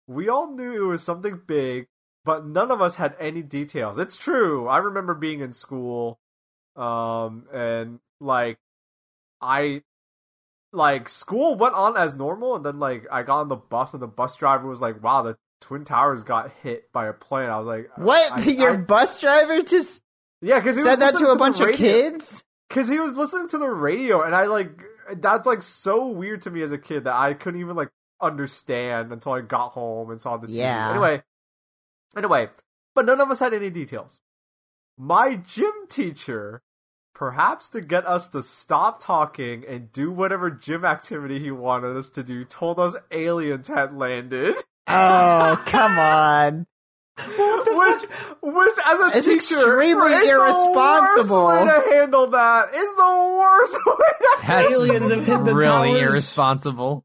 [0.07, 1.89] We all knew it was something big,
[2.25, 3.99] but none of us had any details.
[3.99, 4.69] It's true.
[4.69, 6.19] I remember being in school,
[6.77, 8.59] um, and like,
[9.41, 9.83] I,
[10.73, 14.03] like, school went on as normal, and then like I got on the bus, and
[14.03, 17.59] the bus driver was like, "Wow, the twin towers got hit by a plane." I
[17.59, 18.33] was like, What?
[18.33, 20.03] I- Your I- bus driver just
[20.41, 22.45] yeah, because said that to a the bunch of kids?
[22.69, 24.71] Because he was listening to the radio, and I like
[25.17, 29.13] that's like so weird to me as a kid that I couldn't even like understand
[29.13, 30.55] until I got home and saw the TV.
[30.57, 30.91] Yeah.
[30.91, 31.23] Anyway,
[32.17, 32.49] anyway,
[32.95, 34.21] but none of us had any details.
[34.99, 36.63] My gym teacher,
[37.15, 42.11] perhaps to get us to stop talking and do whatever gym activity he wanted us
[42.11, 44.57] to do, told us aliens had landed.
[44.89, 46.67] Oh, come on.
[47.19, 48.03] which,
[48.43, 51.49] which, as a It's teacher, extremely is irresponsible.
[51.49, 55.45] The worst way to handle that is the worst way to That's Aliens have hit
[55.47, 56.11] the really towers.
[56.11, 57.05] irresponsible.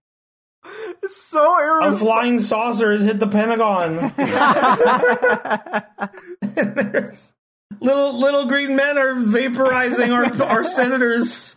[1.02, 4.14] It's so A flying saucer has hit the Pentagon.
[6.56, 7.34] There's-
[7.80, 11.56] little little green men are vaporizing our our senators.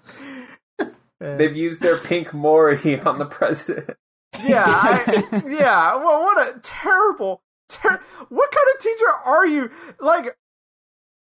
[1.20, 3.96] They've used their pink Mori on the president.
[4.42, 5.96] Yeah, I, yeah.
[5.96, 9.70] Well, what a terrible, ter- What kind of teacher are you?
[10.00, 10.36] Like,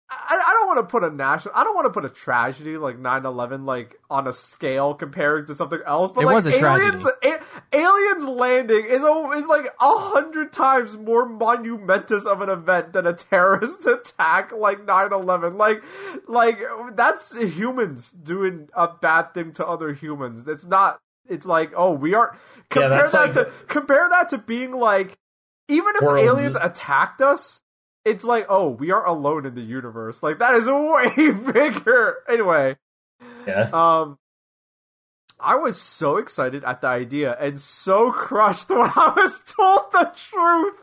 [0.09, 1.53] I, I don't want to put a national.
[1.53, 5.55] I don't want to put a tragedy like 9-11 like on a scale comparing to
[5.55, 6.11] something else.
[6.11, 6.35] But It like
[6.79, 12.49] aliens, a- aliens landing is a, is like a hundred times more monumentous of an
[12.49, 15.57] event than a terrorist attack like 9-11.
[15.57, 15.83] Like,
[16.27, 16.59] like
[16.95, 20.47] that's humans doing a bad thing to other humans.
[20.47, 20.99] It's not.
[21.29, 22.37] It's like, oh, we are
[22.69, 25.17] compare that's that like- to compare that to being like,
[25.67, 27.61] even if World- aliens attacked us,
[28.05, 30.23] it's like, oh, we are alone in the universe.
[30.23, 32.17] Like that is way bigger.
[32.29, 32.77] Anyway,
[33.45, 33.69] Yeah.
[33.73, 34.17] um,
[35.39, 40.11] I was so excited at the idea and so crushed when I was told the
[40.15, 40.73] truth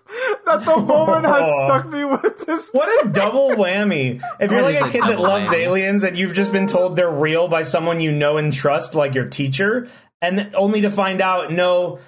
[0.46, 2.70] that the moment had stuck me with this.
[2.70, 4.22] What a double whammy.
[4.38, 7.10] If you're like a a kid that loves aliens and you've just been told they're
[7.10, 9.88] real by someone you know and trust, like your teacher,
[10.26, 11.98] and only to find out, no,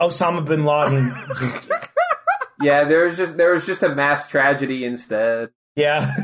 [0.00, 1.56] Osama bin Laden just
[2.62, 5.50] Yeah, there's just there was just a mass tragedy instead.
[5.74, 6.14] Yeah.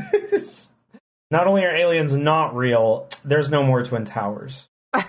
[1.31, 4.67] not only are aliens not real, there's no more Twin Towers.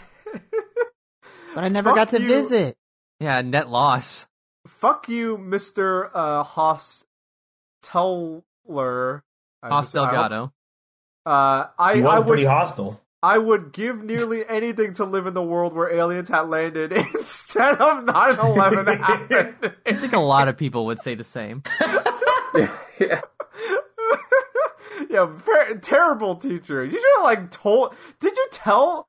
[1.53, 2.29] But I never Fuck got to you.
[2.29, 2.77] visit.
[3.19, 4.27] Yeah, net loss.
[4.69, 7.05] Fuck you, Mister uh, Haas
[7.83, 9.25] Teller.
[9.63, 10.53] I Haas just- I Delgado.
[11.27, 13.00] Uh, I, He was I would pretty hostile.
[13.23, 17.77] I would give nearly anything to live in the world where aliens had landed instead
[17.77, 19.75] of 9-11 happened.
[19.85, 21.63] I think a lot of people would say the same.
[22.99, 23.21] yeah.
[25.11, 26.85] yeah, ver- terrible teacher.
[26.85, 27.95] You should have like told.
[28.21, 29.07] Did you tell?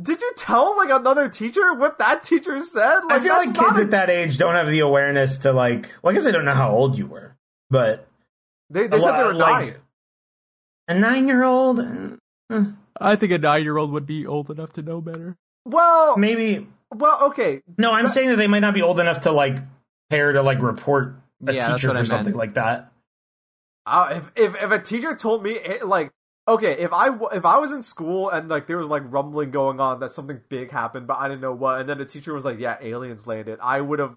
[0.00, 3.00] Did you tell like another teacher what that teacher said?
[3.10, 5.90] I feel like kids a- at that age don't have the awareness to like.
[6.02, 7.36] Well, I guess I don't know how old you were,
[7.68, 8.08] but
[8.70, 9.74] They, they said lot- they were like, nine.
[10.88, 12.64] A nine-year-old, eh,
[13.00, 15.36] I think a nine-year-old would be old enough to know better.
[15.64, 16.66] Well, maybe.
[16.94, 17.62] well, okay.
[17.78, 19.58] No, I'm saying that they might not be old enough to like
[20.10, 21.16] care to like report
[21.46, 22.92] a Yeah, teacher for something like that.
[23.86, 26.10] Uh, if, if if a teacher told me eh, like
[26.46, 29.50] okay if I w- if I was in school and like there was like rumbling
[29.50, 32.34] going on that something big happened but I didn't know what and then the teacher
[32.34, 34.16] was like yeah aliens landed I would have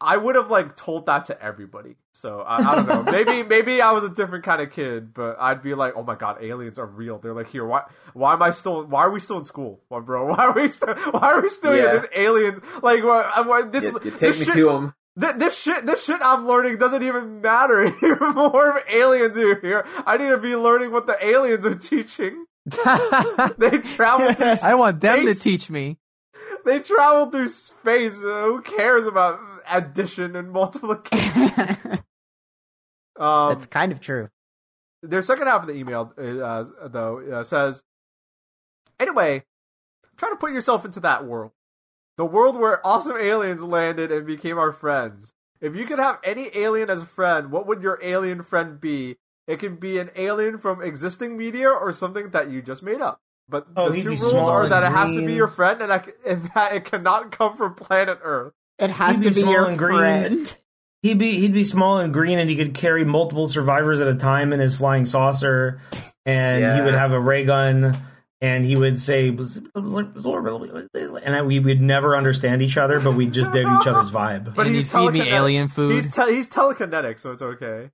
[0.00, 3.80] I would have like told that to everybody so I, I don't know maybe maybe
[3.80, 6.78] I was a different kind of kid but I'd be like oh my god aliens
[6.78, 9.44] are real they're like here why why am I still why are we still in
[9.44, 11.82] school why bro why are we still why are we still Yeah.
[11.82, 14.94] here this alien like what, what this, You, you this take me shit- to them.
[15.20, 18.78] Th- this shit, this shit I'm learning doesn't even matter anymore.
[18.78, 22.46] If aliens are here, I need to be learning what the aliens are teaching.
[22.66, 24.34] They travel.
[24.34, 25.98] Through I want them to teach me.
[26.64, 28.16] They travel through space.
[28.24, 29.38] Uh, who cares about
[29.70, 32.00] addition and multiplication?
[33.16, 34.28] Um, That's kind of true.
[35.02, 37.84] their second half of the email, uh, though, uh, says,
[38.98, 39.44] anyway,
[40.16, 41.52] try to put yourself into that world.
[42.16, 45.32] The world where awesome aliens landed and became our friends.
[45.60, 49.16] If you could have any alien as a friend, what would your alien friend be?
[49.46, 53.20] It can be an alien from existing media or something that you just made up.
[53.48, 55.92] But Oh, the two rules are and that it has to be your friend and,
[55.92, 58.54] I, and that it cannot come from planet Earth.
[58.78, 59.98] It has He'd to be be your and green.
[59.98, 60.56] friend.
[61.02, 64.14] He'd be he'd be small and green, and he could carry multiple survivors at a
[64.14, 65.80] time in his flying saucer,
[66.24, 67.96] and he would have a ray gun,
[68.40, 73.52] and he would say, and I, we would never understand each other, but we'd just
[73.52, 74.54] dig each other's vibe.
[74.54, 75.94] But And he's you feed me alien food.
[75.94, 77.90] He's te- he's telekinetic, so it's okay.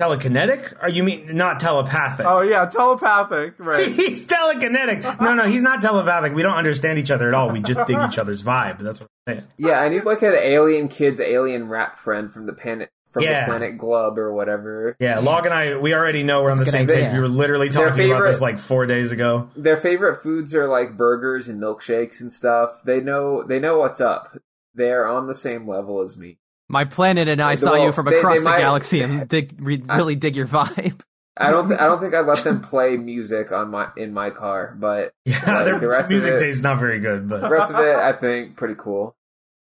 [0.00, 0.76] Telekinetic?
[0.82, 2.26] Are you mean not telepathic?
[2.28, 3.88] Oh yeah, telepathic, right?
[3.90, 5.20] He's telekinetic.
[5.20, 6.34] No, no, he's not telepathic.
[6.34, 7.50] We don't understand each other at all.
[7.50, 8.78] We just dig each other's vibe.
[8.80, 9.46] That's what I'm saying.
[9.56, 13.46] Yeah, I need like an alien kid's alien rap friend from the planet from Yeah.
[13.46, 14.94] the planet Glub or whatever.
[15.00, 17.04] Yeah, Log and I, we already know we're on the same good page.
[17.06, 17.14] idea.
[17.14, 19.48] We were literally Their talking about this like four days ago.
[19.56, 22.82] Their favorite foods are like burgers and milkshakes and stuff.
[22.84, 24.36] They know they know what's up.
[24.74, 26.36] They're on the same level as me.
[26.68, 29.28] My planet and I Well, saw you from they- across they the might- galaxy and
[29.28, 31.00] dig, re- really dig your vibe.
[31.36, 34.30] I don't th- I don't think I let them play music on my in my
[34.30, 37.38] car, but Yeah, Like, their the rest of music it- taste not very good, the
[37.38, 39.14] but rest of it I think pretty cool.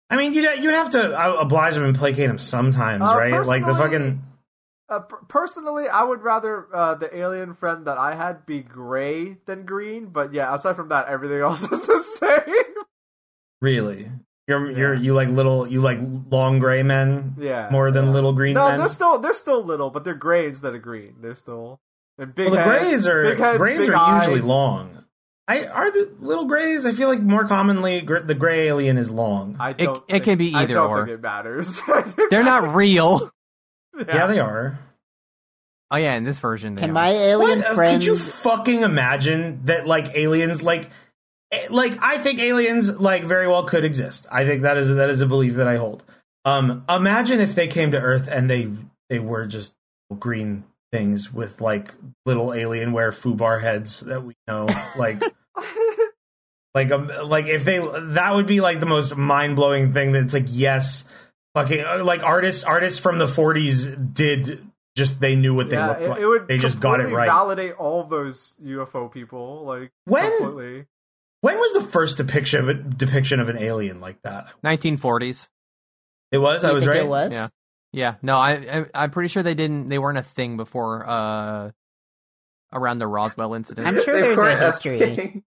[0.10, 3.46] I mean, you'd you'd have to uh, oblige them and placate them sometimes, Uh, right?
[3.46, 4.22] Like the fucking
[4.90, 5.00] Uh,
[5.30, 10.08] personally, I would rather uh, the alien friend that I had be gray than green.
[10.08, 12.66] But yeah, aside from that, everything else is the same.
[13.62, 14.12] really.
[14.48, 14.78] You're Yeah.
[14.78, 16.00] you're you like little you like
[16.30, 18.12] long gray men Yeah, more than yeah.
[18.12, 18.80] little green No, men.
[18.80, 21.16] they're still they're still little, but they're gray instead of green.
[21.22, 21.80] They're still
[22.18, 22.48] and big.
[22.52, 24.98] well, the heads, grays are big heads, grays big are usually long.
[25.48, 26.86] I are the little grays.
[26.86, 29.58] I feel like more commonly gr- the gray alien is long.
[29.60, 31.06] I It- don't it think- can be I either don't or.
[31.06, 31.82] think it matters.
[32.30, 33.32] They're not real.
[34.08, 34.28] yeah.
[34.28, 34.80] they are.
[35.94, 36.94] Oh yeah, in this version, they Can are.
[36.94, 37.68] my alien What?
[37.72, 38.00] Uh, friend?
[38.02, 40.90] Could you fucking imagine that like aliens like
[41.70, 44.26] like I think aliens like very well could exist.
[44.32, 46.04] I think that is that is a belief that I hold.
[46.46, 48.70] Um imagine if they came to Earth and they
[49.10, 49.76] they were just
[50.18, 51.94] green things with like
[52.26, 54.68] little alienware foobar heads that we know
[54.98, 55.22] like
[56.76, 60.48] like um like if they that would be like the most mind-blowing thing that's like
[60.48, 61.06] yes
[61.56, 64.68] fucking uh, like artists artists from the 40s did
[64.98, 67.08] just they knew what they yeah, looked it, like it would they just got it
[67.14, 70.86] right Validate all those UFO people, like When- completely.
[71.42, 74.48] When was the first depiction of a depiction of an alien like that?
[74.64, 75.48] 1940s.
[76.32, 76.62] It was.
[76.62, 77.02] Do I was think right.
[77.02, 77.32] It was.
[77.32, 77.48] Yeah.
[77.94, 79.90] Yeah, no, I, I I'm pretty sure they didn't.
[79.90, 81.72] They weren't a thing before uh
[82.72, 83.86] around the Roswell incident.
[83.86, 85.00] I'm sure there's a history.
[85.00, 85.44] thing.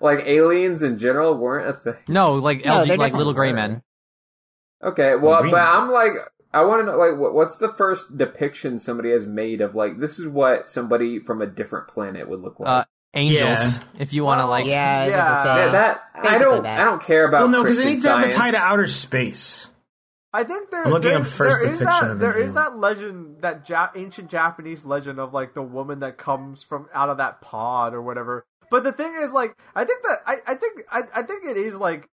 [0.00, 2.02] Like aliens in general weren't a thing.
[2.08, 3.82] No, like No, LG, like little gray men.
[4.82, 5.50] Okay, well, Green.
[5.50, 6.12] but I'm like,
[6.52, 9.98] I want to know, like, what, what's the first depiction somebody has made of like
[9.98, 12.68] this is what somebody from a different planet would look like?
[12.68, 12.84] Uh,
[13.14, 13.40] Angels,
[13.78, 13.82] Yeah.
[13.98, 14.66] if you want to oh, Well, like.
[14.66, 15.56] Yeah, I was about to Yeah.
[15.66, 16.80] yeah, that I don't, that.
[16.80, 17.40] I don't care about.
[17.42, 19.66] Well, no, because it Christian needs to have the tie to outer space.
[20.32, 23.40] I think there, I'm looking there's- up first there is that of there that legend
[23.40, 27.40] that ja- ancient Japanese legend of like the woman that comes from out of that
[27.40, 28.44] pod or whatever.
[28.70, 31.56] But the thing is, like, I think that I, I think I, I think it
[31.56, 32.06] is like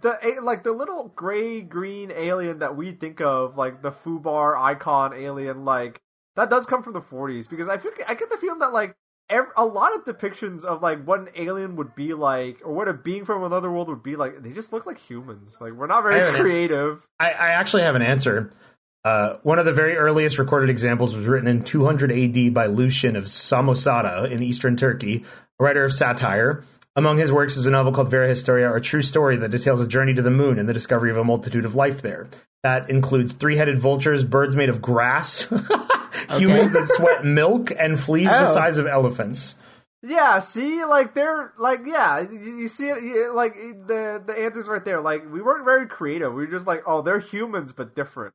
[0.00, 5.12] the like the little gray green alien that we think of, like the Fubar icon
[5.12, 6.00] alien, like
[6.36, 8.94] that does come from the 40s because I feel I get the feeling that like
[9.30, 12.88] ev a lot of depictions of like what an alien would be like or what
[12.88, 15.56] a being from another world would be like, they just look like humans.
[15.60, 17.06] Like we're not very haven't- creative.
[17.18, 18.52] I, I actually have an answer.
[19.04, 23.16] Uh, one of the very earliest recorded examples was written in 200 AD by Lucian
[23.16, 25.24] of Samosata in eastern Turkey,
[25.60, 26.64] a writer of satire.
[26.96, 29.86] Among his works is a novel called Vera Historia, a true story that details a
[29.86, 32.28] journey to the moon and the discovery of a multitude of life there.
[32.62, 35.42] That includes three headed vultures, birds made of grass,
[36.30, 38.54] humans that sweat milk, and fleas the Oh.
[38.54, 39.56] size of elephants.
[40.02, 44.68] Yeah, see, like they're like, yeah, you, you see it, you- like the the answer's
[44.68, 45.00] right there.
[45.00, 46.32] Like we weren't very creative.
[46.32, 48.34] We were just like, oh, they're humans but different.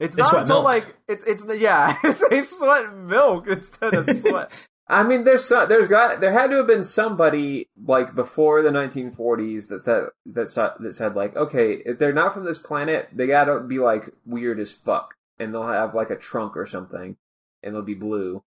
[0.00, 0.64] It's They not until milk.
[0.64, 1.98] like it's it's yeah,
[2.30, 4.50] they sweat milk instead of sweat.
[4.88, 8.70] I mean, there's some, there's got there had to have been somebody like before the
[8.70, 13.08] 1940s that that that sa- that said like, okay, if they're not from this planet,
[13.12, 17.16] they gotta be like weird as fuck, and they'll have like a trunk or something,
[17.62, 18.42] and they'll be blue.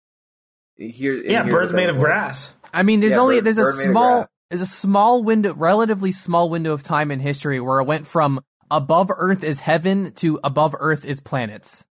[0.78, 2.12] Here, Yeah, here's birds made of look like.
[2.14, 2.50] grass.
[2.74, 5.54] I mean, there's Yeah, only bird- there's a bird made small there's a small window,
[5.54, 8.42] relatively small window of time in history where it went from
[8.72, 11.86] above Earth is heaven to above Earth is planets.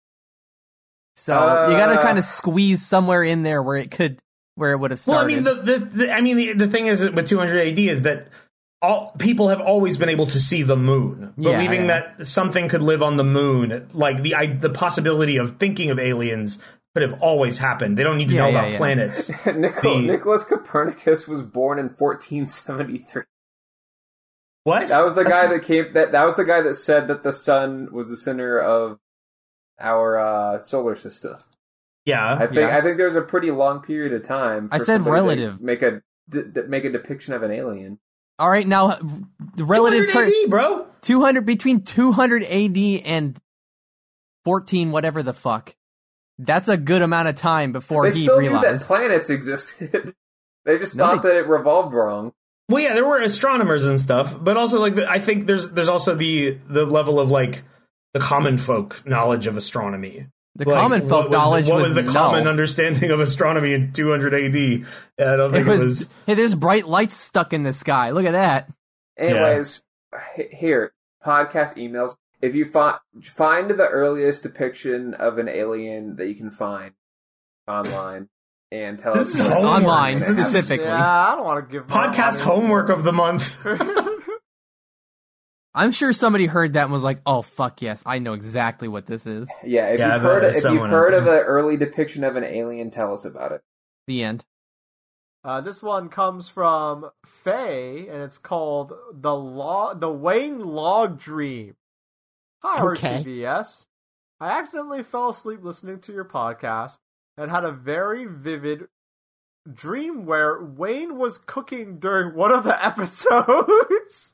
[1.16, 1.34] So
[1.70, 2.02] you got to Uh.
[2.02, 4.20] kind of squeeze somewhere in there where it could
[4.60, 5.36] where it would have Well, I started.
[5.36, 8.28] mean, the, the, the I mean, the, the thing is with 200 AD is that
[8.82, 12.02] all people have always been able to see the moon, Yeah, believing yeah.
[12.18, 13.88] that something could live on the moon.
[13.94, 16.60] Like the I, the possibility of thinking of aliens
[16.96, 17.98] could have always happened.
[17.98, 18.78] They don't need to Yeah, know yeah, about yeah.
[18.78, 19.30] planets.
[19.46, 23.24] Nicol- The- Nicholas Copernicus was born in 1473.
[24.64, 24.88] what?
[24.88, 25.94] That was the That's- guy that came.
[25.94, 28.98] That that was the guy that said that the sun was the center of
[29.80, 31.36] our uh, solar system.
[32.06, 32.34] Yeah.
[32.36, 32.78] I think Yeah.
[32.78, 34.70] I think there's a pretty long period of time.
[34.72, 35.62] I said somebody to relative.
[35.62, 38.00] Make a d- d- make a depiction of an alien.
[38.40, 38.98] All right, now
[39.56, 40.88] the relative 200 term AD, bro.
[41.02, 43.40] 200 between 200 AD and
[44.46, 45.76] 14 whatever the fuck.
[46.38, 48.88] That's a good amount of time before they he still knew that realized.
[48.88, 50.16] planets existed.
[50.66, 52.32] they just No, thought they- that it revolved wrong.
[52.70, 56.14] Well, yeah, there were astronomers and stuff, but also like I think there's there's also
[56.14, 57.64] the the level of like
[58.14, 60.28] the common folk knowledge of astronomy.
[60.60, 62.14] The Like, common folk was, knowledge What was, was the null.
[62.14, 64.56] common understanding of astronomy in 200 AD?
[64.56, 66.10] I don't It think it was, was.
[66.28, 68.12] hey, there's bright lights stuck in the sky.
[68.12, 68.70] Look at that.
[69.18, 69.82] Anyways,
[70.38, 70.94] h- here
[71.26, 72.16] podcast emails.
[72.42, 76.92] If you find find the earliest depiction of an alien that you can find
[77.68, 78.30] online,
[78.72, 79.74] and tell This us is what- homework.
[79.76, 80.86] Online, specifically.
[80.86, 83.56] Yeah, I don't want to give podcast homework of the month.
[85.76, 89.06] I'm sure somebody heard that and was like, "Oh fuck yes, I know exactly what
[89.06, 92.36] this is." Yeah, if Yeah, you've heard if you've heard of an early depiction of
[92.36, 93.62] an alien, tell us about it.
[94.08, 94.44] The end.
[95.44, 101.76] Uh, this one comes from Faye, and it's called the log, the Wayne Log Dream.
[102.62, 103.24] Hi, Okay.
[103.24, 103.88] RTVS.
[104.42, 106.98] I accidentally fell asleep listening to your podcast
[107.38, 108.88] and had a very vivid
[109.72, 114.34] dream where Wayne was cooking during one of the episodes.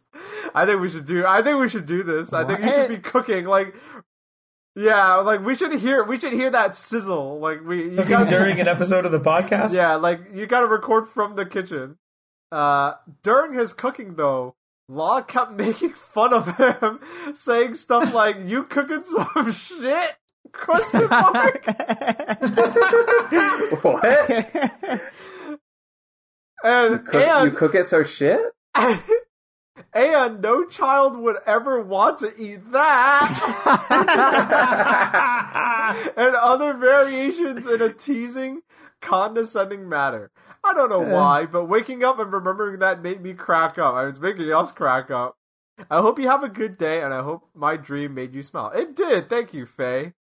[0.54, 1.26] I think we should do.
[1.26, 2.32] I think we should do this.
[2.34, 3.76] I think you should be cooking like.
[4.78, 6.04] Yeah, like we should hear.
[6.04, 7.40] We should hear that sizzle.
[7.40, 9.74] Like we you gotta- during an episode of the podcast.
[9.74, 11.98] yeah, like you gotta record from the kitchen.
[12.52, 12.94] Uh,
[13.24, 14.56] during his cooking though,
[14.90, 17.00] Law kept making fun of him,
[17.34, 20.16] saying stuff like, "You cooking some shit?"
[20.62, 21.66] Question mark.
[23.82, 25.02] What?
[26.64, 28.40] And Cook, you cook it so shit?
[29.94, 33.86] and no child would ever want to eat that.
[36.18, 38.62] and other variations in a teasing,
[39.02, 40.32] condescending manner.
[40.64, 43.94] I don't know why, but waking up and remembering that made me crack up.
[43.94, 45.36] I was making us crack up.
[45.92, 48.72] I hope you have a good day, and I hope my dream made you smile.
[48.72, 49.30] It did.
[49.30, 50.14] Thank you, Faye.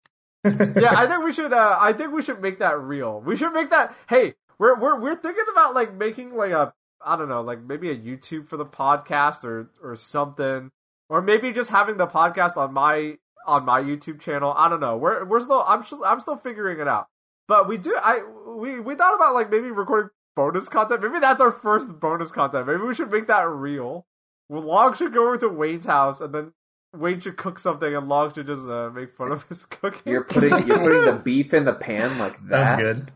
[0.43, 1.53] Yeah, I think we should.
[1.53, 3.21] Uh, I think we should make that real.
[3.21, 3.95] We should make that.
[4.09, 7.89] Hey, we're we're we're thinking about like making like a I don't know, like maybe
[7.89, 10.71] a YouTube for the podcast or or something,
[11.09, 14.53] or maybe just having the podcast on my on my YouTube channel.
[14.55, 14.97] I don't know.
[14.97, 17.07] We're we're still I'm still I'm still figuring it out.
[17.47, 17.97] But we do.
[18.01, 18.23] I
[18.55, 21.01] we we thought about like maybe recording bonus content.
[21.01, 22.67] Maybe that's our first bonus content.
[22.67, 24.05] Maybe we should make that real.
[24.49, 26.53] Well, Log should go over to Wayne's house and then.
[26.93, 30.11] Wayne should cook something and Log should just uh, make fun of his cooking.
[30.11, 32.49] You're putting you're putting the beef in the pan like that.
[32.49, 33.11] That's good.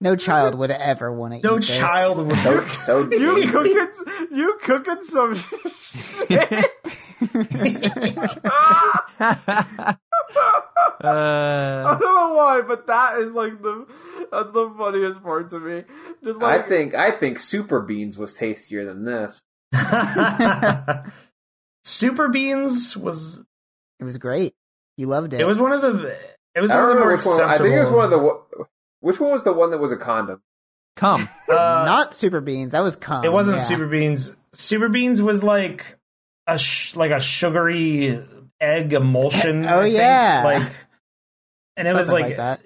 [0.00, 2.36] no child would ever want to eat No child would.
[2.36, 3.88] So so You cooking,
[4.30, 5.34] you cooking some
[6.28, 6.70] shit.
[9.46, 9.96] I
[11.02, 13.86] Uh, don't know why, but that is like the
[14.30, 15.84] that's the funniest part to me.
[16.22, 19.42] Just like I think I think Super Beans was tastier than this.
[21.84, 23.40] Super Beans was.
[24.00, 24.54] It was great.
[24.96, 25.40] You loved it.
[25.40, 26.16] It was one of the.
[26.54, 27.40] It was I one of the more which one.
[27.42, 28.66] I think it was one of the.
[29.00, 30.40] Which one was the one that was a condom?
[30.96, 31.28] come.
[31.46, 32.72] Uh, not super beans.
[32.72, 33.22] That was cum.
[33.22, 33.64] It wasn't yeah.
[33.64, 34.34] super beans.
[34.54, 35.98] Super beans was like
[36.48, 38.18] a sh- like a sugary
[38.60, 39.64] egg emulsion.
[39.68, 39.94] Oh, I think.
[39.94, 40.42] yeah.
[40.44, 40.72] like,
[41.76, 42.60] and it was like, like that.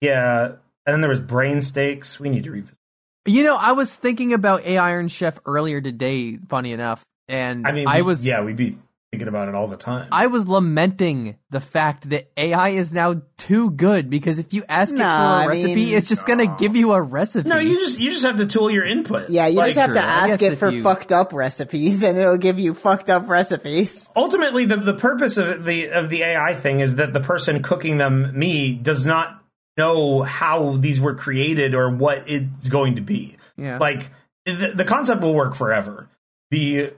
[0.00, 0.44] yeah.
[0.86, 2.18] And then there was brain steaks.
[2.18, 2.78] We need to revisit.
[3.26, 7.72] You know, I was thinking about A Iron Chef earlier today, funny enough, and I
[7.72, 8.76] mean, I was yeah, we'd be
[9.12, 10.08] thinking about it all the time.
[10.12, 14.92] I was lamenting the fact that AI is now too good because if you ask
[14.94, 17.48] it for I a recipe, mean- it's just gonna give you a recipe.
[17.48, 19.28] no, you just you just have to tool your input.
[19.30, 20.08] Yeah, you Like, just have to true.
[20.08, 24.08] I ask it for you- fucked up recipes, and it'll give you fucked up recipes.
[24.14, 27.98] ultimately the the purpose of the of the AI thing is that the person cooking
[27.98, 29.42] them, me, does not
[29.76, 33.36] know how these were created or what it's going to be.
[33.56, 33.78] yeah.
[33.78, 34.10] Like
[34.46, 36.08] the, the concept will work forever.
[36.50, 36.92] The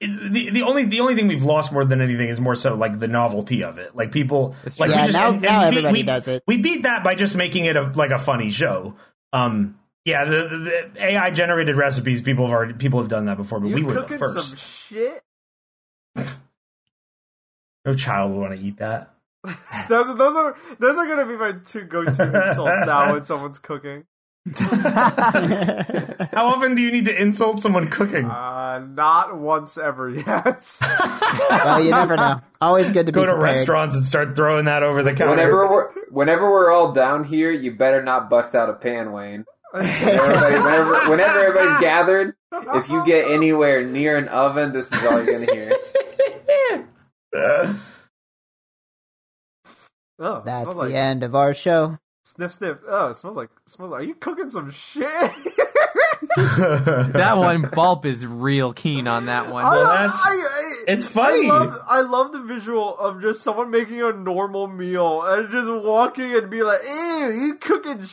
[0.00, 2.98] the, the only the only thing we've lost more than anything is more so like
[3.00, 3.94] the novelty of it.
[3.94, 4.96] Like people, like true.
[4.98, 6.42] we just, now- and- and now we beat- everybody we- does it.
[6.46, 8.96] We beat that by just making it a like a funny show.
[9.32, 12.22] Um, yeah, the, the, the AI generated recipes.
[12.22, 14.48] People have already people have done that before, but you we were the first.
[14.48, 15.22] some shit.
[17.84, 19.14] No child would want to eat that.
[19.88, 22.10] Those, those are those are gonna be my two go-to
[22.48, 24.04] insults now when someone's cooking.
[24.56, 28.24] How often do you need to insult someone cooking?
[28.24, 30.78] Uh, not once ever yet.
[31.50, 32.40] well, you never know.
[32.60, 33.56] Always good to Go be to prepared.
[33.56, 35.32] restaurants and start throwing that over the counter.
[35.32, 39.44] Whenever we're whenever we're all down here, you better not bust out a pan, Wayne.
[39.74, 45.22] Everybody, whenever whenever everybody's gathered, if you get anywhere near an oven, this is all
[45.22, 45.72] you're gonna hear.
[47.36, 47.74] Uh,
[50.22, 51.96] Oh, That's the like, end of our show.
[52.24, 52.78] Sniff, sniff.
[52.88, 53.90] Oh, it smells like smells.
[53.92, 55.08] Like, are you cooking some shit?
[56.36, 59.64] That one, Bulb is real keen on that one.
[59.64, 61.48] Well, that's- I- I- it's funny.
[61.50, 65.68] I love, I love the visual of just someone making a normal meal and just
[65.70, 68.06] walking and be like, "Ew, you cooking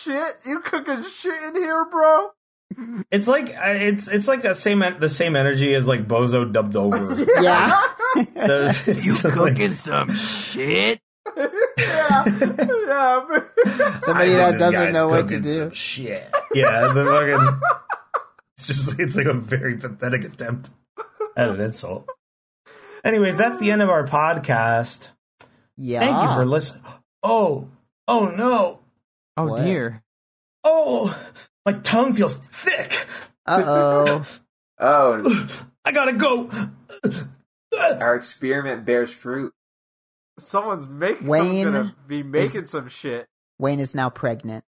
[0.00, 0.36] shit?
[0.44, 2.30] You cooking shit in here, bro?"
[3.10, 6.76] It's like uh, it's it's like a same the same energy as like Bozo dubbed
[6.76, 7.14] over.
[7.40, 7.80] Yeah.
[8.16, 11.00] The- cooking like- some shit?
[11.36, 13.98] Yeah, yeah.
[13.98, 15.70] Somebody that doesn't know what to do.
[15.74, 16.30] Shit.
[16.54, 17.04] Yeah, the
[17.60, 17.60] fucking.
[18.56, 20.70] It's just it's like a very pathetic attempt
[21.36, 22.08] at an insult.
[23.04, 25.08] Anyways, that's the end of our podcast.
[25.76, 26.00] Yeah.
[26.00, 26.82] Thank you for listening.
[27.22, 27.68] Oh,
[28.08, 28.80] oh no,
[29.36, 29.62] Oh What?
[29.64, 30.02] dear.
[30.64, 31.16] oh,
[31.66, 33.06] my tongue feels thick.
[33.44, 34.26] Uh oh.
[34.78, 35.48] Oh,
[35.84, 36.50] I gotta go.
[38.00, 39.52] our experiment bears fruit.
[40.38, 41.26] Someone's making.
[41.26, 43.26] Wayne someone's gonna be making some shit.
[43.58, 44.64] Wayne is now pregnant.